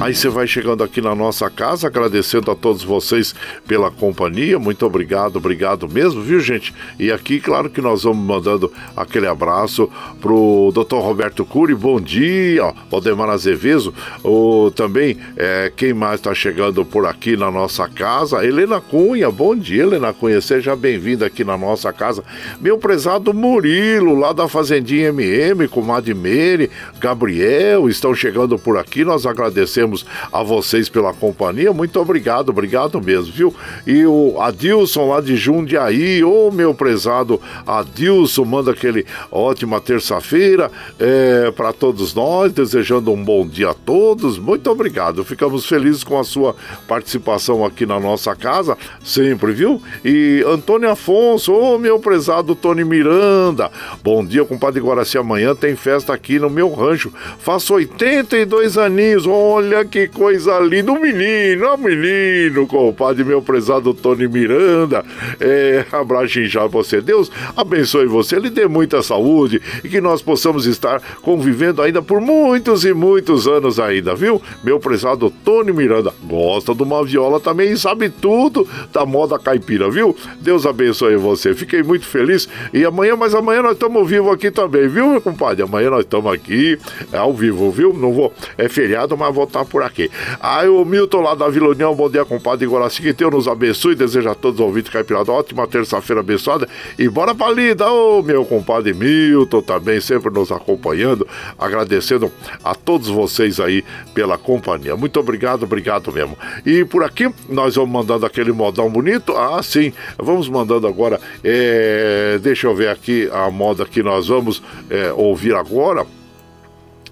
Aí 0.00 0.14
você 0.14 0.28
vai 0.28 0.46
chegando 0.46 0.84
aqui 0.84 1.00
na 1.00 1.12
nossa 1.12 1.50
casa, 1.50 1.88
agradecendo 1.88 2.52
a 2.52 2.54
todos 2.54 2.84
vocês 2.84 3.34
pela 3.66 3.90
companhia. 3.90 4.56
Muito 4.56 4.86
obrigado, 4.86 5.36
obrigado 5.36 5.88
mesmo, 5.88 6.22
viu, 6.22 6.38
gente? 6.38 6.72
E 7.00 7.10
aqui, 7.10 7.40
claro 7.40 7.68
que 7.68 7.80
nós 7.80 8.04
vamos 8.04 8.24
mandando 8.24 8.72
aquele 8.96 9.26
abraço 9.26 9.90
pro 10.20 10.72
Dr. 10.72 10.98
Roberto 10.98 11.44
Cury, 11.44 11.74
bom 11.74 12.00
dia, 12.00 12.72
Valdemar 12.88 13.28
Azevedo, 13.28 13.92
o, 14.22 14.70
também, 14.70 15.18
é, 15.36 15.72
quem 15.76 15.92
mais 15.92 16.20
está 16.20 16.32
chegando 16.32 16.84
por 16.84 17.04
aqui 17.04 17.36
na 17.36 17.50
nossa 17.50 17.88
casa? 17.88 18.46
Helena 18.46 18.80
Cunha, 18.80 19.28
bom 19.32 19.56
dia, 19.56 19.82
Helena 19.82 20.12
Cunha, 20.12 20.40
seja 20.40 20.76
bem-vinda 20.76 21.26
aqui 21.26 21.42
na 21.42 21.58
nossa 21.58 21.92
casa. 21.92 22.22
Meu 22.60 22.78
prezado 22.78 23.34
Murilo, 23.34 24.14
lá 24.14 24.32
da 24.32 24.46
Fazendinha 24.46 25.08
MM, 25.08 25.66
com 25.66 25.82
Madimere, 25.82 26.70
Gabriel, 27.00 27.88
estão 27.88 28.14
chegando 28.14 28.56
por 28.56 28.78
aqui, 28.78 29.04
nós 29.04 29.26
agradecemos 29.26 29.87
a 30.32 30.42
vocês 30.42 30.88
pela 30.88 31.12
companhia, 31.12 31.72
muito 31.72 32.00
obrigado, 32.00 32.50
obrigado 32.50 33.00
mesmo, 33.00 33.32
viu? 33.32 33.54
E 33.86 34.04
o 34.06 34.40
Adilson 34.40 35.08
lá 35.08 35.20
de 35.20 35.36
Jundiaí, 35.36 36.22
ô 36.24 36.50
meu 36.50 36.74
prezado 36.74 37.40
Adilson, 37.66 38.44
manda 38.44 38.70
aquele 38.70 39.06
ótima 39.30 39.80
terça-feira 39.80 40.70
é, 40.98 41.50
para 41.50 41.72
todos 41.72 42.14
nós, 42.14 42.52
desejando 42.52 43.12
um 43.12 43.22
bom 43.22 43.46
dia 43.46 43.70
a 43.70 43.74
todos, 43.74 44.38
muito 44.38 44.70
obrigado, 44.70 45.24
ficamos 45.24 45.66
felizes 45.66 46.04
com 46.04 46.18
a 46.18 46.24
sua 46.24 46.54
participação 46.86 47.64
aqui 47.64 47.86
na 47.86 48.00
nossa 48.00 48.34
casa, 48.34 48.76
sempre, 49.02 49.52
viu? 49.52 49.80
E 50.04 50.44
Antônio 50.46 50.90
Afonso, 50.90 51.52
ô 51.52 51.78
meu 51.78 51.98
prezado 51.98 52.54
Tony 52.54 52.84
Miranda, 52.84 53.70
bom 54.02 54.24
dia, 54.24 54.44
compadre 54.44 54.80
Guaraci, 54.80 55.18
amanhã 55.18 55.54
tem 55.54 55.76
festa 55.76 56.12
aqui 56.12 56.38
no 56.38 56.50
meu 56.50 56.72
rancho, 56.72 57.12
faço 57.38 57.74
82 57.74 58.78
aninhos, 58.78 59.26
olha 59.26 59.77
que 59.84 60.08
coisa 60.08 60.58
linda, 60.60 60.92
um 60.92 61.00
menino, 61.00 61.72
um 61.72 61.76
menino, 61.76 62.66
compadre, 62.66 63.24
meu 63.24 63.42
prezado 63.42 63.92
Tony 63.94 64.28
Miranda, 64.28 65.04
é, 65.40 65.84
abraço 65.92 66.44
já 66.46 66.66
você, 66.66 67.00
Deus 67.00 67.30
abençoe 67.56 68.06
você, 68.06 68.38
lhe 68.38 68.50
dê 68.50 68.66
muita 68.66 69.02
saúde 69.02 69.60
e 69.82 69.88
que 69.88 70.00
nós 70.00 70.22
possamos 70.22 70.66
estar 70.66 71.00
convivendo 71.22 71.80
ainda 71.82 72.02
por 72.02 72.20
muitos 72.20 72.84
e 72.84 72.92
muitos 72.92 73.46
anos 73.46 73.78
ainda, 73.78 74.14
viu? 74.14 74.40
Meu 74.62 74.78
prezado 74.78 75.32
Tony 75.44 75.72
Miranda, 75.72 76.12
gosta 76.24 76.74
de 76.74 76.82
uma 76.82 77.04
viola 77.04 77.40
também 77.40 77.72
e 77.72 77.76
sabe 77.76 78.08
tudo 78.08 78.66
da 78.92 79.06
moda 79.06 79.38
caipira, 79.38 79.90
viu? 79.90 80.14
Deus 80.40 80.66
abençoe 80.66 81.16
você, 81.16 81.54
fiquei 81.54 81.82
muito 81.82 82.06
feliz 82.06 82.48
e 82.72 82.84
amanhã, 82.84 83.16
mas 83.16 83.34
amanhã 83.34 83.62
nós 83.62 83.72
estamos 83.72 84.08
vivos 84.08 84.32
aqui 84.32 84.50
também, 84.50 84.88
viu, 84.88 85.08
meu 85.08 85.20
compadre? 85.20 85.62
Amanhã 85.62 85.90
nós 85.90 86.00
estamos 86.00 86.32
aqui, 86.32 86.78
ao 87.12 87.32
vivo, 87.32 87.70
viu? 87.70 87.92
Não 87.92 88.12
vou, 88.12 88.32
é 88.56 88.68
feriado, 88.68 89.16
mas 89.16 89.34
vou 89.34 89.44
estar 89.44 89.64
por 89.68 89.82
aqui. 89.82 90.10
Aí 90.40 90.68
o 90.68 90.84
Milton 90.84 91.20
lá 91.20 91.34
da 91.34 91.48
Vila 91.48 91.68
União, 91.68 91.94
bom 91.94 92.10
dia, 92.10 92.24
compadre 92.24 92.66
Guaraci, 92.66 93.02
que 93.02 93.12
Deus 93.12 93.32
nos 93.32 93.48
abençoe, 93.48 93.94
deseja 93.94 94.32
a 94.32 94.34
todos 94.34 94.58
os 94.60 94.66
ouvintes 94.66 94.90
caipirada 94.90 95.30
ótima 95.30 95.66
terça-feira 95.66 96.20
abençoada 96.20 96.68
e 96.98 97.08
bora 97.08 97.34
pra 97.34 97.50
lida, 97.50 97.90
ô 97.90 98.22
meu 98.22 98.44
compadre 98.44 98.94
Milton 98.94 99.62
também 99.62 100.00
sempre 100.00 100.32
nos 100.32 100.50
acompanhando, 100.50 101.26
agradecendo 101.58 102.32
a 102.64 102.74
todos 102.74 103.08
vocês 103.08 103.60
aí 103.60 103.84
pela 104.14 104.38
companhia. 104.38 104.96
Muito 104.96 105.20
obrigado, 105.20 105.64
obrigado 105.64 106.12
mesmo. 106.12 106.36
E 106.64 106.84
por 106.84 107.04
aqui 107.04 107.30
nós 107.48 107.76
vamos 107.76 107.90
mandando 107.90 108.26
aquele 108.26 108.52
modão 108.52 108.90
bonito, 108.90 109.36
ah 109.36 109.62
sim, 109.62 109.92
vamos 110.16 110.48
mandando 110.48 110.86
agora, 110.86 111.20
é, 111.44 112.38
deixa 112.40 112.66
eu 112.66 112.74
ver 112.74 112.88
aqui 112.88 113.28
a 113.32 113.50
moda 113.50 113.84
que 113.84 114.02
nós 114.02 114.28
vamos 114.28 114.62
é, 114.90 115.12
ouvir 115.12 115.54
agora. 115.54 116.06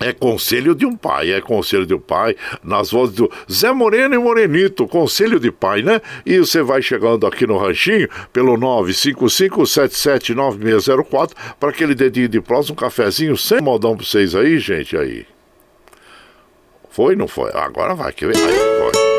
É 0.00 0.12
conselho 0.12 0.74
de 0.74 0.84
um 0.84 0.96
pai, 0.96 1.32
é 1.32 1.40
conselho 1.40 1.86
de 1.86 1.94
um 1.94 2.00
pai, 2.00 2.36
nas 2.62 2.90
vozes 2.90 3.14
do 3.14 3.30
Zé 3.50 3.72
Moreno 3.72 4.14
e 4.14 4.18
Morenito, 4.18 4.86
conselho 4.86 5.40
de 5.40 5.50
pai, 5.50 5.80
né? 5.82 6.02
E 6.24 6.38
você 6.38 6.62
vai 6.62 6.80
chegando 6.82 7.26
aqui 7.26 7.46
no 7.46 7.56
ranchinho 7.56 8.06
pelo 8.32 8.56
955779604 8.58 11.32
para 11.58 11.70
aquele 11.70 11.94
dedinho 11.94 12.28
de 12.28 12.40
prós, 12.40 12.68
um 12.70 12.74
cafezinho 12.74 13.36
sem 13.36 13.60
modão 13.60 13.96
pra 13.96 14.04
vocês 14.04 14.34
aí, 14.34 14.58
gente, 14.58 14.96
aí. 14.96 15.24
Foi, 16.90 17.14
não 17.14 17.28
foi? 17.28 17.52
Agora 17.54 17.94
vai, 17.94 18.12
que 18.12 18.26
vem. 18.26 18.36
Aí, 18.36 18.92
foi. 18.92 19.15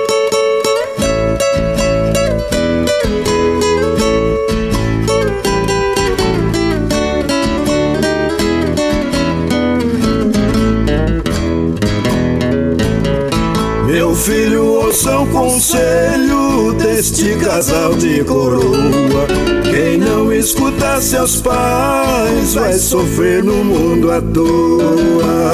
Filho, 14.28 14.66
ouça 14.66 15.20
o 15.20 15.28
conselho 15.28 16.74
deste 16.74 17.34
casal 17.38 17.96
de 17.96 18.26
coroa. 18.26 19.26
Quem 19.64 19.98
não 19.98 20.34
escuta 20.34 21.00
seus 21.00 21.42
pais 21.42 22.54
vai 22.54 22.74
sofrer 22.74 23.42
no 23.42 23.64
mundo 23.64 24.12
à 24.12 24.22
toa. 24.22 25.54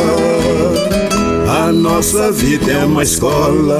A 1.65 1.71
nossa 1.71 2.31
vida 2.31 2.71
é 2.71 2.83
uma 2.83 3.03
escola, 3.03 3.77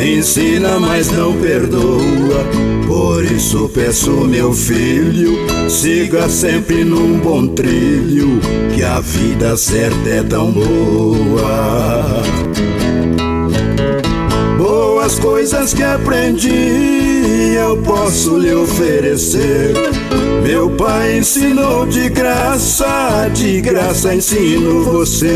ensina, 0.00 0.78
mas 0.78 1.10
não 1.10 1.32
perdoa. 1.32 2.46
Por 2.86 3.24
isso 3.24 3.68
peço, 3.74 4.12
meu 4.12 4.52
filho, 4.52 5.36
siga 5.68 6.28
sempre 6.28 6.84
num 6.84 7.18
bom 7.18 7.48
trilho, 7.48 8.38
que 8.72 8.84
a 8.84 9.00
vida 9.00 9.56
certa 9.56 10.08
é 10.08 10.22
tão 10.22 10.52
boa 10.52 12.47
boas 15.08 15.18
coisas 15.18 15.72
que 15.72 15.82
aprendi 15.82 17.54
eu 17.56 17.78
posso 17.78 18.36
lhe 18.36 18.52
oferecer. 18.52 19.72
Meu 20.42 20.68
pai 20.70 21.18
ensinou 21.18 21.86
de 21.86 22.10
graça, 22.10 23.28
de 23.32 23.60
graça 23.60 24.14
ensino 24.14 24.84
você. 24.84 25.26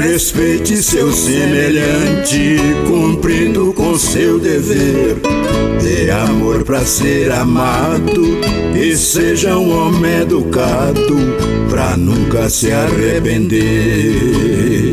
Respeite 0.00 0.82
seu 0.82 1.12
semelhante, 1.12 2.56
cumprindo 2.88 3.72
com 3.72 3.96
seu 3.96 4.40
dever. 4.40 5.16
Dê 5.80 6.10
amor 6.10 6.64
para 6.64 6.84
ser 6.84 7.30
amado 7.30 8.40
e 8.74 8.96
seja 8.96 9.56
um 9.56 9.70
homem 9.70 10.22
educado, 10.22 11.16
pra 11.70 11.96
nunca 11.96 12.50
se 12.50 12.72
arrepender. 12.72 14.91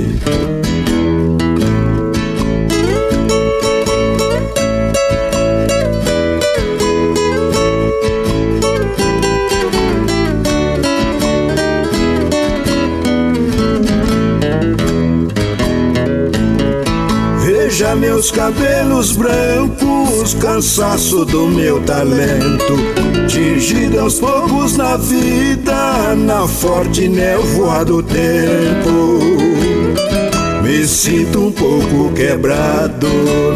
Cabelos 18.31 19.11
brancos, 19.13 20.33
cansaço 20.35 21.25
do 21.25 21.47
meu 21.47 21.81
talento, 21.81 22.75
tingido 23.27 23.99
aos 23.99 24.19
poucos 24.19 24.77
na 24.77 24.97
vida, 24.97 26.15
na 26.15 26.47
forte 26.47 27.07
névoa 27.07 27.85
do 27.85 28.03
tempo. 28.03 29.19
Me 30.63 30.85
sinto 30.85 31.47
um 31.47 31.51
pouco 31.51 32.13
quebrado 32.13 33.07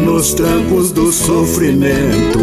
nos 0.02 0.34
trancos 0.34 0.90
do 0.92 1.12
sofrimento. 1.12 2.40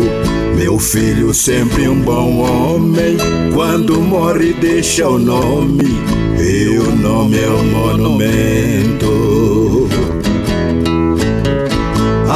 Meu 0.55 0.79
filho, 0.79 1.33
sempre 1.33 1.87
um 1.87 1.99
bom 1.99 2.37
homem, 2.39 3.17
quando 3.53 3.99
morre, 3.99 4.53
deixa 4.53 5.07
o 5.07 5.17
nome, 5.17 5.99
e 6.39 6.77
o 6.77 6.95
nome 6.95 7.37
é 7.37 7.49
um 7.49 7.63
monumento. 7.65 9.10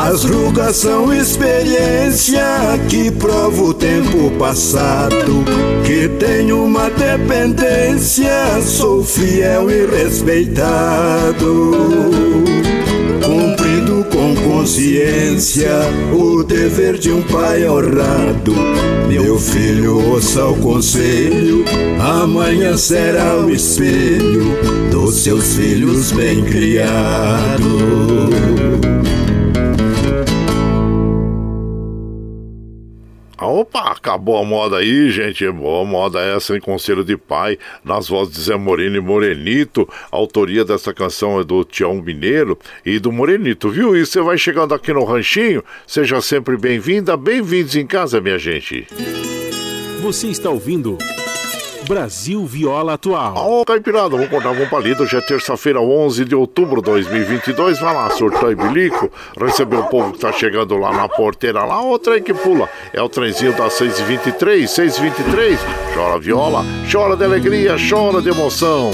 As 0.06 0.24
rugas 0.24 0.76
são 0.76 1.12
experiência 1.12 2.46
que 2.88 3.10
prova 3.10 3.64
o 3.64 3.74
tempo 3.74 4.30
passado. 4.38 5.44
Que 5.84 6.08
tenho 6.20 6.64
uma 6.64 6.92
dependência, 6.92 8.62
sou 8.62 9.04
fiel 9.04 9.68
e 9.68 9.88
respeitado. 9.88 11.72
Cumprindo 13.26 14.06
com 14.12 14.36
consciência 14.48 15.72
o 16.14 16.44
dever 16.44 17.00
de 17.00 17.10
um 17.10 17.24
pai 17.24 17.68
honrado. 17.68 18.54
Meu 19.08 19.40
filho, 19.40 20.12
ouça 20.12 20.46
o 20.46 20.56
conselho, 20.58 21.66
amanhã 22.00 22.78
será 22.78 23.38
o 23.38 23.50
espelho 23.50 24.56
dos 24.92 25.16
seus 25.16 25.56
filhos 25.56 26.12
bem 26.12 26.44
criados. 26.44 27.66
Opa, 34.16 34.22
acabou 34.26 34.38
a 34.38 34.46
moda 34.46 34.78
aí, 34.78 35.10
gente. 35.12 35.50
Boa 35.52 35.84
moda 35.86 36.20
essa, 36.20 36.56
em 36.56 36.60
Conselho 36.60 37.04
de 37.04 37.18
Pai, 37.18 37.58
nas 37.84 38.08
vozes 38.08 38.34
de 38.34 38.42
Zé 38.42 38.56
Moreno 38.56 38.96
e 38.96 39.02
Morenito. 39.02 39.88
A 40.12 40.16
autoria 40.16 40.64
dessa 40.64 40.94
canção 40.94 41.40
é 41.40 41.44
do 41.44 41.64
Tião 41.64 41.94
Mineiro 41.96 42.58
e 42.86 42.98
do 42.98 43.12
Morenito, 43.12 43.70
viu? 43.70 43.96
E 43.96 44.06
você 44.06 44.22
vai 44.22 44.38
chegando 44.38 44.74
aqui 44.74 44.94
no 44.94 45.04
Ranchinho, 45.04 45.64
seja 45.86 46.22
sempre 46.22 46.58
bem-vinda, 46.58 47.18
bem-vindos 47.18 47.76
em 47.76 47.86
casa, 47.86 48.22
minha 48.22 48.40
gente. 48.40 48.88
Você 50.02 50.28
está 50.28 50.50
ouvindo. 50.50 50.98
Brasil 51.88 52.46
Viola 52.46 52.94
Atual. 52.94 53.36
Ô, 53.36 53.64
Caipirada, 53.64 54.10
vamos 54.10 54.30
contar 54.30 54.52
um 54.52 54.68
palito. 54.68 55.04
Hoje 55.04 55.18
é 55.18 55.22
terça-feira, 55.22 55.80
11 55.80 56.26
de 56.26 56.36
outubro 56.36 56.82
de 56.82 56.86
2022. 56.90 57.80
Vai 57.80 57.94
lá, 57.94 58.10
surtou 58.10 58.52
e 58.52 58.56
bilico. 58.56 59.12
Recebeu 59.40 59.82
o 59.82 59.88
povo 59.88 60.12
que 60.14 60.20
tá 60.20 60.32
chegando 60.32 60.76
lá 60.78 60.92
na 60.92 61.08
porteira 61.08 61.64
lá. 61.64 61.84
O 61.84 62.00
trem 62.00 62.24
que 62.24 62.34
pula. 62.34 62.68
É 62.92 63.02
o 63.02 63.10
trenzinho 63.10 63.54
das 63.54 63.74
6h23, 63.74 64.64
6h23. 64.64 65.58
Chora 65.94 66.20
viola, 66.20 66.66
chora 66.92 67.16
de 67.16 67.24
alegria, 67.24 67.76
chora 67.78 68.22
de 68.22 68.30
emoção. 68.30 68.92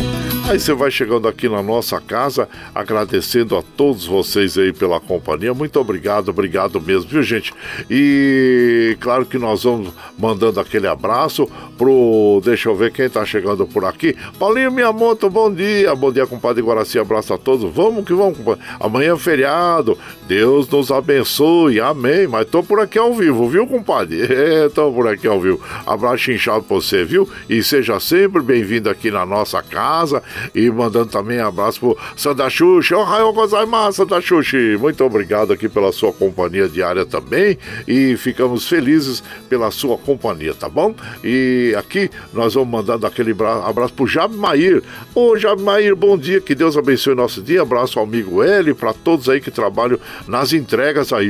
Aí 0.52 0.60
você 0.60 0.74
vai 0.74 0.92
chegando 0.92 1.30
aqui 1.30 1.48
na 1.48 1.64
nossa 1.64 2.02
casa, 2.02 2.50
agradecendo 2.76 3.56
a 3.56 3.62
todos 3.62 4.06
vocês 4.06 4.58
aí 4.58 4.74
pela 4.74 5.00
companhia. 5.00 5.54
Muito 5.54 5.80
obrigado, 5.80 6.28
obrigado 6.28 6.82
mesmo, 6.82 7.10
viu, 7.10 7.24
gente? 7.24 7.54
E 7.90 8.98
claro 9.00 9.26
que 9.26 9.38
nós 9.38 9.64
vamos 9.64 9.94
mandando 10.20 10.60
aquele 10.60 10.88
abraço 10.88 11.50
pro. 11.78 12.42
Deixa 12.44 12.68
eu 12.68 12.76
ver 12.76 12.92
quem 12.92 13.10
tá 13.10 13.24
chegando 13.24 13.66
por 13.66 13.86
aqui. 13.86 14.14
Paulinho 14.38 14.74
Miyamoto, 14.74 15.30
bom 15.30 15.50
dia. 15.50 15.96
Bom 15.96 16.12
dia, 16.12 16.28
compadre 16.28 16.62
Guaraci. 16.62 17.00
Abraço 17.00 17.34
a 17.34 17.38
todos. 17.38 17.74
Vamos 17.74 18.04
que 18.04 18.14
vamos, 18.14 18.38
compadre. 18.38 18.62
Amanhã 18.78 19.14
é 19.14 19.18
feriado. 19.18 19.98
Deus 20.28 20.68
nos 20.68 20.92
abençoe. 20.92 21.80
Amém. 21.80 22.28
Mas 22.28 22.50
tô 22.50 22.62
por 22.62 22.82
aqui 22.82 23.00
ao 23.00 23.14
vivo, 23.14 23.48
viu, 23.48 23.66
compadre? 23.66 24.28
É, 24.42 24.68
tô 24.70 24.92
por 24.92 25.08
aqui 25.08 25.28
ao 25.28 25.40
vivo. 25.40 25.62
Abraço 25.86 26.32
inchado 26.32 26.64
pra 26.64 26.76
você, 26.76 27.06
viu? 27.06 27.30
E 27.48 27.62
seja 27.62 28.00
sempre 28.00 28.42
bem-vindo 28.42 28.90
aqui 28.90 29.12
na 29.12 29.26
nossa 29.26 29.62
casa. 29.62 30.22
E 30.54 30.70
mandando 30.70 31.08
também 31.08 31.40
abraço 31.40 31.80
pro 31.80 31.98
Santa 32.16 32.50
Xuxa. 32.50 32.98
Ohayou 32.98 33.34
gozaimasu, 33.34 33.98
Santa 33.98 34.22
Xuxa. 34.22 34.58
Muito 34.80 35.04
obrigado 35.04 35.54
aqui 35.54 35.68
pela 35.68 35.92
sua 35.92 36.12
companhia 36.14 36.68
diária 36.68 37.06
também. 37.06 37.58
E 37.88 38.16
ficamos 38.18 38.68
felizes 38.68 39.24
pela 39.50 39.72
sua 39.72 39.98
companhia, 39.98 40.54
tá 40.54 40.70
bom? 40.70 40.94
E 41.24 41.76
aqui 41.78 42.10
nós 42.34 42.54
vamos 42.54 42.70
mandando 42.70 43.06
aquele 43.06 43.36
abraço 43.66 43.94
pro 43.94 44.08
Jabi 44.08 44.36
Mair. 44.36 44.84
Ô, 45.16 45.38
Jabi 45.38 45.62
Mair, 45.62 45.96
bom 45.96 46.18
dia. 46.18 46.42
Que 46.42 46.56
Deus 46.56 46.78
abençoe 46.78 47.16
nosso 47.16 47.42
dia. 47.42 47.62
Abraço 47.62 48.00
ao 48.00 48.06
amigo 48.06 48.44
L, 48.44 48.74
para 48.74 48.94
todos 48.94 49.30
aí 49.30 49.40
que 49.42 49.52
trabalham 49.52 50.00
nas 50.28 50.54
entregas 50.54 51.12
aí. 51.14 51.28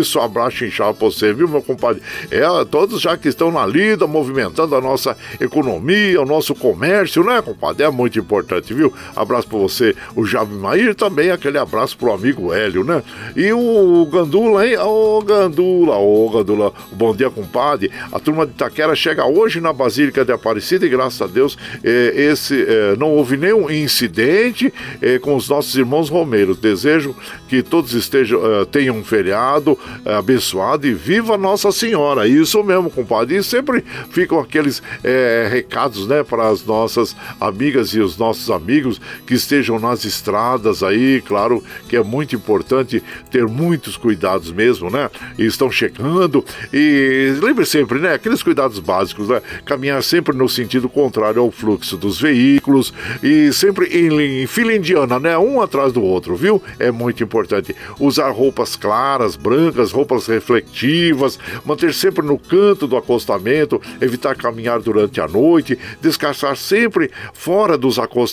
Isso, 0.00 0.20
abraço 0.20 0.64
inchado 0.64 0.94
pra 0.94 1.08
você, 1.08 1.32
viu, 1.32 1.48
meu 1.48 1.62
compadre? 1.62 2.02
É, 2.30 2.42
todos 2.70 3.00
já 3.00 3.16
que 3.16 3.28
estão 3.28 3.50
na 3.50 3.66
lida, 3.66 4.06
movimentando 4.06 4.74
a 4.74 4.80
nossa 4.80 5.16
economia, 5.40 6.20
o 6.20 6.26
nosso 6.26 6.54
comércio, 6.54 7.24
né, 7.24 7.40
compadre? 7.42 7.84
É 7.84 7.90
muito 7.90 8.18
importante, 8.18 8.43
viu? 8.74 8.92
Abraço 9.14 9.48
pra 9.48 9.58
você, 9.58 9.94
o 10.14 10.24
Javi 10.24 10.54
Mair, 10.54 10.94
também 10.94 11.30
aquele 11.30 11.58
abraço 11.58 11.96
pro 11.96 12.12
amigo 12.12 12.52
Hélio, 12.52 12.84
né? 12.84 13.02
E 13.36 13.52
o 13.52 14.06
Gandula, 14.10 14.66
hein? 14.66 14.76
Ô, 14.78 15.20
Gandula, 15.22 15.96
ô, 15.96 16.30
Gandula, 16.30 16.72
bom 16.92 17.14
dia, 17.14 17.30
compadre. 17.30 17.90
A 18.12 18.18
turma 18.18 18.46
de 18.46 18.52
Itaquera 18.52 18.94
chega 18.94 19.26
hoje 19.26 19.60
na 19.60 19.72
Basílica 19.72 20.24
de 20.24 20.32
Aparecida 20.32 20.86
e 20.86 20.88
graças 20.88 21.20
a 21.20 21.26
Deus 21.26 21.56
eh, 21.82 22.12
esse 22.16 22.62
eh, 22.62 22.96
não 22.98 23.10
houve 23.10 23.36
nenhum 23.36 23.70
incidente 23.70 24.72
eh, 25.00 25.18
com 25.18 25.36
os 25.36 25.48
nossos 25.48 25.74
irmãos 25.74 26.08
romeiros. 26.08 26.58
Desejo 26.58 27.14
que 27.48 27.62
todos 27.62 27.92
estejam 27.92 28.40
tenham 28.70 28.96
um 28.96 29.04
feriado 29.04 29.78
abençoado 30.04 30.86
e 30.86 30.94
viva 30.94 31.36
Nossa 31.36 31.70
Senhora. 31.72 32.26
Isso 32.26 32.62
mesmo, 32.62 32.90
compadre. 32.90 33.36
E 33.36 33.42
sempre 33.42 33.84
ficam 34.10 34.38
aqueles 34.38 34.82
recados, 35.50 36.06
né, 36.06 36.22
para 36.22 36.48
as 36.48 36.64
nossas 36.64 37.16
amigas 37.40 37.90
e 37.90 38.00
os 38.00 38.16
nossos 38.16 38.33
amigos 38.50 39.00
que 39.26 39.34
estejam 39.34 39.78
nas 39.78 40.04
estradas 40.04 40.82
aí, 40.82 41.22
claro 41.22 41.62
que 41.88 41.96
é 41.96 42.02
muito 42.02 42.34
importante 42.34 43.02
ter 43.30 43.46
muitos 43.46 43.96
cuidados 43.96 44.52
mesmo, 44.52 44.90
né? 44.90 45.10
Estão 45.38 45.70
chegando 45.70 46.44
e 46.72 47.34
lembre 47.40 47.64
sempre, 47.64 47.98
né, 47.98 48.14
aqueles 48.14 48.42
cuidados 48.42 48.78
básicos, 48.78 49.28
né? 49.28 49.40
Caminhar 49.64 50.02
sempre 50.02 50.36
no 50.36 50.48
sentido 50.48 50.88
contrário 50.88 51.40
ao 51.40 51.50
fluxo 51.50 51.96
dos 51.96 52.20
veículos 52.20 52.92
e 53.22 53.52
sempre 53.52 53.86
em, 53.86 54.42
em 54.42 54.46
fila 54.46 54.74
indiana, 54.74 55.18
né? 55.18 55.36
Um 55.38 55.60
atrás 55.60 55.92
do 55.92 56.02
outro, 56.02 56.36
viu? 56.36 56.62
É 56.78 56.90
muito 56.90 57.22
importante. 57.22 57.74
Usar 57.98 58.30
roupas 58.30 58.76
claras, 58.76 59.36
brancas, 59.36 59.92
roupas 59.92 60.26
reflectivas, 60.26 61.38
manter 61.64 61.92
sempre 61.94 62.24
no 62.24 62.38
canto 62.38 62.86
do 62.86 62.96
acostamento, 62.96 63.80
evitar 64.00 64.36
caminhar 64.36 64.80
durante 64.80 65.20
a 65.20 65.28
noite, 65.28 65.78
descansar 66.00 66.56
sempre 66.56 67.10
fora 67.32 67.76
dos 67.76 67.98
acostamentos, 67.98 68.23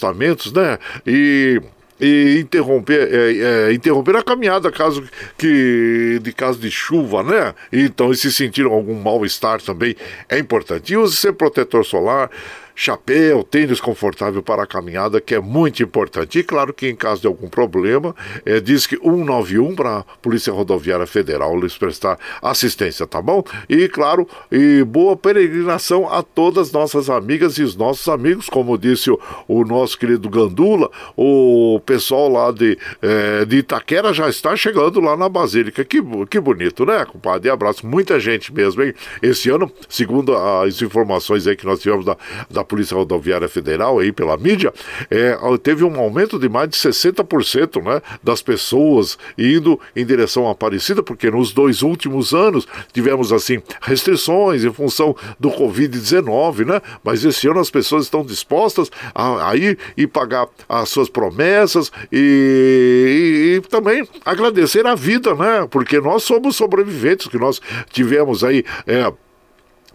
né? 0.51 0.77
E 1.05 1.61
e 2.01 2.39
interromper, 2.39 3.07
é, 3.13 3.69
é, 3.69 3.73
interromper 3.73 4.15
a 4.15 4.23
caminhada 4.23 4.71
caso 4.71 5.03
que 5.37 6.19
de 6.23 6.33
caso 6.33 6.57
de 6.57 6.71
chuva, 6.71 7.21
né? 7.21 7.53
Então, 7.71 8.11
e 8.11 8.15
se 8.15 8.31
sentir 8.31 8.65
algum 8.65 8.99
mal-estar 8.99 9.61
também 9.61 9.95
é 10.27 10.39
importante. 10.39 10.91
E 10.91 10.97
use 10.97 11.15
sempre 11.15 11.37
protetor 11.37 11.85
solar, 11.85 12.31
chapéu, 12.75 13.43
tênis 13.43 13.79
confortável 13.79 14.41
para 14.41 14.63
a 14.63 14.67
caminhada, 14.67 15.21
que 15.21 15.35
é 15.35 15.39
muito 15.39 15.83
importante. 15.83 16.39
E 16.39 16.43
claro 16.43 16.73
que 16.73 16.87
em 16.87 16.95
caso 16.95 17.21
de 17.21 17.27
algum 17.27 17.47
problema, 17.47 18.15
é, 18.45 18.59
diz 18.59 18.87
que 18.87 18.97
191 18.97 19.75
para 19.75 19.99
a 19.99 20.03
Polícia 20.21 20.53
Rodoviária 20.53 21.05
Federal 21.05 21.59
lhes 21.59 21.77
prestar 21.77 22.17
assistência, 22.41 23.05
tá 23.07 23.21
bom? 23.21 23.43
E 23.69 23.87
claro, 23.87 24.27
e 24.51 24.83
boa 24.83 25.15
peregrinação 25.15 26.11
a 26.11 26.23
todas 26.23 26.71
nossas 26.71 27.09
amigas 27.09 27.57
e 27.57 27.63
os 27.63 27.75
nossos 27.75 28.07
amigos, 28.07 28.49
como 28.49 28.77
disse 28.77 29.11
o, 29.11 29.19
o 29.47 29.63
nosso 29.63 29.97
querido 29.97 30.29
Gandula, 30.29 30.89
o 31.15 31.79
pessoal 31.85 32.29
lá 32.29 32.51
de, 32.51 32.77
é, 33.01 33.45
de 33.45 33.57
Itaquera 33.57 34.13
já 34.13 34.29
está 34.29 34.55
chegando 34.55 34.99
lá 34.99 35.15
na 35.15 35.29
Basílica. 35.29 35.83
Que, 35.83 36.01
que 36.29 36.39
bonito, 36.39 36.85
né, 36.85 37.05
compadre? 37.05 37.47
E 37.47 37.51
abraço, 37.51 37.85
muita 37.85 38.19
gente 38.19 38.53
mesmo, 38.53 38.83
hein? 38.83 38.93
Esse 39.21 39.49
ano, 39.49 39.71
segundo 39.89 40.35
as 40.35 40.81
informações 40.81 41.47
aí 41.47 41.55
que 41.55 41.65
nós 41.65 41.79
tivemos 41.79 42.05
da, 42.05 42.17
da 42.49 42.60
Polícia 42.63 42.95
Rodoviária 42.95 43.47
Federal 43.47 43.99
aí 43.99 44.11
pela 44.11 44.37
mídia, 44.37 44.73
é, 45.09 45.37
teve 45.61 45.83
um 45.83 45.99
aumento 45.99 46.39
de 46.39 46.49
mais 46.49 46.69
de 46.69 46.77
60% 46.77 47.83
né, 47.83 48.01
das 48.23 48.41
pessoas 48.41 49.17
indo 49.37 49.79
em 49.95 50.05
direção 50.05 50.47
à 50.47 50.51
Aparecida, 50.51 51.01
porque 51.01 51.31
nos 51.31 51.51
dois 51.51 51.81
últimos 51.81 52.33
anos 52.33 52.67
tivemos 52.93 53.33
assim 53.33 53.61
restrições 53.81 54.63
em 54.63 54.71
função 54.71 55.15
do 55.39 55.49
Covid-19, 55.49 56.65
né? 56.65 56.81
Mas 57.03 57.23
esse 57.23 57.47
ano 57.47 57.59
as 57.59 57.69
pessoas 57.69 58.05
estão 58.05 58.23
dispostas 58.23 58.91
a, 59.13 59.49
a 59.49 59.55
ir 59.55 59.77
e 59.97 60.05
pagar 60.05 60.47
as 60.67 60.89
suas 60.89 61.09
promessas 61.09 61.91
e, 62.11 62.17
e, 62.17 63.55
e, 63.55 63.61
também 63.69 64.07
agradecer 64.25 64.85
a 64.85 64.95
vida, 64.95 65.33
né? 65.33 65.67
Porque 65.69 65.99
nós 65.99 66.23
somos 66.23 66.55
sobreviventes, 66.55 67.27
que 67.27 67.37
nós 67.37 67.61
tivemos 67.91 68.43
aí. 68.43 68.63
É, 68.85 69.11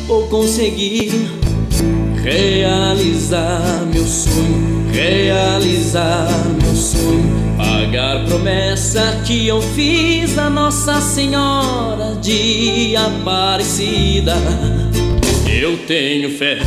Vou 0.07 0.27
conseguir 0.27 1.11
realizar 2.23 3.85
meu 3.93 4.05
sonho, 4.05 4.89
realizar 4.91 5.67
realizar 5.87 6.27
meu 6.61 6.75
sonho, 6.75 7.55
pagar 7.57 8.25
promessa 8.25 9.21
que 9.25 9.47
eu 9.47 9.61
fiz 9.61 10.37
a 10.37 10.49
Nossa 10.49 10.99
Senhora 11.01 12.15
de 12.21 12.95
Aparecida. 12.95 14.35
Eu 15.47 15.77
tenho 15.85 16.29
fé 16.37 16.59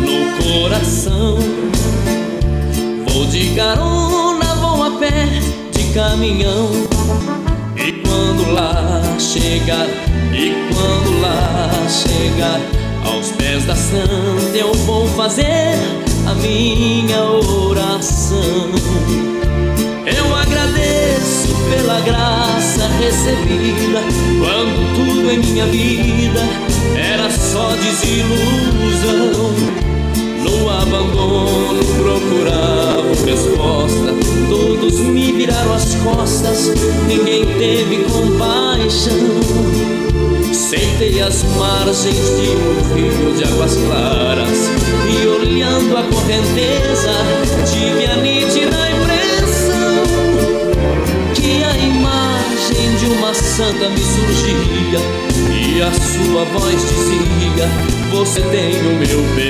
no 0.00 0.44
coração, 0.44 1.38
vou 3.08 3.26
de 3.26 3.50
carona, 3.54 4.54
vou 4.56 4.82
a 4.82 4.90
pé, 4.98 5.26
de 5.72 5.94
caminhão. 5.94 6.70
E 7.86 7.92
quando 7.92 8.50
lá 8.50 9.02
chegar, 9.18 9.86
e 10.32 10.52
quando 10.72 11.20
lá 11.20 11.70
chegar 11.86 12.58
aos 13.04 13.30
pés 13.32 13.66
da 13.66 13.76
santa 13.76 14.56
eu 14.56 14.72
vou 14.72 15.06
fazer 15.08 15.78
a 16.26 16.34
minha 16.34 17.22
oração. 17.22 18.70
Eu 20.06 20.34
agradeço 20.34 21.54
pela 21.68 22.00
graça 22.00 22.88
recebida 22.98 24.00
quando 24.38 24.94
tudo 24.96 25.30
em 25.30 25.38
minha 25.40 25.66
vida 25.66 26.40
era 26.96 27.30
só 27.30 27.68
desilusão. 27.76 29.54
No 30.44 30.70
abandono 30.70 31.82
procurava 31.98 33.08
resposta, 33.24 34.14
todos 34.48 35.00
me 35.00 35.32
viraram 35.32 35.72
as 35.72 35.94
costas, 35.96 36.72
ninguém 37.08 37.44
teve 37.58 38.04
compaixão. 38.04 39.74
Sentei 40.54 41.20
as 41.20 41.42
margens 41.56 42.14
de 42.14 42.48
um 42.56 42.94
rio 42.94 43.34
de 43.34 43.44
águas 43.44 43.76
claras 43.76 44.70
E 45.08 45.26
olhando 45.26 45.96
a 45.96 46.02
correnteza 46.04 47.12
Tive 47.70 48.06
a 48.06 48.16
nítida 48.16 48.76
impressão 48.90 50.04
Que 51.34 51.62
a 51.64 51.76
imagem 51.76 52.96
de 52.96 53.06
uma 53.06 53.34
santa 53.34 53.88
me 53.88 54.00
surgia 54.00 55.00
E 55.52 55.82
a 55.82 55.92
sua 55.92 56.44
voz 56.44 56.80
dizia 56.82 57.68
Você 58.12 58.40
tem 58.40 58.78
o 58.80 58.96
meu 58.98 59.22
perdão 59.34 59.43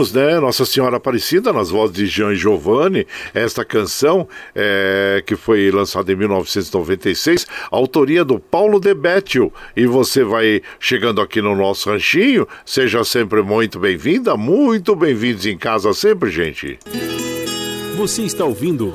ouvimos, 0.00 0.12
né, 0.12 0.40
Nossa 0.40 0.64
Senhora 0.64 0.96
Aparecida, 0.96 1.52
nas 1.52 1.70
vozes 1.70 1.94
de 1.94 2.06
Jean 2.06 2.34
Giovanni, 2.34 3.06
esta 3.34 3.64
canção 3.64 4.26
é, 4.54 5.22
que 5.26 5.36
foi 5.36 5.70
lançada 5.70 6.10
em 6.10 6.16
1996, 6.16 7.46
autoria 7.70 8.24
do 8.24 8.38
Paulo 8.38 8.80
de 8.80 8.94
Bettil. 8.94 9.52
E 9.76 9.86
você 9.86 10.24
vai 10.24 10.62
chegando 10.78 11.20
aqui 11.20 11.42
no 11.42 11.54
nosso 11.54 11.90
ranchinho, 11.90 12.48
seja 12.64 13.04
sempre 13.04 13.42
muito 13.42 13.78
bem-vinda, 13.78 14.36
muito 14.36 14.96
bem-vindos 14.96 15.44
em 15.44 15.58
casa 15.58 15.92
sempre, 15.92 16.30
gente. 16.30 16.78
Você 17.96 18.22
está 18.22 18.44
ouvindo 18.44 18.92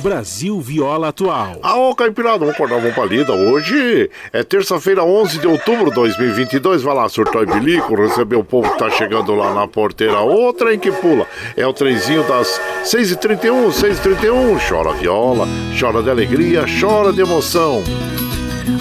Brasil 0.00 0.60
Viola 0.60 1.08
Atual. 1.08 1.58
Ah, 1.62 1.76
ô 1.76 1.94
Caipirada, 1.94 2.38
vamos 2.38 2.54
acordar, 2.54 2.78
vamos 2.78 2.94
pra 2.94 3.04
lida. 3.04 3.32
Hoje 3.32 4.10
é 4.32 4.42
terça-feira, 4.42 5.04
11 5.04 5.38
de 5.38 5.46
outubro 5.46 5.90
de 5.90 5.94
2022. 5.94 6.82
Vai 6.82 6.94
lá, 6.94 7.08
surtou 7.08 7.42
e 7.42 7.46
bilico, 7.46 7.94
receber 7.94 8.36
o 8.36 8.44
povo 8.44 8.70
que 8.72 8.78
tá 8.78 8.90
chegando 8.90 9.34
lá 9.34 9.54
na 9.54 9.68
porteira. 9.68 10.20
O 10.20 10.52
trem 10.52 10.78
que 10.78 10.90
pula. 10.90 11.26
É 11.56 11.66
o 11.66 11.72
trenzinho 11.72 12.22
das 12.24 12.60
6h31, 12.84 13.68
6h31. 13.68 14.58
Chora 14.68 14.92
viola, 14.94 15.46
chora 15.78 16.02
de 16.02 16.10
alegria, 16.10 16.64
chora 16.80 17.12
de 17.12 17.20
emoção. 17.20 17.82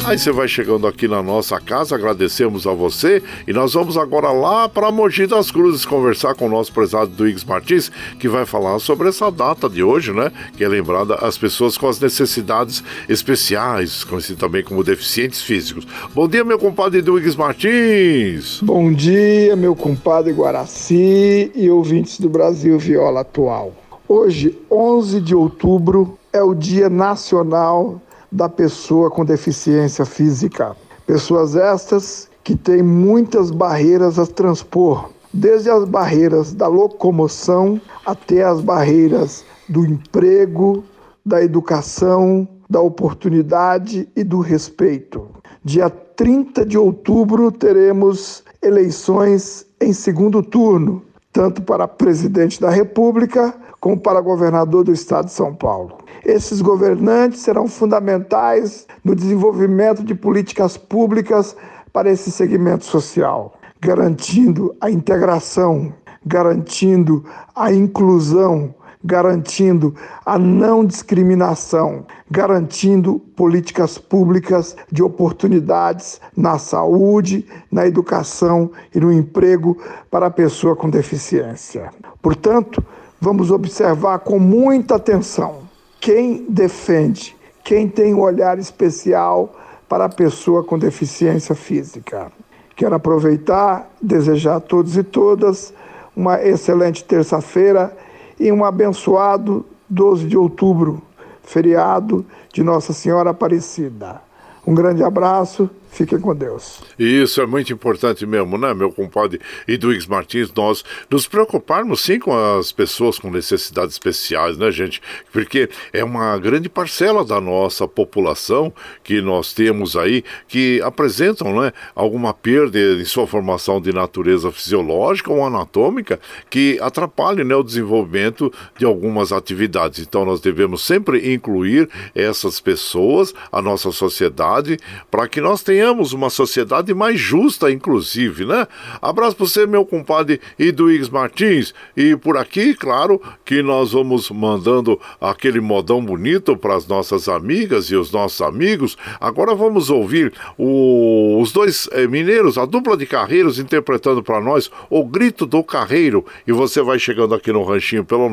Aí 0.06 0.18
você 0.18 0.32
vai 0.32 0.48
chegando 0.48 0.88
aqui 0.88 1.08
na 1.08 1.22
nossa 1.22 1.60
casa, 1.60 1.96
agradecemos 1.96 2.66
a 2.66 2.74
você 2.74 3.22
e 3.48 3.54
nós 3.54 3.74
vamos 3.74 3.98
agora 3.98 4.32
lá 4.32 4.68
para 4.68 4.92
Mogi 4.92 5.28
das 5.28 5.52
Cruzes 5.52 5.86
conversar 5.86 6.36
com 6.36 6.46
o 6.46 6.50
nosso 6.50 6.72
prezado 6.74 7.12
Duígues 7.12 7.44
Martins, 7.44 7.92
que 8.20 8.28
vai 8.28 8.46
falar 8.46 8.80
sobre 8.80 9.10
essa 9.10 9.32
data 9.32 9.70
de 9.70 9.84
hoje, 9.84 10.12
né? 10.12 10.32
Que 10.56 10.64
é 10.64 10.68
lembrada 10.68 11.16
as 11.16 11.38
pessoas 11.38 11.78
com 11.78 11.88
as 11.88 12.00
necessidades 12.00 12.84
especiais, 13.08 14.04
conhecido 14.04 14.40
também 14.40 14.64
como 14.64 14.84
deficientes 14.84 15.42
físicos. 15.42 15.86
Bom 16.14 16.28
dia, 16.28 16.44
meu 16.44 16.60
compadre 16.60 17.02
Duígues 17.02 17.36
Martins! 17.36 18.62
Bom 18.62 18.92
dia, 18.92 19.56
meu 19.56 19.76
compadre 19.76 20.34
Guaraci 20.34 21.52
e 21.54 21.70
ouvintes 21.70 22.20
do 22.20 22.30
Brasil 22.30 22.78
Viola 22.80 23.22
Atual. 23.22 23.74
Hoje, 24.08 24.58
11 24.72 25.22
de 25.22 25.36
outubro, 25.36 26.18
é 26.34 26.42
o 26.42 26.54
Dia 26.54 26.90
Nacional 26.90 28.02
da 28.32 28.48
pessoa 28.48 29.10
com 29.10 29.26
deficiência 29.26 30.06
física. 30.06 30.76
Pessoas 31.06 31.56
estas 31.56 32.30
que 32.44 32.56
têm 32.56 32.82
muitas 32.82 33.52
barreiras 33.52 34.18
a 34.18 34.26
transpor, 34.26 35.10
desde 35.34 35.70
as 35.70 35.86
barreiras 35.86 36.54
da 36.54 36.68
locomoção 36.68 37.80
até 38.06 38.44
as 38.44 38.62
barreiras 38.62 39.44
do 39.68 39.86
emprego, 39.86 40.84
da 41.26 41.44
educação, 41.44 42.48
da 42.70 42.82
oportunidade 42.82 44.08
e 44.16 44.24
do 44.24 44.40
respeito. 44.40 45.28
Dia 45.64 45.90
30 45.90 46.66
de 46.66 46.78
outubro 46.78 47.52
teremos 47.52 48.44
eleições 48.62 49.66
em 49.80 49.94
segundo 49.94 50.44
turno, 50.44 51.04
tanto 51.32 51.62
para 51.62 51.88
presidente 51.88 52.60
da 52.60 52.70
República 52.70 53.54
como 53.80 53.98
para 53.98 54.22
governador 54.22 54.84
do 54.84 54.92
estado 54.92 55.26
de 55.26 55.32
São 55.32 55.54
Paulo. 55.54 55.99
Esses 56.30 56.62
governantes 56.62 57.40
serão 57.40 57.68
fundamentais 57.68 58.86
no 59.04 59.16
desenvolvimento 59.16 60.04
de 60.04 60.14
políticas 60.14 60.78
públicas 60.78 61.58
para 61.92 62.12
esse 62.12 62.30
segmento 62.30 62.86
social, 62.86 63.56
garantindo 63.82 64.76
a 64.80 64.92
integração, 64.92 65.92
garantindo 66.24 67.26
a 67.56 67.74
inclusão, 67.74 68.76
garantindo 69.04 69.96
a 70.24 70.38
não 70.38 70.86
discriminação, 70.86 72.06
garantindo 72.30 73.18
políticas 73.36 73.98
públicas 73.98 74.76
de 74.92 75.02
oportunidades 75.02 76.22
na 76.38 76.60
saúde, 76.60 77.44
na 77.72 77.88
educação 77.88 78.70
e 78.94 79.00
no 79.00 79.12
emprego 79.12 79.76
para 80.12 80.28
a 80.28 80.32
pessoa 80.32 80.76
com 80.76 80.92
deficiência. 80.92 81.90
Portanto, 82.22 82.86
vamos 83.20 83.50
observar 83.50 84.20
com 84.20 84.38
muita 84.38 84.98
atenção 84.98 85.69
quem 86.00 86.46
defende, 86.48 87.36
quem 87.64 87.88
tem 87.88 88.14
um 88.14 88.22
olhar 88.22 88.58
especial 88.58 89.54
para 89.88 90.06
a 90.06 90.10
pessoa 90.10 90.64
com 90.64 90.78
deficiência 90.78 91.56
física. 91.56 92.32
Quero 92.76 92.96
aproveitar, 92.96 93.90
desejar 94.02 94.56
a 94.56 94.60
todos 94.60 94.96
e 94.96 95.04
todas 95.04 95.74
uma 96.16 96.42
excelente 96.42 97.04
terça-feira 97.04 97.96
e 98.40 98.52
um 98.52 98.64
abençoado 98.64 99.66
12 99.90 100.28
de 100.28 100.38
outubro, 100.38 101.02
feriado 101.44 102.26
de 102.54 102.64
Nossa 102.64 102.94
Senhora 102.94 103.32
Aparecida. 103.32 104.22
Um 104.66 104.74
grande 104.74 105.04
abraço 105.04 105.70
Fiquem 105.92 106.20
com 106.20 106.36
Deus. 106.36 106.82
Isso 106.98 107.42
é 107.42 107.46
muito 107.46 107.74
importante 107.74 108.26
mesmo, 108.26 108.58
né, 108.58 108.74
meu 108.74 108.92
compadre 108.92 109.42
Edwigs 109.68 110.08
Martins? 110.08 110.54
Nós 110.56 110.86
nos 111.10 111.28
preocuparmos 111.28 112.02
sim 112.02 112.20
com 112.20 112.34
as 112.34 112.72
pessoas 112.72 113.18
com 113.18 113.30
necessidades 113.30 113.96
especiais, 113.96 114.58
né, 114.58 114.72
gente? 114.72 115.02
Porque 115.34 115.70
é 115.92 116.04
uma 116.04 116.38
grande 116.38 116.70
parcela 116.70 117.26
da 117.26 117.42
nossa 117.42 117.88
população 117.88 118.72
que 119.04 119.20
nós 119.20 119.52
temos 119.52 119.98
aí 119.98 120.24
que 120.48 120.80
apresentam, 120.82 121.60
né, 121.60 121.74
alguma 121.96 122.34
perda 122.34 122.80
em 122.80 123.06
sua 123.06 123.26
formação 123.26 123.82
de 123.82 123.92
natureza 123.92 124.52
fisiológica 124.52 125.34
ou 125.34 125.46
anatômica 125.46 126.20
que 126.50 126.80
atrapalhe, 126.82 127.44
né, 127.44 127.56
o 127.56 127.64
desenvolvimento 127.64 128.54
de 128.78 128.86
algumas 128.86 129.32
atividades. 129.32 130.00
Então 130.00 130.24
nós 130.24 130.40
devemos 130.40 130.82
sempre 130.84 131.34
incluir 131.34 131.90
essas 132.14 132.60
pessoas, 132.60 133.34
a 133.52 133.62
nossa 133.62 133.92
sociedade, 133.92 134.78
para 135.10 135.28
que 135.28 135.42
nós 135.42 135.64
tenhamos 135.64 135.79
tenhamos 135.80 136.12
uma 136.12 136.30
sociedade 136.30 136.94
mais 136.94 137.18
justa, 137.18 137.72
inclusive, 137.72 138.44
né? 138.44 138.68
Abraço 139.02 139.38
para 139.38 139.46
você, 139.46 139.66
meu 139.66 139.86
compadre 139.86 140.42
Iduígues 140.60 141.08
Martins. 141.08 141.74
E 141.96 142.18
por 142.18 142.36
aqui, 142.36 142.74
claro, 142.74 143.22
que 143.46 143.64
nós 143.64 143.94
vamos 143.94 144.30
mandando 144.30 145.00
aquele 145.22 145.62
modão 145.62 146.04
bonito 146.04 146.58
para 146.58 146.76
as 146.76 146.86
nossas 146.86 147.30
amigas 147.30 147.86
e 147.86 147.96
os 147.96 148.12
nossos 148.12 148.42
amigos. 148.42 148.98
Agora 149.22 149.56
vamos 149.56 149.90
ouvir 149.90 150.34
o, 150.58 151.40
os 151.42 151.54
dois 151.54 151.88
é, 151.94 152.06
mineiros, 152.06 152.58
a 152.58 152.66
dupla 152.66 152.98
de 152.98 153.06
carreiros, 153.06 153.58
interpretando 153.58 154.22
para 154.22 154.42
nós 154.42 154.70
o 154.90 155.06
grito 155.06 155.46
do 155.46 155.64
carreiro. 155.64 156.26
E 156.46 156.52
você 156.52 156.82
vai 156.82 157.00
chegando 157.00 157.34
aqui 157.34 157.54
no 157.54 157.64
ranchinho 157.64 158.04
pelo 158.04 158.30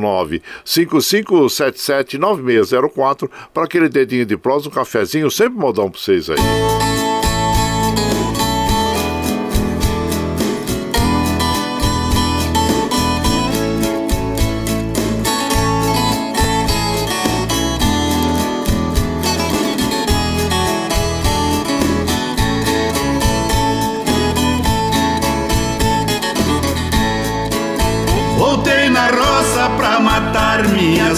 955779604 0.64 3.30
para 3.54 3.62
aquele 3.62 3.88
dedinho 3.88 4.26
de 4.26 4.36
prós, 4.36 4.66
um 4.66 4.70
cafezinho, 4.70 5.30
sempre 5.30 5.60
modão 5.60 5.88
para 5.88 6.00
vocês 6.00 6.28
aí. 6.28 7.05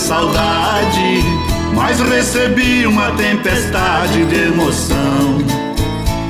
Saudade, 0.08 1.22
mas 1.74 2.00
recebi 2.00 2.86
uma 2.86 3.10
tempestade 3.12 4.24
de 4.24 4.44
emoção. 4.44 5.38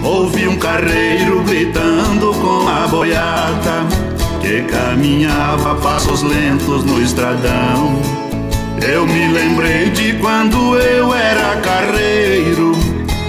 Ouvi 0.03 0.49
um 0.49 0.57
carreiro 0.57 1.43
gritando 1.45 2.35
com 2.35 2.67
a 2.67 2.89
boiada 2.89 3.87
que 4.41 4.63
caminhava 4.63 5.77
passos 5.77 6.23
lentos 6.23 6.85
no 6.85 7.01
estradão. 7.01 8.03
Eu 8.83 9.07
me 9.07 9.29
lembrei 9.29 9.91
de 9.91 10.15
quando 10.15 10.77
eu 10.77 11.15
era 11.15 11.61
carreiro, 11.61 12.73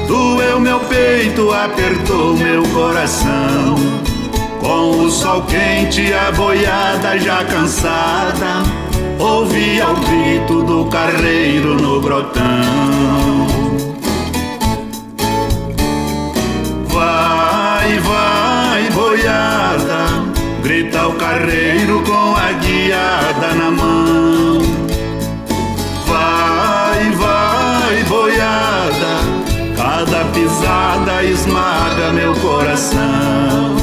doeu 0.08 0.60
meu 0.60 0.80
peito, 0.80 1.52
apertou 1.52 2.36
meu 2.36 2.64
coração. 2.70 4.09
Com 4.60 5.06
o 5.06 5.10
sol 5.10 5.44
quente, 5.44 6.14
a 6.14 6.32
boiada 6.32 7.18
já 7.18 7.44
cansada 7.46 8.80
ouvia 9.20 9.90
o 9.90 9.96
grito 9.96 10.64
do 10.64 10.86
carreiro 10.86 11.76
no 11.76 12.02
grotão. 12.02 12.44
Vai, 16.88 18.00
vai, 18.00 18.90
boiada, 18.92 20.06
grita 20.64 21.08
o 21.08 21.14
carreiro 21.14 22.02
com 22.04 22.36
a 22.36 22.52
guiada 22.54 23.54
na 23.56 23.72
mão. 23.72 24.60
Vai, 26.08 27.12
vai, 27.12 28.04
boiada, 28.04 29.20
cada 29.76 30.26
pisada 30.34 31.24
esmaga 31.24 32.12
meu 32.14 32.34
coração. 32.36 33.79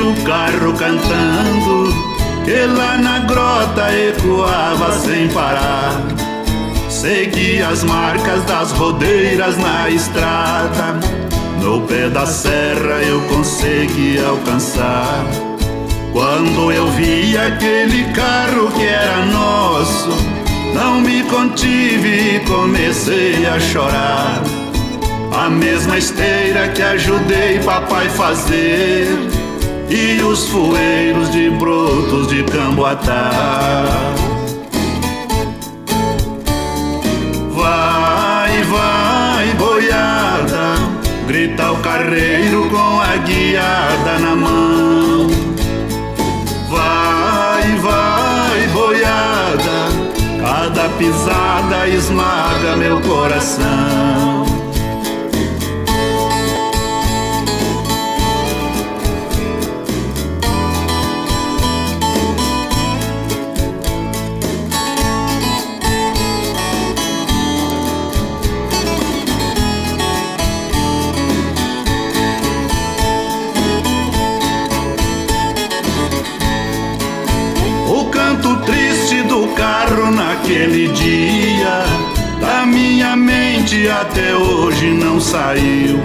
O 0.00 0.14
carro 0.24 0.72
cantando, 0.74 1.92
que 2.44 2.66
lá 2.66 2.96
na 2.96 3.18
grota 3.20 3.92
ecoava 3.92 4.98
sem 4.98 5.28
parar. 5.28 6.00
Segui 6.88 7.62
as 7.62 7.84
marcas 7.84 8.42
das 8.44 8.72
rodeiras 8.72 9.56
na 9.58 9.88
estrada, 9.88 10.98
no 11.62 11.82
pé 11.82 12.08
da 12.08 12.26
serra 12.26 13.02
eu 13.06 13.20
consegui 13.22 14.18
alcançar. 14.24 15.24
Quando 16.12 16.72
eu 16.72 16.90
vi 16.92 17.36
aquele 17.36 18.04
carro 18.12 18.70
que 18.72 18.84
era 18.84 19.24
nosso, 19.26 20.10
não 20.74 21.00
me 21.00 21.22
contive 21.24 22.36
e 22.36 22.40
comecei 22.40 23.46
a 23.46 23.60
chorar. 23.60 24.42
A 25.32 25.48
mesma 25.48 25.96
esteira 25.96 26.68
que 26.68 26.82
ajudei 26.82 27.60
papai 27.60 28.08
fazer 28.08 29.39
E 29.92 30.22
os 30.22 30.48
fueiros 30.48 31.32
de 31.32 31.50
brotos 31.50 32.28
de 32.28 32.44
camboatá. 32.44 33.30
Vai, 37.52 38.62
vai, 38.62 39.46
boiada 39.58 40.74
Grita 41.26 41.72
o 41.72 41.76
carreiro 41.78 42.70
com 42.70 43.00
a 43.00 43.16
guiada 43.16 44.18
na 44.20 44.36
mão. 44.36 45.26
Vai, 46.68 47.76
vai, 47.78 48.68
boiada 48.72 49.88
Cada 50.40 50.88
pisada 50.90 51.88
esmaga 51.88 52.76
meu 52.76 53.00
coração 53.00 54.49
aquele 80.40 80.88
dia 80.88 81.84
da 82.40 82.64
minha 82.64 83.14
mente 83.14 83.88
até 83.88 84.34
hoje 84.34 84.90
não 84.90 85.20
saiu. 85.20 86.00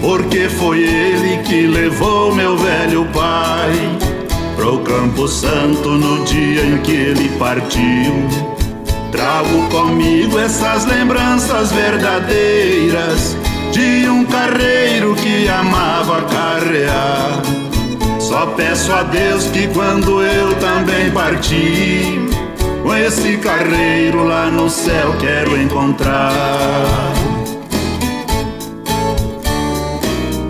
Porque 0.00 0.48
foi 0.48 0.82
ele 0.82 1.42
que 1.44 1.66
levou 1.66 2.34
meu 2.34 2.56
velho 2.56 3.04
pai 3.12 3.72
pro 4.56 4.80
Campo 4.80 5.28
Santo 5.28 5.90
no 5.90 6.24
dia 6.24 6.64
em 6.64 6.78
que 6.78 6.92
ele 6.92 7.28
partiu. 7.38 8.28
Trago 9.10 9.68
comigo 9.68 10.38
essas 10.38 10.84
lembranças 10.84 11.70
verdadeiras 11.72 13.36
carreiro 14.32 15.14
que 15.14 15.48
amava 15.48 16.22
carrear. 16.22 17.42
Só 18.18 18.46
peço 18.46 18.92
a 18.92 19.02
Deus 19.02 19.46
que 19.46 19.68
quando 19.68 20.22
eu 20.22 20.54
também 20.56 21.10
partir, 21.10 22.20
com 22.82 22.94
esse 22.96 23.36
carreiro 23.38 24.24
lá 24.24 24.50
no 24.50 24.68
céu 24.68 25.14
quero 25.20 25.56
encontrar. 25.56 26.32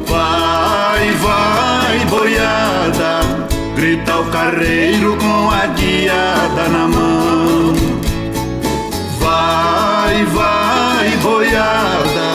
Vai, 0.06 1.10
vai, 1.12 1.98
boiada, 2.06 3.20
grita 3.76 4.18
o 4.18 4.24
carreiro 4.30 5.16
com 5.16 5.50
a 5.50 5.66
guiada 5.66 6.68
na 6.68 6.88
mão. 6.88 7.74
Vai, 9.20 10.24
vai, 10.26 11.16
boiada, 11.22 12.32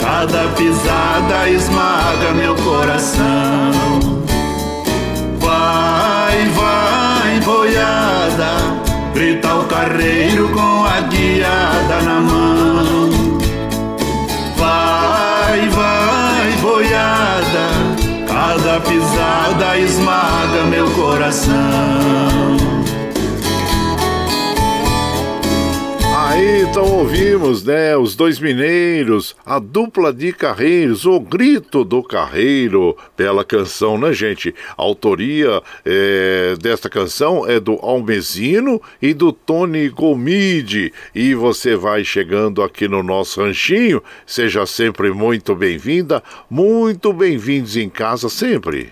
cada 0.00 0.48
pisada 0.54 1.48
esmaga 1.48 2.32
meu 2.34 2.54
coração. 2.56 3.70
Vai, 5.38 6.48
vai, 6.50 7.40
boiada, 7.40 8.09
grita 9.88 9.88
o 9.88 9.88
carreiro 9.88 10.48
com 10.50 10.84
a 10.84 11.00
guiada 11.02 12.00
na 12.02 12.20
mão. 12.20 13.10
Vai, 14.56 15.68
vai, 15.68 16.52
boiada, 16.60 17.68
cada 18.28 18.80
pisada 18.80 19.78
esmaga 19.78 20.64
meu 20.68 20.90
coração. 20.90 22.49
Aí 26.40 26.62
então 26.62 26.90
ouvimos, 26.90 27.62
né, 27.64 27.94
os 27.98 28.16
dois 28.16 28.38
mineiros, 28.38 29.36
a 29.44 29.58
dupla 29.58 30.10
de 30.10 30.32
carreiros, 30.32 31.04
o 31.04 31.20
grito 31.20 31.84
do 31.84 32.02
carreiro, 32.02 32.96
bela 33.14 33.44
canção, 33.44 33.98
né, 33.98 34.10
gente? 34.14 34.54
A 34.70 34.82
autoria 34.82 35.62
é, 35.84 36.54
desta 36.58 36.88
canção 36.88 37.46
é 37.46 37.60
do 37.60 37.74
Almezino 37.82 38.80
e 39.02 39.12
do 39.12 39.32
Tony 39.32 39.90
Gomide. 39.90 40.94
E 41.14 41.34
você 41.34 41.76
vai 41.76 42.04
chegando 42.04 42.62
aqui 42.62 42.88
no 42.88 43.02
nosso 43.02 43.42
ranchinho, 43.42 44.02
seja 44.24 44.64
sempre 44.64 45.12
muito 45.12 45.54
bem-vinda, 45.54 46.22
muito 46.48 47.12
bem-vindos 47.12 47.76
em 47.76 47.90
casa 47.90 48.30
sempre. 48.30 48.90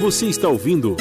Você 0.00 0.26
está 0.26 0.48
ouvindo 0.48 0.96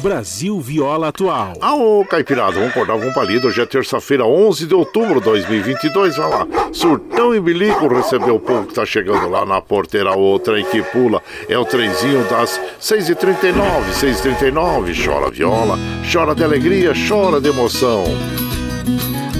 Brasil 0.00 0.58
Viola 0.60 1.08
Atual. 1.08 1.52
Aô, 1.60 2.04
Caipirada, 2.08 2.52
vamos 2.52 2.70
acordar 2.70 2.98
com 2.98 3.12
palida. 3.12 3.46
Hoje 3.46 3.60
é 3.60 3.66
terça-feira, 3.66 4.24
11 4.24 4.66
de 4.66 4.74
outubro 4.74 5.20
de 5.20 5.26
2022. 5.26 6.16
Vai 6.16 6.30
lá, 6.30 6.46
surtão 6.72 7.34
e 7.34 7.40
bilico 7.40 7.86
recebeu 7.86 8.36
o 8.36 8.40
povo 8.40 8.66
que 8.66 8.74
tá 8.74 8.86
chegando 8.86 9.28
lá 9.28 9.44
na 9.44 9.60
porteira. 9.60 10.12
Outra 10.12 10.58
e 10.58 10.64
que 10.64 10.82
pula 10.82 11.22
é 11.48 11.58
o 11.58 11.64
trenzinho 11.64 12.24
das 12.28 12.60
6h39, 12.80 13.52
6h39. 13.92 15.04
Chora 15.04 15.30
viola, 15.30 15.78
chora 16.10 16.34
de 16.34 16.42
alegria, 16.42 16.92
chora 17.08 17.40
de 17.40 17.48
emoção. 17.48 18.04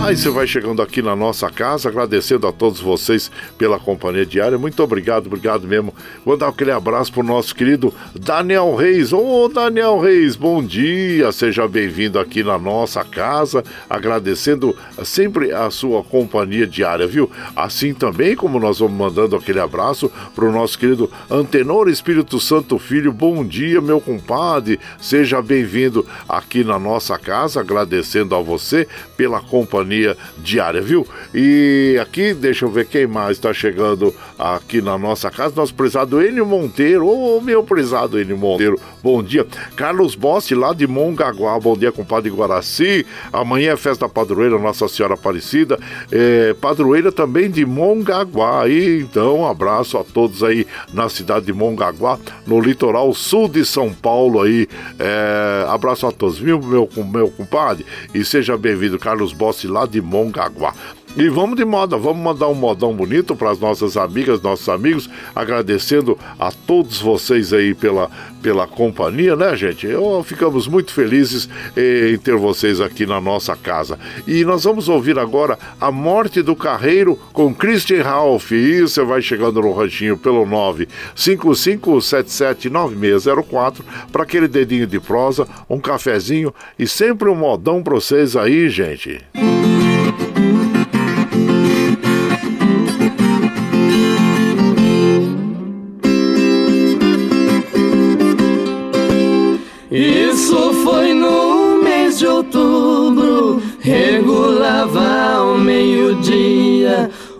Aí 0.02 0.16
você 0.16 0.30
vai 0.30 0.46
chegando 0.46 0.80
aqui 0.80 1.02
na 1.02 1.14
nossa 1.14 1.50
casa, 1.50 1.90
agradecendo 1.90 2.46
a 2.46 2.52
todos 2.52 2.80
vocês 2.80 3.30
pela 3.58 3.78
companhia 3.78 4.24
diária. 4.24 4.56
Muito 4.56 4.82
obrigado, 4.82 5.26
obrigado 5.26 5.68
mesmo. 5.68 5.94
Vou 6.24 6.38
dar 6.38 6.48
aquele 6.48 6.72
abraço 6.72 7.12
pro 7.12 7.22
nosso 7.22 7.54
querido 7.54 7.92
Daniel 8.18 8.74
Reis. 8.74 9.12
Ô, 9.12 9.46
Daniel 9.48 10.00
Reis, 10.00 10.36
bom 10.36 10.64
dia. 10.64 11.30
Seja 11.32 11.68
bem-vindo 11.68 12.18
aqui 12.18 12.42
na 12.42 12.58
nossa 12.58 13.04
casa, 13.04 13.62
agradecendo 13.90 14.74
sempre 15.04 15.52
a 15.52 15.70
sua 15.70 16.02
companhia 16.02 16.66
diária, 16.66 17.06
viu? 17.06 17.30
Assim 17.54 17.92
também 17.92 18.34
como 18.34 18.58
nós 18.58 18.78
vamos 18.78 18.96
mandando 18.96 19.36
aquele 19.36 19.60
abraço 19.60 20.10
pro 20.34 20.50
nosso 20.50 20.78
querido 20.78 21.10
Antenor 21.30 21.88
Espírito 21.88 22.40
Santo 22.40 22.78
Filho. 22.78 23.12
Bom 23.12 23.44
dia, 23.44 23.82
meu 23.82 24.00
compadre. 24.00 24.80
Seja 24.98 25.42
bem-vindo 25.42 26.06
aqui 26.26 26.64
na 26.64 26.78
nossa 26.78 27.18
casa, 27.18 27.60
agradecendo 27.60 28.34
a 28.34 28.40
você 28.40 28.88
pela 29.14 29.40
companhia 29.40 29.89
diária, 30.38 30.80
viu? 30.80 31.06
E 31.34 31.98
aqui, 32.00 32.34
deixa 32.34 32.64
eu 32.64 32.70
ver 32.70 32.86
quem 32.86 33.06
mais 33.06 33.36
está 33.36 33.52
chegando 33.52 34.14
aqui 34.38 34.80
na 34.80 34.98
nossa 34.98 35.30
casa. 35.30 35.54
Nosso 35.56 35.74
prezado 35.74 36.22
Enio 36.22 36.46
Monteiro. 36.46 37.06
Ô, 37.06 37.40
meu 37.40 37.62
prezado 37.62 38.20
Enio 38.20 38.36
Monteiro, 38.36 38.78
bom 39.02 39.22
dia. 39.22 39.46
Carlos 39.76 40.14
Bossi, 40.14 40.54
lá 40.54 40.72
de 40.72 40.86
Mongaguá. 40.86 41.58
Bom 41.58 41.76
dia, 41.76 41.92
compadre 41.92 42.30
Guaraci. 42.30 43.06
Amanhã 43.32 43.72
é 43.72 43.76
festa 43.76 44.08
padroeira 44.08 44.58
Nossa 44.58 44.88
Senhora 44.88 45.14
Aparecida. 45.14 45.78
É, 46.10 46.54
padroeira 46.54 47.12
também 47.12 47.50
de 47.50 47.64
Mongaguá. 47.64 48.68
E, 48.68 49.00
então, 49.00 49.40
um 49.40 49.46
abraço 49.46 49.98
a 49.98 50.04
todos 50.04 50.42
aí 50.42 50.66
na 50.92 51.08
cidade 51.08 51.46
de 51.46 51.52
Mongaguá, 51.52 52.18
no 52.46 52.60
litoral 52.60 53.12
sul 53.14 53.48
de 53.48 53.64
São 53.64 53.92
Paulo 53.92 54.42
aí. 54.42 54.68
É, 54.98 55.66
abraço 55.68 56.06
a 56.06 56.12
todos, 56.12 56.38
viu, 56.38 56.60
meu, 56.60 56.88
meu 56.96 57.30
compadre? 57.30 57.84
E 58.14 58.24
seja 58.24 58.56
bem-vindo, 58.56 58.98
Carlos 58.98 59.32
Bossi, 59.32 59.66
lá 59.66 59.79
de 59.86 60.00
Mongaguá. 60.00 60.72
E 61.16 61.28
vamos 61.28 61.56
de 61.56 61.64
moda, 61.64 61.96
vamos 61.96 62.22
mandar 62.22 62.46
um 62.46 62.54
modão 62.54 62.94
bonito 62.94 63.34
para 63.34 63.50
as 63.50 63.58
nossas 63.58 63.96
amigas, 63.96 64.40
nossos 64.40 64.68
amigos, 64.68 65.10
agradecendo 65.34 66.16
a 66.38 66.52
todos 66.52 67.00
vocês 67.00 67.52
aí 67.52 67.74
pela, 67.74 68.08
pela 68.40 68.68
companhia, 68.68 69.34
né, 69.34 69.56
gente? 69.56 69.88
Eu, 69.88 70.22
ficamos 70.22 70.68
muito 70.68 70.92
felizes 70.92 71.48
em 71.76 72.16
ter 72.16 72.36
vocês 72.36 72.80
aqui 72.80 73.06
na 73.06 73.20
nossa 73.20 73.56
casa. 73.56 73.98
E 74.24 74.44
nós 74.44 74.62
vamos 74.62 74.88
ouvir 74.88 75.18
agora 75.18 75.58
A 75.80 75.90
Morte 75.90 76.42
do 76.42 76.54
Carreiro 76.54 77.18
com 77.32 77.52
Christian 77.52 78.04
Ralph. 78.04 78.52
E 78.52 78.82
você 78.82 79.02
vai 79.02 79.20
chegando 79.20 79.60
no 79.60 79.72
ranchinho 79.72 80.16
pelo 80.16 80.46
955779604 81.16 83.80
para 84.12 84.22
aquele 84.22 84.46
dedinho 84.46 84.86
de 84.86 85.00
prosa, 85.00 85.44
um 85.68 85.80
cafezinho 85.80 86.54
e 86.78 86.86
sempre 86.86 87.28
um 87.28 87.34
modão 87.34 87.82
para 87.82 87.94
vocês 87.94 88.36
aí, 88.36 88.68
gente. 88.68 89.20
Isso 89.34 89.69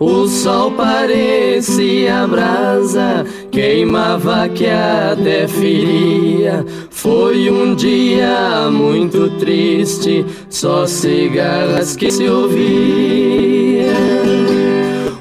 O 0.03 0.27
sol 0.27 0.71
parecia 0.71 2.25
brasa, 2.25 3.23
queimava 3.51 4.49
que 4.49 4.65
até 4.65 5.47
feria. 5.47 6.65
Foi 6.89 7.51
um 7.51 7.75
dia 7.75 8.67
muito 8.71 9.29
triste, 9.37 10.25
só 10.49 10.87
cigarras 10.87 11.95
que 11.95 12.09
se 12.09 12.27
ouvia. 12.27 13.93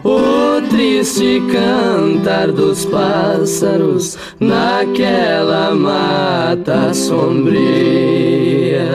O 0.03 0.63
triste 0.71 1.43
cantar 1.53 2.51
dos 2.51 2.87
pássaros 2.87 4.17
naquela 4.41 5.75
mata 5.75 6.95
sombria. 6.95 8.89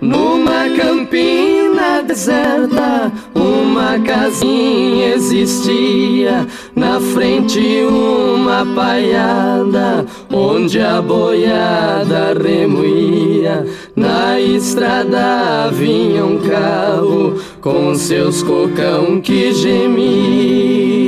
Numa 0.00 0.68
deserta, 2.02 3.12
uma 3.34 3.98
casinha 3.98 5.14
existia. 5.14 6.46
Na 6.74 7.00
frente, 7.00 7.60
uma 7.84 8.66
paiada, 8.74 10.06
onde 10.32 10.80
a 10.80 11.00
boiada 11.00 12.34
remoía. 12.34 13.66
Na 13.96 14.40
estrada 14.40 15.70
vinha 15.72 16.24
um 16.24 16.38
carro 16.38 17.40
com 17.60 17.94
seus 17.94 18.42
cocão 18.42 19.20
que 19.20 19.52
gemia. 19.52 20.99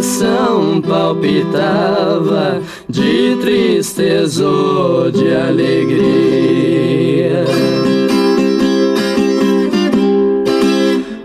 Coração 0.00 0.80
palpitava 0.80 2.62
de 2.88 3.36
tristeza 3.36 4.48
ou 4.48 5.10
de 5.10 5.30
alegria. 5.34 6.64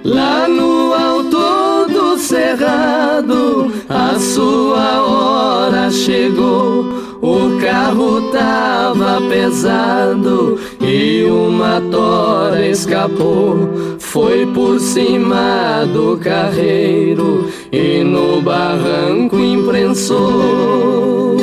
Lá 0.03 0.49
no 0.49 0.93
alto 0.93 1.87
do 1.87 2.17
cerrado, 2.17 3.71
a 3.87 4.19
sua 4.19 5.01
hora 5.03 5.89
chegou. 5.89 7.05
O 7.21 7.57
carro 7.61 8.29
tava 8.33 9.21
pesado 9.29 10.59
e 10.81 11.23
uma 11.23 11.81
tora 11.89 12.67
escapou. 12.67 13.94
Foi 14.15 14.45
por 14.45 14.79
cima 14.79 15.83
do 15.91 16.17
carreiro 16.17 17.49
e 17.69 18.01
no 18.01 18.41
barranco 18.41 19.37
imprensou. 19.37 21.35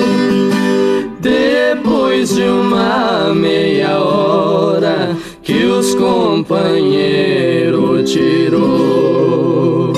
Depois 1.21 2.35
de 2.35 2.45
uma 2.45 3.35
meia 3.35 3.99
hora 3.99 5.15
que 5.43 5.67
os 5.67 5.95
companheiros 5.95 8.11
tirou. 8.11 9.93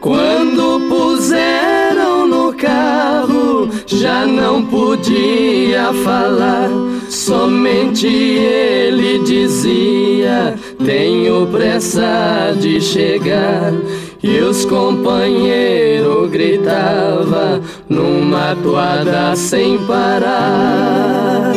Quando 0.00 0.86
puseram 0.90 2.26
no 2.26 2.52
carro, 2.52 3.70
já 3.86 4.26
não 4.26 4.62
podia 4.66 5.94
falar. 6.04 6.68
Somente 7.24 8.08
ele 8.08 9.20
dizia: 9.20 10.56
Tenho 10.84 11.46
pressa 11.46 12.52
de 12.58 12.80
chegar. 12.80 13.72
E 14.20 14.40
os 14.40 14.64
companheiros 14.64 16.28
gritava 16.30 17.60
numa 17.88 18.56
toada 18.60 19.36
sem 19.36 19.78
parar. 19.86 21.52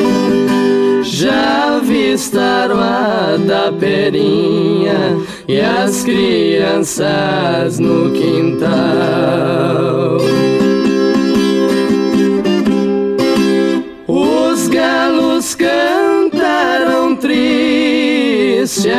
Já 1.02 1.80
vistaram 1.80 2.80
a 2.80 3.36
da 3.38 3.72
perinha 3.72 5.18
e 5.48 5.60
as 5.60 6.04
crianças 6.04 7.80
no 7.80 8.12
quintal. 8.12 8.76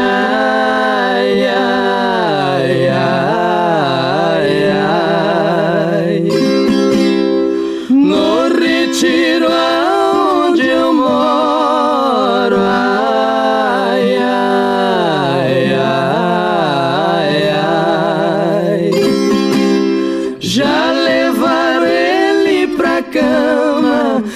Triste. 0.07 0.47
Ai, 1.19 1.45
ai, 1.45 2.89
ai. 2.91 3.27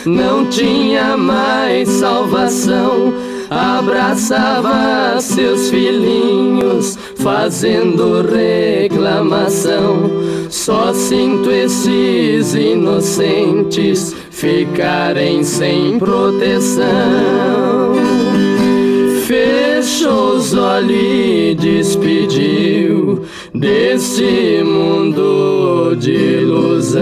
não 0.07 0.47
tinha 0.49 1.17
mais 1.17 1.89
salvação. 1.89 3.00
Abraçava 4.01 5.21
seus 5.21 5.69
filhinhos, 5.69 6.99
fazendo 7.17 8.23
reclamação. 8.23 10.11
Só 10.49 10.95
sinto 10.95 11.51
esses 11.51 12.55
inocentes 12.55 14.17
ficarem 14.31 15.45
sem 15.45 15.99
proteção. 15.99 16.83
Fechou 19.27 20.37
os 20.37 20.55
olhos 20.55 20.91
e 20.91 21.55
despediu 21.61 23.23
deste 23.55 24.65
mundo 24.65 25.95
de 25.97 26.41
ilusão. 26.41 27.01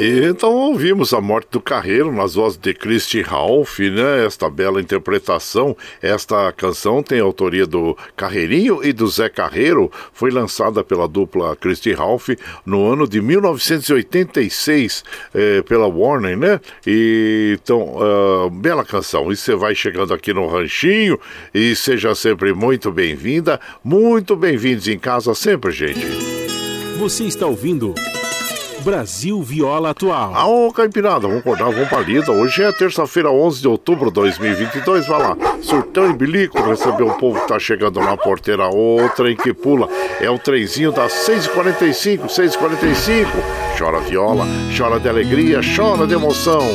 Então 0.00 0.54
ouvimos 0.54 1.12
a 1.12 1.20
morte 1.20 1.48
do 1.50 1.60
Carreiro 1.60 2.12
nas 2.12 2.34
vozes 2.34 2.56
de 2.56 2.72
Christy 2.72 3.20
Ralph, 3.20 3.80
né? 3.80 4.24
Esta 4.24 4.48
bela 4.48 4.80
interpretação. 4.80 5.76
Esta 6.00 6.52
canção 6.52 7.02
tem 7.02 7.18
autoria 7.18 7.66
do 7.66 7.96
Carreirinho 8.16 8.84
e 8.84 8.92
do 8.92 9.08
Zé 9.08 9.28
Carreiro. 9.28 9.90
Foi 10.12 10.30
lançada 10.30 10.84
pela 10.84 11.08
dupla 11.08 11.56
Christy 11.56 11.92
Ralph 11.92 12.28
no 12.64 12.86
ano 12.86 13.08
de 13.08 13.20
1986 13.20 15.04
eh, 15.34 15.62
pela 15.62 15.88
Warner, 15.88 16.36
né? 16.36 16.60
E, 16.86 17.58
então, 17.60 17.96
uh, 17.96 18.50
bela 18.50 18.84
canção. 18.84 19.32
E 19.32 19.36
você 19.36 19.56
vai 19.56 19.74
chegando 19.74 20.14
aqui 20.14 20.32
no 20.32 20.46
Ranchinho 20.46 21.18
e 21.52 21.74
seja 21.74 22.14
sempre 22.14 22.52
muito 22.52 22.92
bem-vinda, 22.92 23.60
muito 23.82 24.36
bem-vindos 24.36 24.86
em 24.86 24.98
casa 24.98 25.34
sempre, 25.34 25.72
gente. 25.72 26.06
Você 26.98 27.24
está 27.24 27.46
ouvindo 27.46 27.94
Brasil 28.88 29.42
Viola 29.42 29.90
Atual. 29.90 30.32
Ah, 30.34 30.46
ô 30.46 30.72
Caipirada, 30.72 31.28
vamos 31.28 31.40
acordar, 31.40 31.70
vamos 31.70 31.90
pra 31.90 32.00
lida. 32.00 32.32
Hoje 32.32 32.62
é 32.62 32.72
terça-feira, 32.72 33.30
11 33.30 33.60
de 33.60 33.68
outubro 33.68 34.06
de 34.06 34.14
2022. 34.14 35.06
Vai 35.06 35.20
lá, 35.20 35.36
surtão 35.60 36.08
e 36.08 36.14
bilico, 36.14 36.58
receber 36.62 37.02
o 37.02 37.12
povo 37.18 37.38
que 37.38 37.48
tá 37.48 37.58
chegando 37.58 38.00
na 38.00 38.16
porteira. 38.16 38.66
Outra 38.68 39.30
em 39.30 39.36
que 39.36 39.52
pula. 39.52 39.90
É 40.22 40.30
o 40.30 40.38
trenzinho 40.38 40.90
das 40.90 41.12
6h45, 41.12 42.28
6h45. 42.28 43.26
Chora 43.78 44.00
viola, 44.00 44.46
chora 44.74 44.98
de 44.98 45.06
alegria, 45.06 45.60
chora 45.76 46.06
de 46.06 46.14
emoção. 46.14 46.66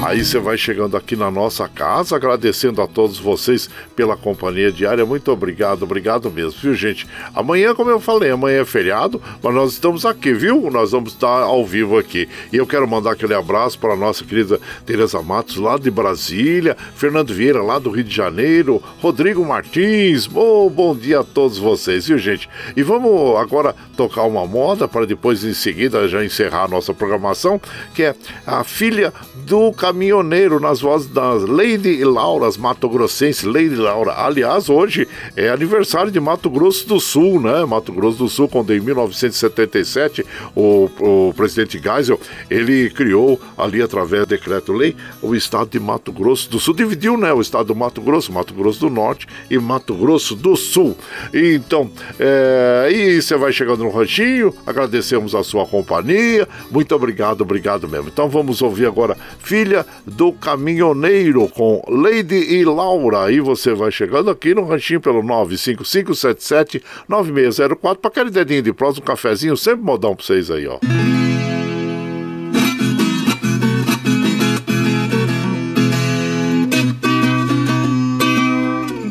Aí 0.00 0.24
você 0.24 0.38
vai 0.38 0.56
chegando 0.56 0.96
aqui 0.96 1.16
na 1.16 1.28
nossa 1.28 1.68
casa, 1.68 2.14
agradecendo 2.14 2.80
a 2.80 2.86
todos 2.86 3.18
vocês 3.18 3.68
pela 3.96 4.16
companhia 4.16 4.70
diária. 4.70 5.04
Muito 5.04 5.30
obrigado, 5.32 5.82
obrigado 5.82 6.30
mesmo, 6.30 6.60
viu, 6.60 6.74
gente? 6.74 7.06
Amanhã, 7.34 7.74
como 7.74 7.90
eu 7.90 7.98
falei, 7.98 8.30
amanhã 8.30 8.62
é 8.62 8.64
feriado, 8.64 9.20
mas 9.42 9.54
nós 9.54 9.72
estamos 9.72 10.06
aqui, 10.06 10.32
viu? 10.32 10.70
Nós 10.70 10.92
vamos 10.92 11.12
estar 11.12 11.42
ao 11.42 11.66
vivo 11.66 11.98
aqui. 11.98 12.28
E 12.52 12.56
eu 12.56 12.66
quero 12.66 12.86
mandar 12.86 13.12
aquele 13.12 13.34
abraço 13.34 13.78
para 13.78 13.94
a 13.94 13.96
nossa 13.96 14.24
querida 14.24 14.60
Tereza 14.86 15.20
Matos, 15.20 15.56
lá 15.56 15.76
de 15.76 15.90
Brasília, 15.90 16.76
Fernando 16.94 17.34
Vieira, 17.34 17.60
lá 17.60 17.78
do 17.80 17.90
Rio 17.90 18.04
de 18.04 18.14
Janeiro, 18.14 18.82
Rodrigo 19.00 19.44
Martins. 19.44 20.26
Bom, 20.26 20.70
bom 20.70 20.94
dia 20.94 21.20
a 21.20 21.24
todos 21.24 21.58
vocês, 21.58 22.06
viu, 22.06 22.18
gente? 22.18 22.48
E 22.76 22.82
vamos 22.84 23.36
agora 23.36 23.74
tocar 23.96 24.22
uma 24.22 24.46
moda 24.46 24.86
para 24.86 25.06
depois, 25.06 25.42
em 25.42 25.54
seguida, 25.54 26.08
já 26.08 26.24
encerrar 26.24 26.64
a 26.64 26.68
nossa 26.68 26.94
programação, 26.94 27.60
que 27.94 28.04
é 28.04 28.14
a 28.46 28.62
filha 28.62 29.12
do 29.34 29.72
caminhoneiro 29.88 30.60
nas 30.60 30.82
vozes 30.82 31.08
das 31.08 31.44
Lady 31.44 32.04
Lauras 32.04 32.58
Mato 32.58 32.90
Grossense. 32.90 33.46
Lady 33.46 33.74
Laura, 33.74 34.12
aliás, 34.18 34.68
hoje 34.68 35.08
é 35.34 35.48
aniversário 35.48 36.12
de 36.12 36.20
Mato 36.20 36.50
Grosso 36.50 36.86
do 36.86 37.00
Sul, 37.00 37.40
né? 37.40 37.64
Mato 37.64 37.90
Grosso 37.90 38.18
do 38.18 38.28
Sul, 38.28 38.48
quando 38.48 38.74
em 38.74 38.80
1977 38.80 40.26
o, 40.54 40.90
o 41.00 41.34
presidente 41.34 41.80
Geisel 41.82 42.20
ele 42.50 42.90
criou 42.90 43.40
ali 43.56 43.80
através 43.80 44.26
do 44.26 44.28
decreto-lei 44.28 44.94
o 45.22 45.34
estado 45.34 45.70
de 45.70 45.80
Mato 45.80 46.12
Grosso 46.12 46.50
do 46.50 46.60
Sul. 46.60 46.74
Dividiu, 46.74 47.16
né? 47.16 47.32
O 47.32 47.40
estado 47.40 47.68
do 47.68 47.74
Mato 47.74 48.02
Grosso, 48.02 48.30
Mato 48.30 48.52
Grosso 48.52 48.80
do 48.80 48.90
Norte 48.90 49.26
e 49.50 49.58
Mato 49.58 49.94
Grosso 49.94 50.36
do 50.36 50.54
Sul. 50.54 50.98
Então, 51.32 51.90
é, 52.20 52.90
e 52.92 53.22
você 53.22 53.38
vai 53.38 53.52
chegando 53.52 53.84
no 53.84 53.90
ranchinho, 53.90 54.54
agradecemos 54.66 55.34
a 55.34 55.42
sua 55.42 55.64
companhia. 55.64 56.46
Muito 56.70 56.94
obrigado, 56.94 57.40
obrigado 57.40 57.88
mesmo. 57.88 58.08
Então 58.08 58.28
vamos 58.28 58.60
ouvir 58.60 58.84
agora 58.84 59.16
Filha 59.38 59.77
do 60.06 60.32
Caminhoneiro 60.32 61.48
com 61.48 61.82
Lady 61.88 62.36
e 62.36 62.64
Laura. 62.64 63.24
Aí 63.24 63.40
você 63.40 63.74
vai 63.74 63.90
chegando 63.90 64.30
aqui 64.30 64.54
no 64.54 64.64
ranchinho 64.64 65.00
pelo 65.00 65.20
955779604 65.22 67.96
para 67.96 68.08
aquele 68.08 68.30
dedinho 68.30 68.62
de 68.62 68.72
prós, 68.72 68.96
um 68.98 69.02
cafezinho, 69.02 69.56
sempre 69.56 69.84
modão 69.84 70.14
para 70.14 70.24
vocês 70.24 70.48
aí, 70.50 70.66
ó. 70.66 70.78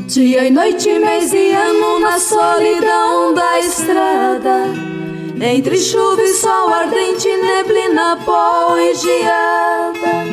Dia 0.08 0.48
e 0.48 0.50
noite, 0.50 0.88
mês 1.00 1.34
e 1.34 1.52
ano 1.52 2.00
na 2.00 2.18
solidão 2.18 3.34
da 3.34 3.60
estrada 3.60 4.97
entre 5.42 5.78
chuva 5.78 6.22
e 6.22 6.34
sol 6.34 6.74
ardente, 6.74 7.28
neblina, 7.28 8.18
pó 8.26 8.76
e 8.78 8.96
geada 8.96 10.28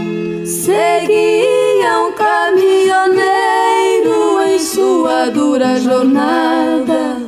Seguia 0.47 2.01
um 2.01 2.12
caminhoneiro 2.12 4.43
em 4.47 4.59
sua 4.59 5.31
dura 5.31 5.81
jornada. 5.81 7.22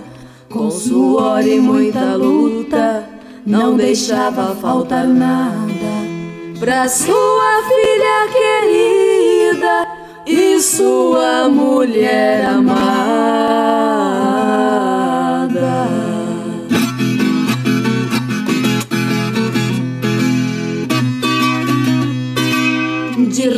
Com 0.50 0.70
suor 0.70 1.46
e 1.46 1.58
muita 1.58 2.14
luta, 2.14 3.08
não 3.46 3.74
deixava 3.76 4.54
faltar 4.56 5.06
nada. 5.06 5.96
Pra 6.60 6.86
sua 6.88 7.62
filha 7.68 8.28
querida 8.32 9.88
e 10.26 10.60
sua 10.60 11.48
mulher 11.48 12.44
amada 12.44 13.85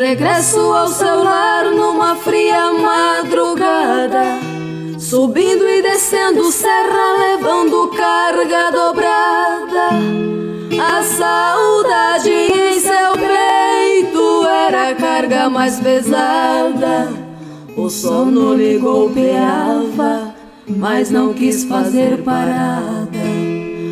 regresso 0.09 0.59
ao 0.59 0.89
seu 0.89 1.22
lar 1.22 1.66
numa 1.66 2.16
fria 2.16 2.72
madrugada, 2.72 4.39
subindo 4.98 5.68
e 5.68 5.82
descendo 5.82 6.51
serra, 6.51 7.12
levando 7.18 7.89
carga 7.89 8.70
dobrada. 8.70 9.90
A 10.80 11.02
saudade 11.02 12.30
em 12.30 12.80
seu 12.80 13.12
peito 13.12 14.47
era 14.47 14.89
a 14.89 14.94
carga 14.94 15.51
mais 15.51 15.78
pesada. 15.78 17.12
O 17.76 17.90
sono 17.90 18.55
lhe 18.55 18.78
golpeava, 18.78 20.35
mas 20.66 21.10
não 21.10 21.35
quis 21.35 21.64
fazer 21.64 22.22
parada 22.22 23.18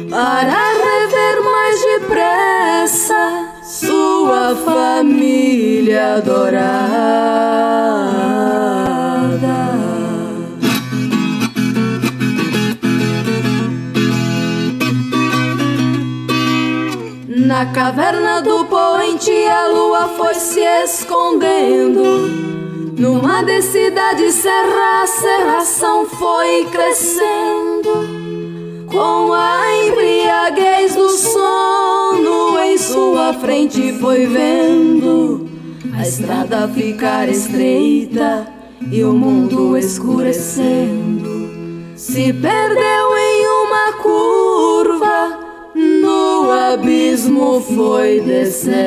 para 0.09 0.72
rever 0.72 1.43
mais 1.44 1.80
depressa 1.82 3.45
adorada. 5.93 6.66
Na 17.28 17.66
caverna 17.72 18.40
do 18.40 18.64
poente 18.66 19.30
a 19.30 19.66
lua 19.68 20.09
foi 20.16 20.34
se 20.34 20.60
escondendo. 20.60 22.47
Numa 22.97 23.43
descida 23.43 24.14
de 24.14 24.30
serra, 24.30 25.02
a 25.02 25.06
serração 25.06 26.06
foi 26.06 26.64
crescendo. 26.66 28.15
Com 28.86 29.32
a 29.32 29.84
embriaguez 29.84 30.94
do 30.94 31.08
sono 31.10 32.58
em 32.60 32.78
sua 32.78 33.32
frente 33.34 33.92
foi 33.94 34.26
vendo 34.26 35.48
a 35.92 36.02
estrada 36.02 36.68
ficar 36.68 37.28
estreita 37.28 38.46
e 38.90 39.02
o 39.02 39.12
mundo 39.12 39.76
escurecendo. 39.76 41.26
Se 41.96 42.32
perdeu 42.32 43.16
em 43.18 43.46
uma 43.46 43.92
curva 44.02 45.38
no 45.74 46.50
abismo 46.50 47.60
foi 47.60 48.20
descendo. 48.20 48.86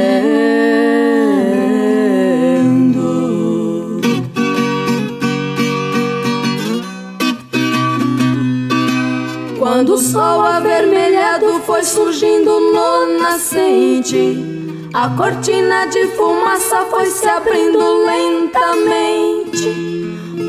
Sol 9.99 10.41
avermelhado 10.41 11.61
foi 11.65 11.84
surgindo 11.84 12.59
no 12.59 13.19
nascente, 13.19 14.89
a 14.93 15.09
cortina 15.09 15.85
de 15.85 16.07
fumaça 16.15 16.85
foi 16.89 17.05
se 17.07 17.27
abrindo 17.27 18.05
lentamente 18.05 19.99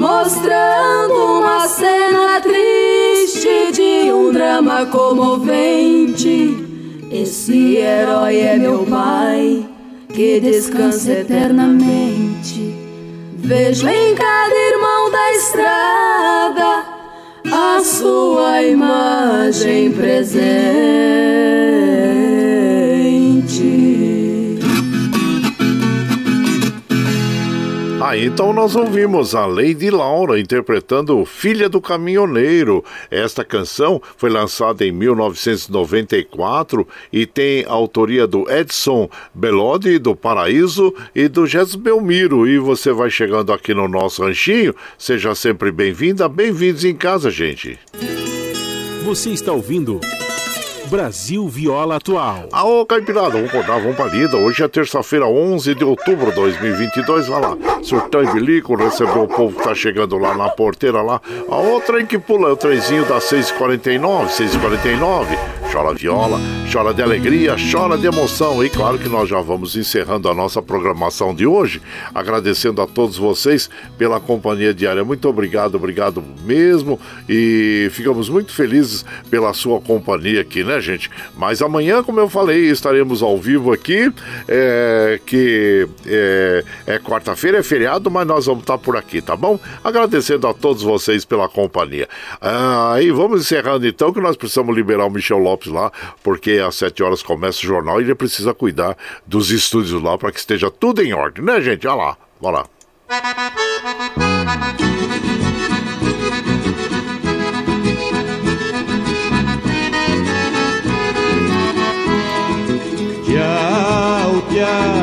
mostrando 0.01 1.41
uma 1.41 1.69
cena 1.69 2.41
triste 2.41 3.71
de 3.71 4.11
um 4.11 4.33
drama 4.33 4.87
comovente. 4.87 6.57
Esse 7.11 7.77
herói 7.77 8.39
é 8.39 8.57
meu 8.57 8.87
pai, 8.87 9.69
que 10.09 10.41
descansa 10.41 11.13
eternamente. 11.13 12.75
Vejo 13.37 13.89
em 13.89 14.15
cada 14.15 14.55
irmão 14.55 15.11
da 15.11 15.33
estrada 15.33 16.80
sua 17.85 18.63
imagem 18.63 19.93
presente. 19.93 20.81
Ah, 28.11 28.19
então 28.19 28.53
nós 28.53 28.75
ouvimos 28.75 29.37
a 29.37 29.47
Lady 29.47 29.89
Laura 29.89 30.41
interpretando 30.41 31.25
Filha 31.25 31.69
do 31.69 31.81
Caminhoneiro. 31.81 32.85
Esta 33.09 33.45
canção 33.45 34.03
foi 34.17 34.29
lançada 34.29 34.85
em 34.85 34.91
1994 34.91 36.89
e 37.13 37.25
tem 37.25 37.65
autoria 37.69 38.27
do 38.27 38.51
Edson 38.51 39.09
Belodi, 39.33 39.97
do 40.01 40.17
Paraíso, 40.17 40.93
e 41.15 41.29
do 41.29 41.47
Jess 41.47 41.77
Belmiro. 41.77 42.49
E 42.49 42.59
você 42.59 42.93
vai 42.93 43.11
chegando 43.11 43.53
aqui 43.53 43.73
no 43.73 43.87
nosso 43.87 44.25
ranchinho. 44.25 44.75
Seja 44.99 45.33
sempre 45.37 45.71
bem-vinda, 45.71 46.29
bem-vindos 46.29 46.85
em 46.85 46.97
casa, 46.97 47.31
gente. 47.31 47.79
Você 49.05 49.31
está 49.31 49.53
ouvindo. 49.53 50.01
Brasil 50.91 51.47
Viola 51.49 51.97
Atual. 51.97 52.49
Aô, 52.51 52.85
Caipirada, 52.85 53.31
vamos 53.31 53.49
acordar, 53.49 53.79
vamos 53.79 53.95
pra 53.95 54.07
lida. 54.07 54.37
Hoje 54.37 54.65
é 54.65 54.67
terça-feira, 54.67 55.25
11 55.25 55.77
de 55.77 55.85
outubro 55.85 56.31
de 56.31 56.35
2022. 56.35 57.29
Vai 57.29 57.41
lá, 57.41 57.57
surtão 57.81 58.25
e 58.25 58.27
bilico, 58.33 58.75
recebeu 58.75 59.23
o 59.23 59.29
povo 59.29 59.57
que 59.57 59.63
tá 59.63 59.73
chegando 59.73 60.19
lá 60.19 60.37
na 60.37 60.49
porteira 60.49 61.01
lá. 61.01 61.21
A 61.49 61.81
trem 61.87 62.05
que 62.05 62.19
pula 62.19 62.49
é 62.49 62.53
o 62.53 62.57
trenzinho 62.57 63.05
das 63.05 63.23
6h49, 63.23 64.27
6h49. 64.31 65.60
Chora 65.73 65.95
viola, 65.95 66.41
chora 66.73 66.93
de 66.93 67.01
alegria, 67.01 67.55
chora 67.71 67.97
de 67.97 68.05
emoção. 68.05 68.65
E 68.65 68.69
claro 68.69 68.99
que 68.99 69.09
nós 69.09 69.29
já 69.29 69.41
vamos 69.41 69.77
encerrando 69.77 70.29
a 70.29 70.35
nossa 70.35 70.61
programação 70.61 71.33
de 71.33 71.47
hoje, 71.47 71.81
agradecendo 72.13 72.83
a 72.83 72.89
todos 72.89 73.17
vocês 73.17 73.71
pela 73.97 74.19
companhia 74.19 74.75
diária. 74.75 75.05
Muito 75.05 75.29
obrigado, 75.29 75.77
obrigado 75.77 76.25
mesmo. 76.45 76.99
E 77.29 77.89
ficamos 77.93 78.29
muito 78.29 78.53
felizes 78.53 79.05
pela 79.31 79.55
sua 79.55 79.81
companhia 79.81 80.41
aqui, 80.41 80.65
né, 80.65 80.81
gente? 80.81 81.09
Mas 81.37 81.63
amanhã, 81.63 82.03
como 82.03 82.19
eu 82.19 82.29
falei, 82.29 82.69
estaremos 82.69 83.23
ao 83.23 83.39
vivo 83.39 83.73
aqui, 83.73 84.13
é, 84.49 85.21
que 85.25 85.87
é, 86.05 86.65
é 86.85 86.99
quarta-feira, 86.99 87.59
é 87.59 87.63
feriado, 87.63 88.11
mas 88.11 88.27
nós 88.27 88.47
vamos 88.47 88.63
estar 88.63 88.77
por 88.77 88.97
aqui, 88.97 89.23
tá 89.23 89.37
bom? 89.37 89.57
Agradecendo 89.85 90.49
a 90.49 90.53
todos 90.53 90.83
vocês 90.83 91.25
pela 91.25 91.49
companhia. 91.49 92.09
Ah, 92.41 92.97
e 93.01 93.13
vamos 93.13 93.43
encerrando 93.43 93.87
então, 93.87 94.13
que 94.13 94.21
nós 94.21 94.37
precisamos 94.37 94.75
liberar 94.75 95.07
o 95.07 95.11
Michel 95.11 95.39
Lopes 95.39 95.60
lá, 95.69 95.93
porque 96.23 96.53
às 96.53 96.77
sete 96.77 97.03
horas 97.03 97.23
começa 97.23 97.59
o 97.59 97.67
jornal 97.67 98.01
e 98.01 98.05
ele 98.05 98.15
precisa 98.15 98.55
cuidar 98.55 98.97
dos 99.27 99.51
estúdios 99.51 100.03
lá 100.03 100.17
para 100.17 100.33
que 100.33 100.39
esteja 100.39 100.71
tudo 100.71 101.03
em 101.03 101.13
ordem, 101.13 101.45
né, 101.45 101.61
gente? 101.61 101.87
Olha 101.87 101.97
lá, 101.97 102.17
bora 102.41 102.59
lá. 102.59 102.67
Tchau, 113.25 114.43
tchau, 114.51 115.00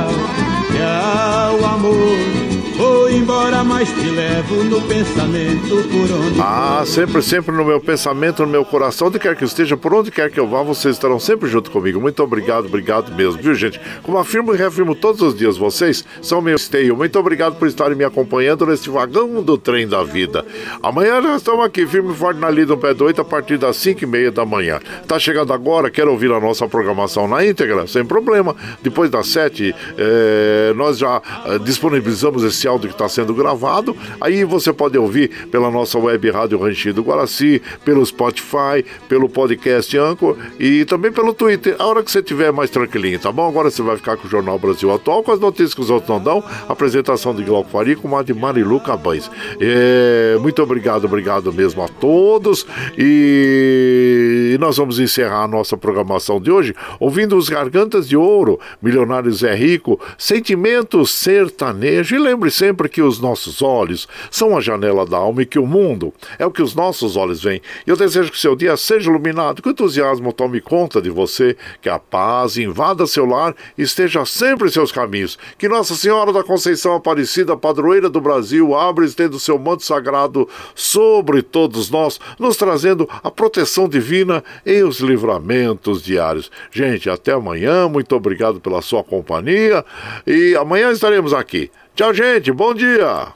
embora, 3.27 3.61
mas 3.61 3.89
te 3.89 4.09
levo 4.09 4.63
no 4.63 4.81
pensamento 4.83 5.67
por 5.67 6.17
onde 6.17 6.39
Ah, 6.39 6.83
sempre, 6.85 7.21
sempre 7.21 7.53
no 7.53 7.65
meu 7.65 7.81
pensamento, 7.81 8.43
no 8.43 8.47
meu 8.47 8.63
coração, 8.63 9.07
onde 9.07 9.19
quer 9.19 9.35
que 9.35 9.43
eu 9.43 9.45
esteja, 9.45 9.75
por 9.75 9.93
onde 9.93 10.09
quer 10.09 10.31
que 10.31 10.39
eu 10.39 10.47
vá, 10.47 10.63
vocês 10.63 10.95
estarão 10.95 11.19
sempre 11.19 11.49
junto 11.49 11.69
comigo. 11.69 11.99
Muito 11.99 12.23
obrigado, 12.23 12.67
obrigado 12.67 13.13
mesmo, 13.13 13.41
viu, 13.41 13.53
gente? 13.53 13.81
Como 14.01 14.17
afirmo 14.17 14.53
e 14.53 14.57
reafirmo 14.57 14.95
todos 14.95 15.21
os 15.21 15.35
dias, 15.35 15.57
vocês 15.57 16.05
são 16.21 16.41
meu 16.41 16.55
esteio. 16.55 16.95
Muito 16.95 17.19
obrigado 17.19 17.57
por 17.57 17.67
estarem 17.67 17.97
me 17.97 18.05
acompanhando 18.05 18.65
neste 18.65 18.89
vagão 18.89 19.43
do 19.43 19.57
trem 19.57 19.85
da 19.85 20.03
vida. 20.03 20.45
Amanhã 20.81 21.19
nós 21.19 21.41
estamos 21.41 21.65
aqui, 21.65 21.85
firme 21.85 22.13
e 22.13 22.15
forte 22.15 22.39
na 22.39 22.49
lida 22.49 22.67
do 22.67 22.77
pé 22.77 22.93
do 22.93 23.03
8, 23.03 23.19
a 23.19 23.25
partir 23.25 23.57
das 23.57 23.75
5 23.75 24.05
e 24.05 24.07
meia 24.07 24.31
da 24.31 24.45
manhã. 24.45 24.79
Tá 25.05 25.19
chegando 25.19 25.51
agora, 25.51 25.91
quer 25.91 26.07
ouvir 26.07 26.31
a 26.31 26.39
nossa 26.39 26.65
programação 26.65 27.27
na 27.27 27.45
íntegra? 27.45 27.87
Sem 27.87 28.05
problema. 28.05 28.55
Depois 28.81 29.09
das 29.09 29.27
7, 29.27 29.75
eh, 29.97 30.73
nós 30.77 30.97
já 30.97 31.21
eh, 31.45 31.59
disponibilizamos 31.59 32.41
esse 32.45 32.65
áudio 32.65 32.87
que 32.87 32.95
está 32.95 33.16
sendo 33.17 33.33
gravado. 33.33 33.97
Aí 34.21 34.43
você 34.43 34.71
pode 34.71 34.95
ouvir 34.97 35.47
pela 35.49 35.71
nossa 35.71 35.97
web 35.97 36.29
Rádio 36.29 36.59
Ranchinho 36.59 36.93
do 36.93 37.01
Guaraci, 37.01 37.61
pelo 37.83 38.05
Spotify, 38.05 38.85
pelo 39.09 39.27
podcast 39.27 39.97
Anchor 39.97 40.37
e 40.59 40.85
também 40.85 41.11
pelo 41.11 41.33
Twitter. 41.33 41.75
A 41.79 41.85
hora 41.85 42.03
que 42.03 42.11
você 42.11 42.19
estiver 42.19 42.51
mais 42.51 42.69
tranquilinho, 42.69 43.19
tá 43.19 43.31
bom? 43.31 43.47
Agora 43.47 43.71
você 43.71 43.81
vai 43.81 43.97
ficar 43.97 44.17
com 44.17 44.27
o 44.27 44.29
Jornal 44.29 44.59
Brasil 44.59 44.93
Atual, 44.93 45.23
com 45.23 45.31
as 45.31 45.39
notícias 45.39 45.73
que 45.73 45.81
os 45.81 45.89
outros 45.89 46.09
não 46.09 46.21
dão. 46.21 46.43
Apresentação 46.69 47.33
de 47.33 47.43
Glauco 47.43 47.71
Faria 47.71 47.95
com 47.95 48.15
a 48.15 48.21
de 48.21 48.33
Marilu 48.33 48.79
Cabães. 48.79 49.31
É, 49.59 50.37
muito 50.39 50.61
obrigado, 50.61 51.05
obrigado 51.05 51.51
mesmo 51.51 51.81
a 51.81 51.87
todos. 51.87 52.67
E 52.97 54.55
nós 54.59 54.77
vamos 54.77 54.99
encerrar 54.99 55.43
a 55.43 55.47
nossa 55.47 55.75
programação 55.75 56.39
de 56.39 56.51
hoje 56.51 56.75
ouvindo 56.99 57.35
os 57.35 57.49
Gargantas 57.49 58.07
de 58.07 58.15
Ouro, 58.15 58.59
Milionários 58.81 59.43
é 59.43 59.55
Rico, 59.55 59.99
Sentimentos 60.17 61.11
Sertanejo. 61.11 62.15
E 62.15 62.19
lembre 62.19 62.51
sempre 62.51 62.87
que 62.87 63.01
os 63.07 63.19
nossos 63.19 63.61
olhos 63.61 64.07
são 64.29 64.57
a 64.57 64.61
janela 64.61 65.05
da 65.05 65.17
alma 65.17 65.41
e 65.41 65.45
que 65.45 65.59
o 65.59 65.65
mundo 65.65 66.13
é 66.37 66.45
o 66.45 66.51
que 66.51 66.61
os 66.61 66.75
nossos 66.75 67.15
olhos 67.15 67.41
veem. 67.41 67.61
Eu 67.85 67.95
desejo 67.95 68.31
que 68.31 68.39
seu 68.39 68.55
dia 68.55 68.75
seja 68.77 69.09
iluminado, 69.09 69.61
que 69.61 69.69
o 69.69 69.71
entusiasmo 69.71 70.33
tome 70.33 70.61
conta 70.61 71.01
de 71.01 71.09
você, 71.09 71.55
que 71.81 71.89
a 71.89 71.97
paz 71.97 72.57
invada 72.57 73.07
seu 73.07 73.25
lar 73.25 73.55
e 73.77 73.83
esteja 73.83 74.25
sempre 74.25 74.67
em 74.67 74.71
seus 74.71 74.91
caminhos. 74.91 75.37
Que 75.57 75.67
Nossa 75.67 75.95
Senhora 75.95 76.31
da 76.33 76.43
Conceição 76.43 76.93
Aparecida, 76.93 77.55
padroeira 77.55 78.09
do 78.09 78.21
Brasil, 78.21 78.75
abra 78.75 79.05
e 79.05 79.07
estenda 79.07 79.35
o 79.35 79.39
seu 79.39 79.57
manto 79.57 79.83
sagrado 79.83 80.47
sobre 80.75 81.41
todos 81.41 81.89
nós, 81.89 82.19
nos 82.37 82.57
trazendo 82.57 83.07
a 83.23 83.31
proteção 83.31 83.87
divina 83.87 84.43
e 84.65 84.83
os 84.83 84.99
livramentos 84.99 86.03
diários. 86.03 86.51
Gente, 86.71 87.09
até 87.09 87.31
amanhã, 87.31 87.87
muito 87.87 88.15
obrigado 88.15 88.59
pela 88.59 88.81
sua 88.81 89.03
companhia 89.03 89.83
e 90.25 90.55
amanhã 90.55 90.91
estaremos 90.91 91.33
aqui. 91.33 91.71
Tchau, 91.97 92.13
gente. 92.13 92.51
Bom 92.51 92.75
dia. 92.75 93.29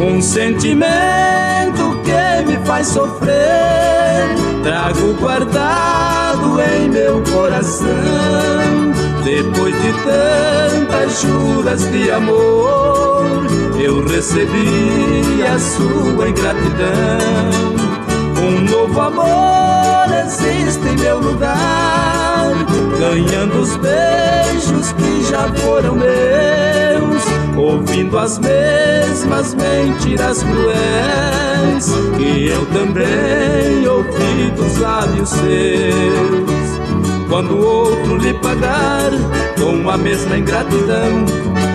Um 0.00 0.20
sentimento 0.20 0.80
que 2.02 2.46
me 2.46 2.66
faz 2.66 2.88
sofrer, 2.88 3.36
trago 4.64 5.14
guardado 5.20 6.60
em 6.60 6.88
meu 6.88 7.22
coração 7.32 8.99
Depois 9.24 9.74
de 9.74 9.92
tantas 10.02 11.20
juras 11.20 11.84
de 11.90 12.10
amor, 12.10 13.46
eu 13.78 14.06
recebi 14.06 15.42
a 15.42 15.58
sua 15.58 16.28
ingratidão. 16.28 17.80
Um 18.42 18.62
novo 18.62 19.00
amor 19.00 20.06
existe 20.24 20.88
em 20.88 20.96
meu 20.96 21.18
lugar, 21.18 22.50
ganhando 22.98 23.60
os 23.60 23.76
beijos 23.76 24.92
que 24.92 25.24
já 25.30 25.52
foram 25.62 25.96
meus, 25.96 27.22
ouvindo 27.56 28.18
as 28.18 28.38
mesmas 28.38 29.54
mentiras 29.54 30.42
cruéis 30.42 31.92
que 32.16 32.48
eu 32.48 32.64
também 32.66 33.86
ouvi 33.86 34.50
dos 34.56 34.78
lábios 34.78 35.28
seus. 35.28 36.69
Quando 37.30 37.52
o 37.52 37.64
outro 37.64 38.16
lhe 38.16 38.34
pagar 38.34 39.12
com 39.56 39.88
a 39.88 39.96
mesma 39.96 40.36
ingratidão, 40.36 41.24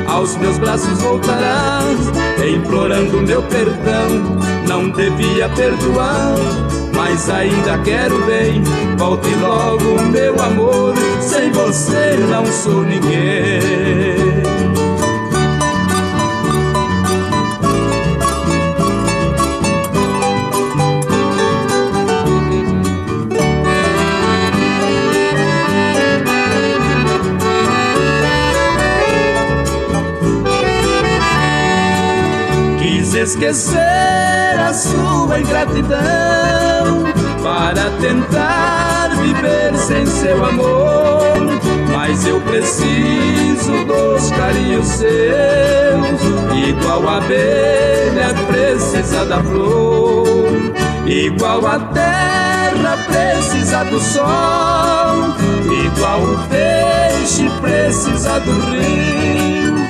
aos 0.06 0.36
meus 0.36 0.58
braços 0.58 1.02
voltarás, 1.02 1.98
implorando 2.46 3.22
meu 3.22 3.42
perdão. 3.44 4.36
Não 4.68 4.90
devia 4.90 5.48
perdoar, 5.48 6.36
mas 6.94 7.30
ainda 7.30 7.78
quero 7.86 8.22
bem. 8.26 8.62
Volte 8.98 9.34
logo, 9.36 10.02
meu 10.12 10.38
amor, 10.44 10.94
sem 11.22 11.50
você 11.52 12.18
não 12.30 12.46
sou 12.46 12.84
ninguém. 12.84 14.25
Esquecer 33.26 34.60
a 34.60 34.72
sua 34.72 35.40
ingratidão 35.40 35.98
para 37.42 37.90
tentar 38.00 39.10
viver 39.20 39.76
sem 39.76 40.06
seu 40.06 40.46
amor. 40.46 41.36
Mas 41.92 42.26
eu 42.28 42.40
preciso 42.42 43.84
dos 43.86 44.30
carinhos 44.30 44.86
seus, 44.86 45.10
igual 46.68 47.10
a 47.10 47.18
abelha 47.18 48.34
precisa 48.48 49.26
da 49.26 49.42
flor, 49.42 50.38
igual 51.08 51.66
a 51.66 51.80
terra 51.80 52.98
precisa 53.08 53.84
do 53.86 54.00
sol, 54.00 55.34
igual 55.84 56.22
o 56.22 56.38
peixe 56.48 57.50
precisa 57.60 58.40
do 58.42 58.52
rio 58.70 59.85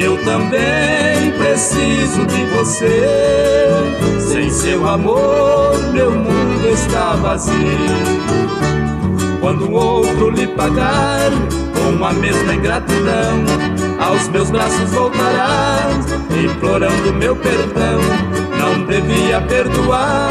eu 0.00 0.16
também 0.24 1.32
preciso 1.38 2.24
de 2.26 2.44
você. 2.54 3.68
Sem 4.20 4.50
seu 4.50 4.88
amor, 4.88 5.76
meu 5.92 6.10
mundo 6.10 6.68
está 6.72 7.14
vazio. 7.14 7.52
Quando 9.40 9.72
outro 9.72 10.30
lhe 10.30 10.46
pagar 10.46 11.30
com 11.74 12.04
a 12.04 12.12
mesma 12.12 12.54
ingratidão, 12.54 13.44
aos 14.00 14.28
meus 14.28 14.50
braços 14.50 14.90
voltarás, 14.90 16.06
implorando 16.42 17.12
meu 17.12 17.36
perdão. 17.36 18.00
Não 18.58 18.86
devia 18.86 19.40
perdoar, 19.42 20.30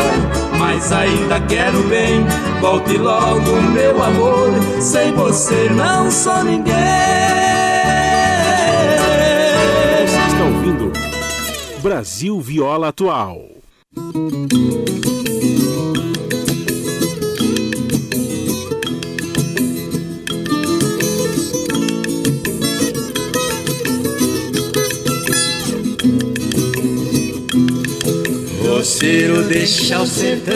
mas 0.58 0.92
ainda 0.92 1.40
quero 1.42 1.84
bem. 1.84 2.26
Volte 2.62 2.98
logo, 2.98 3.62
meu 3.74 4.02
amor. 4.02 4.50
Sem 4.80 5.12
você 5.14 5.70
não 5.70 6.10
sou 6.10 6.44
ninguém. 6.44 8.01
Brasil 11.82 12.40
Viola 12.40 12.90
Atual. 12.90 13.50
Você 28.60 29.28
deixa 29.50 30.02
o 30.02 30.06
sertão 30.06 30.54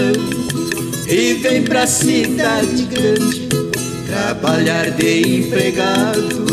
e 1.09 1.33
vem 1.33 1.63
pra 1.63 1.87
cidade 1.87 2.83
grande 2.83 3.47
trabalhar 4.05 4.91
de 4.91 5.39
empregado, 5.39 6.45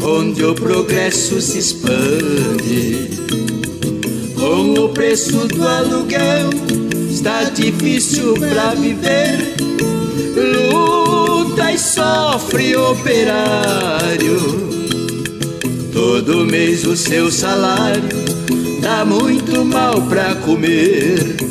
onde 0.00 0.44
o 0.44 0.54
progresso 0.54 1.40
se 1.40 1.58
expande. 1.58 3.21
Com 4.42 4.74
o 4.74 4.88
preço 4.88 5.46
do 5.46 5.68
aluguel 5.68 6.50
está 7.08 7.44
difícil 7.44 8.34
pra 8.34 8.74
viver. 8.74 9.54
Luta 10.34 11.70
e 11.70 11.78
sofre 11.78 12.74
operário. 12.74 14.36
Todo 15.92 16.44
mês 16.44 16.84
o 16.84 16.96
seu 16.96 17.30
salário 17.30 18.02
dá 18.80 19.04
muito 19.04 19.64
mal 19.64 20.02
pra 20.08 20.34
comer. 20.34 21.41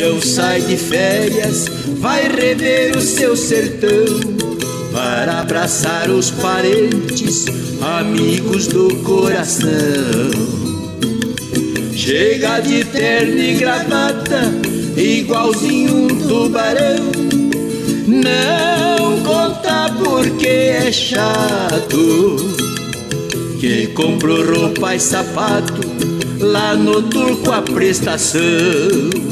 Peão 0.00 0.18
sai 0.18 0.62
de 0.62 0.78
férias, 0.78 1.66
vai 1.98 2.26
rever 2.26 2.96
o 2.96 3.02
seu 3.02 3.36
sertão 3.36 4.06
para 4.90 5.40
abraçar 5.40 6.08
os 6.08 6.30
parentes, 6.30 7.44
amigos 7.82 8.66
do 8.66 8.96
coração. 9.04 9.68
Chega 11.94 12.60
de 12.60 12.82
terno 12.82 13.38
e 13.38 13.54
gravata, 13.56 14.40
igualzinho 14.96 15.94
um 15.94 16.08
tubarão. 16.08 17.12
Não 18.06 19.20
conta 19.22 19.94
porque 20.02 20.46
é 20.48 20.90
chato. 20.90 22.36
Que 23.60 23.88
comprou 23.88 24.42
roupa 24.46 24.94
e 24.94 25.00
sapato 25.00 25.82
lá 26.38 26.74
no 26.74 27.02
turco 27.02 27.52
a 27.52 27.60
prestação. 27.60 29.29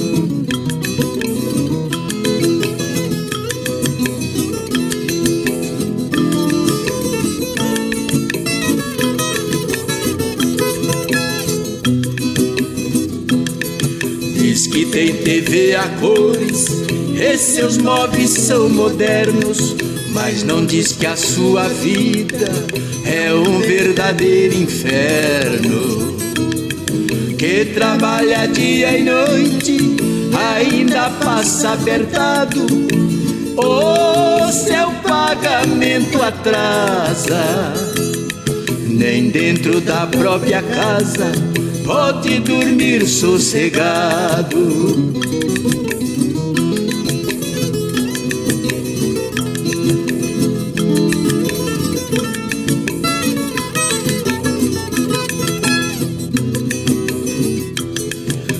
Tem 14.98 15.14
TV 15.14 15.76
a 15.76 15.86
cores 16.00 16.66
e 17.14 17.38
seus 17.38 17.78
móveis 17.78 18.30
são 18.30 18.68
modernos, 18.68 19.76
mas 20.10 20.42
não 20.42 20.66
diz 20.66 20.90
que 20.90 21.06
a 21.06 21.16
sua 21.16 21.68
vida 21.68 22.50
é 23.04 23.32
um 23.32 23.60
verdadeiro 23.60 24.56
inferno. 24.56 26.16
Que 27.38 27.66
trabalha 27.66 28.48
dia 28.48 28.98
e 28.98 29.04
noite, 29.04 29.78
ainda 30.36 31.10
passa 31.10 31.74
apertado, 31.74 32.66
o 33.56 34.50
seu 34.50 34.90
pagamento 35.06 36.20
atrasa. 36.20 37.72
Nem 38.88 39.30
dentro 39.30 39.80
da 39.80 40.08
própria 40.08 40.60
casa 40.60 41.57
pode 41.88 42.40
dormir 42.40 43.06
sossegado. 43.06 44.58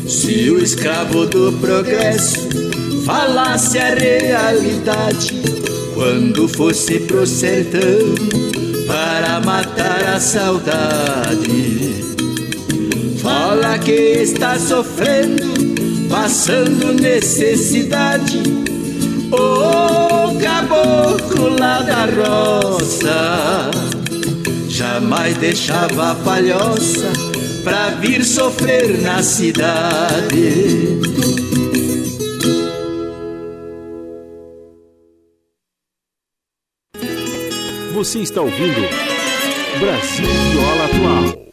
Se 0.09 0.50
o 0.50 0.59
escravo 0.62 1.26
do 1.26 1.52
progresso 1.60 2.48
falasse 3.05 3.78
a 3.78 3.94
realidade 3.94 5.34
quando 5.92 6.48
fosse 6.48 7.00
pro 7.00 7.26
sertão 7.26 8.14
para 8.86 9.38
matar 9.40 10.14
a 10.14 10.18
saudade 10.18 12.07
Fala 13.28 13.78
que 13.78 13.92
está 13.92 14.59
sofrendo, 14.59 15.44
passando 16.09 16.94
necessidade. 16.94 18.42
O 19.30 20.40
caboclo 20.40 21.55
lá 21.60 21.82
da 21.82 22.06
roça 22.06 23.70
jamais 24.66 25.36
deixava 25.36 26.12
a 26.12 26.14
palhoça 26.14 27.12
pra 27.64 27.90
vir 27.90 28.24
sofrer 28.24 28.98
na 29.02 29.22
cidade. 29.22 30.98
Você 37.92 38.20
está 38.20 38.40
ouvindo 38.40 38.88
Brasil 39.78 40.26
Viola 40.26 40.84
Atual. 40.86 41.48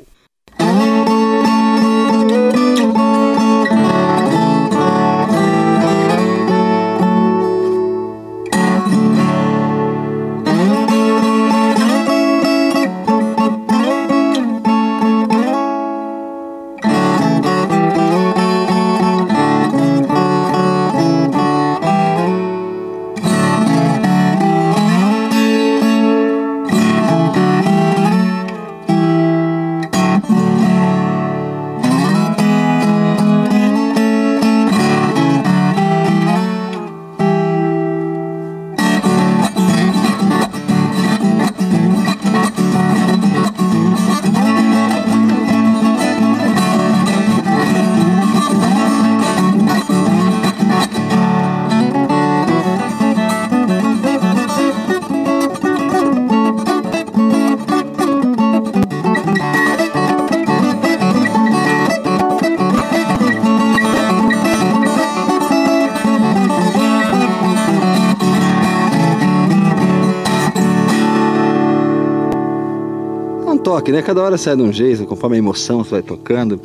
Toque, 73.85 73.91
né? 73.91 74.01
Cada 74.01 74.21
hora 74.21 74.37
sai 74.37 74.55
de 74.55 74.63
um 74.63 74.73
jeito, 74.73 75.05
conforme 75.05 75.35
a 75.35 75.39
emoção 75.39 75.83
você 75.83 75.91
vai 75.91 76.01
tocando. 76.01 76.59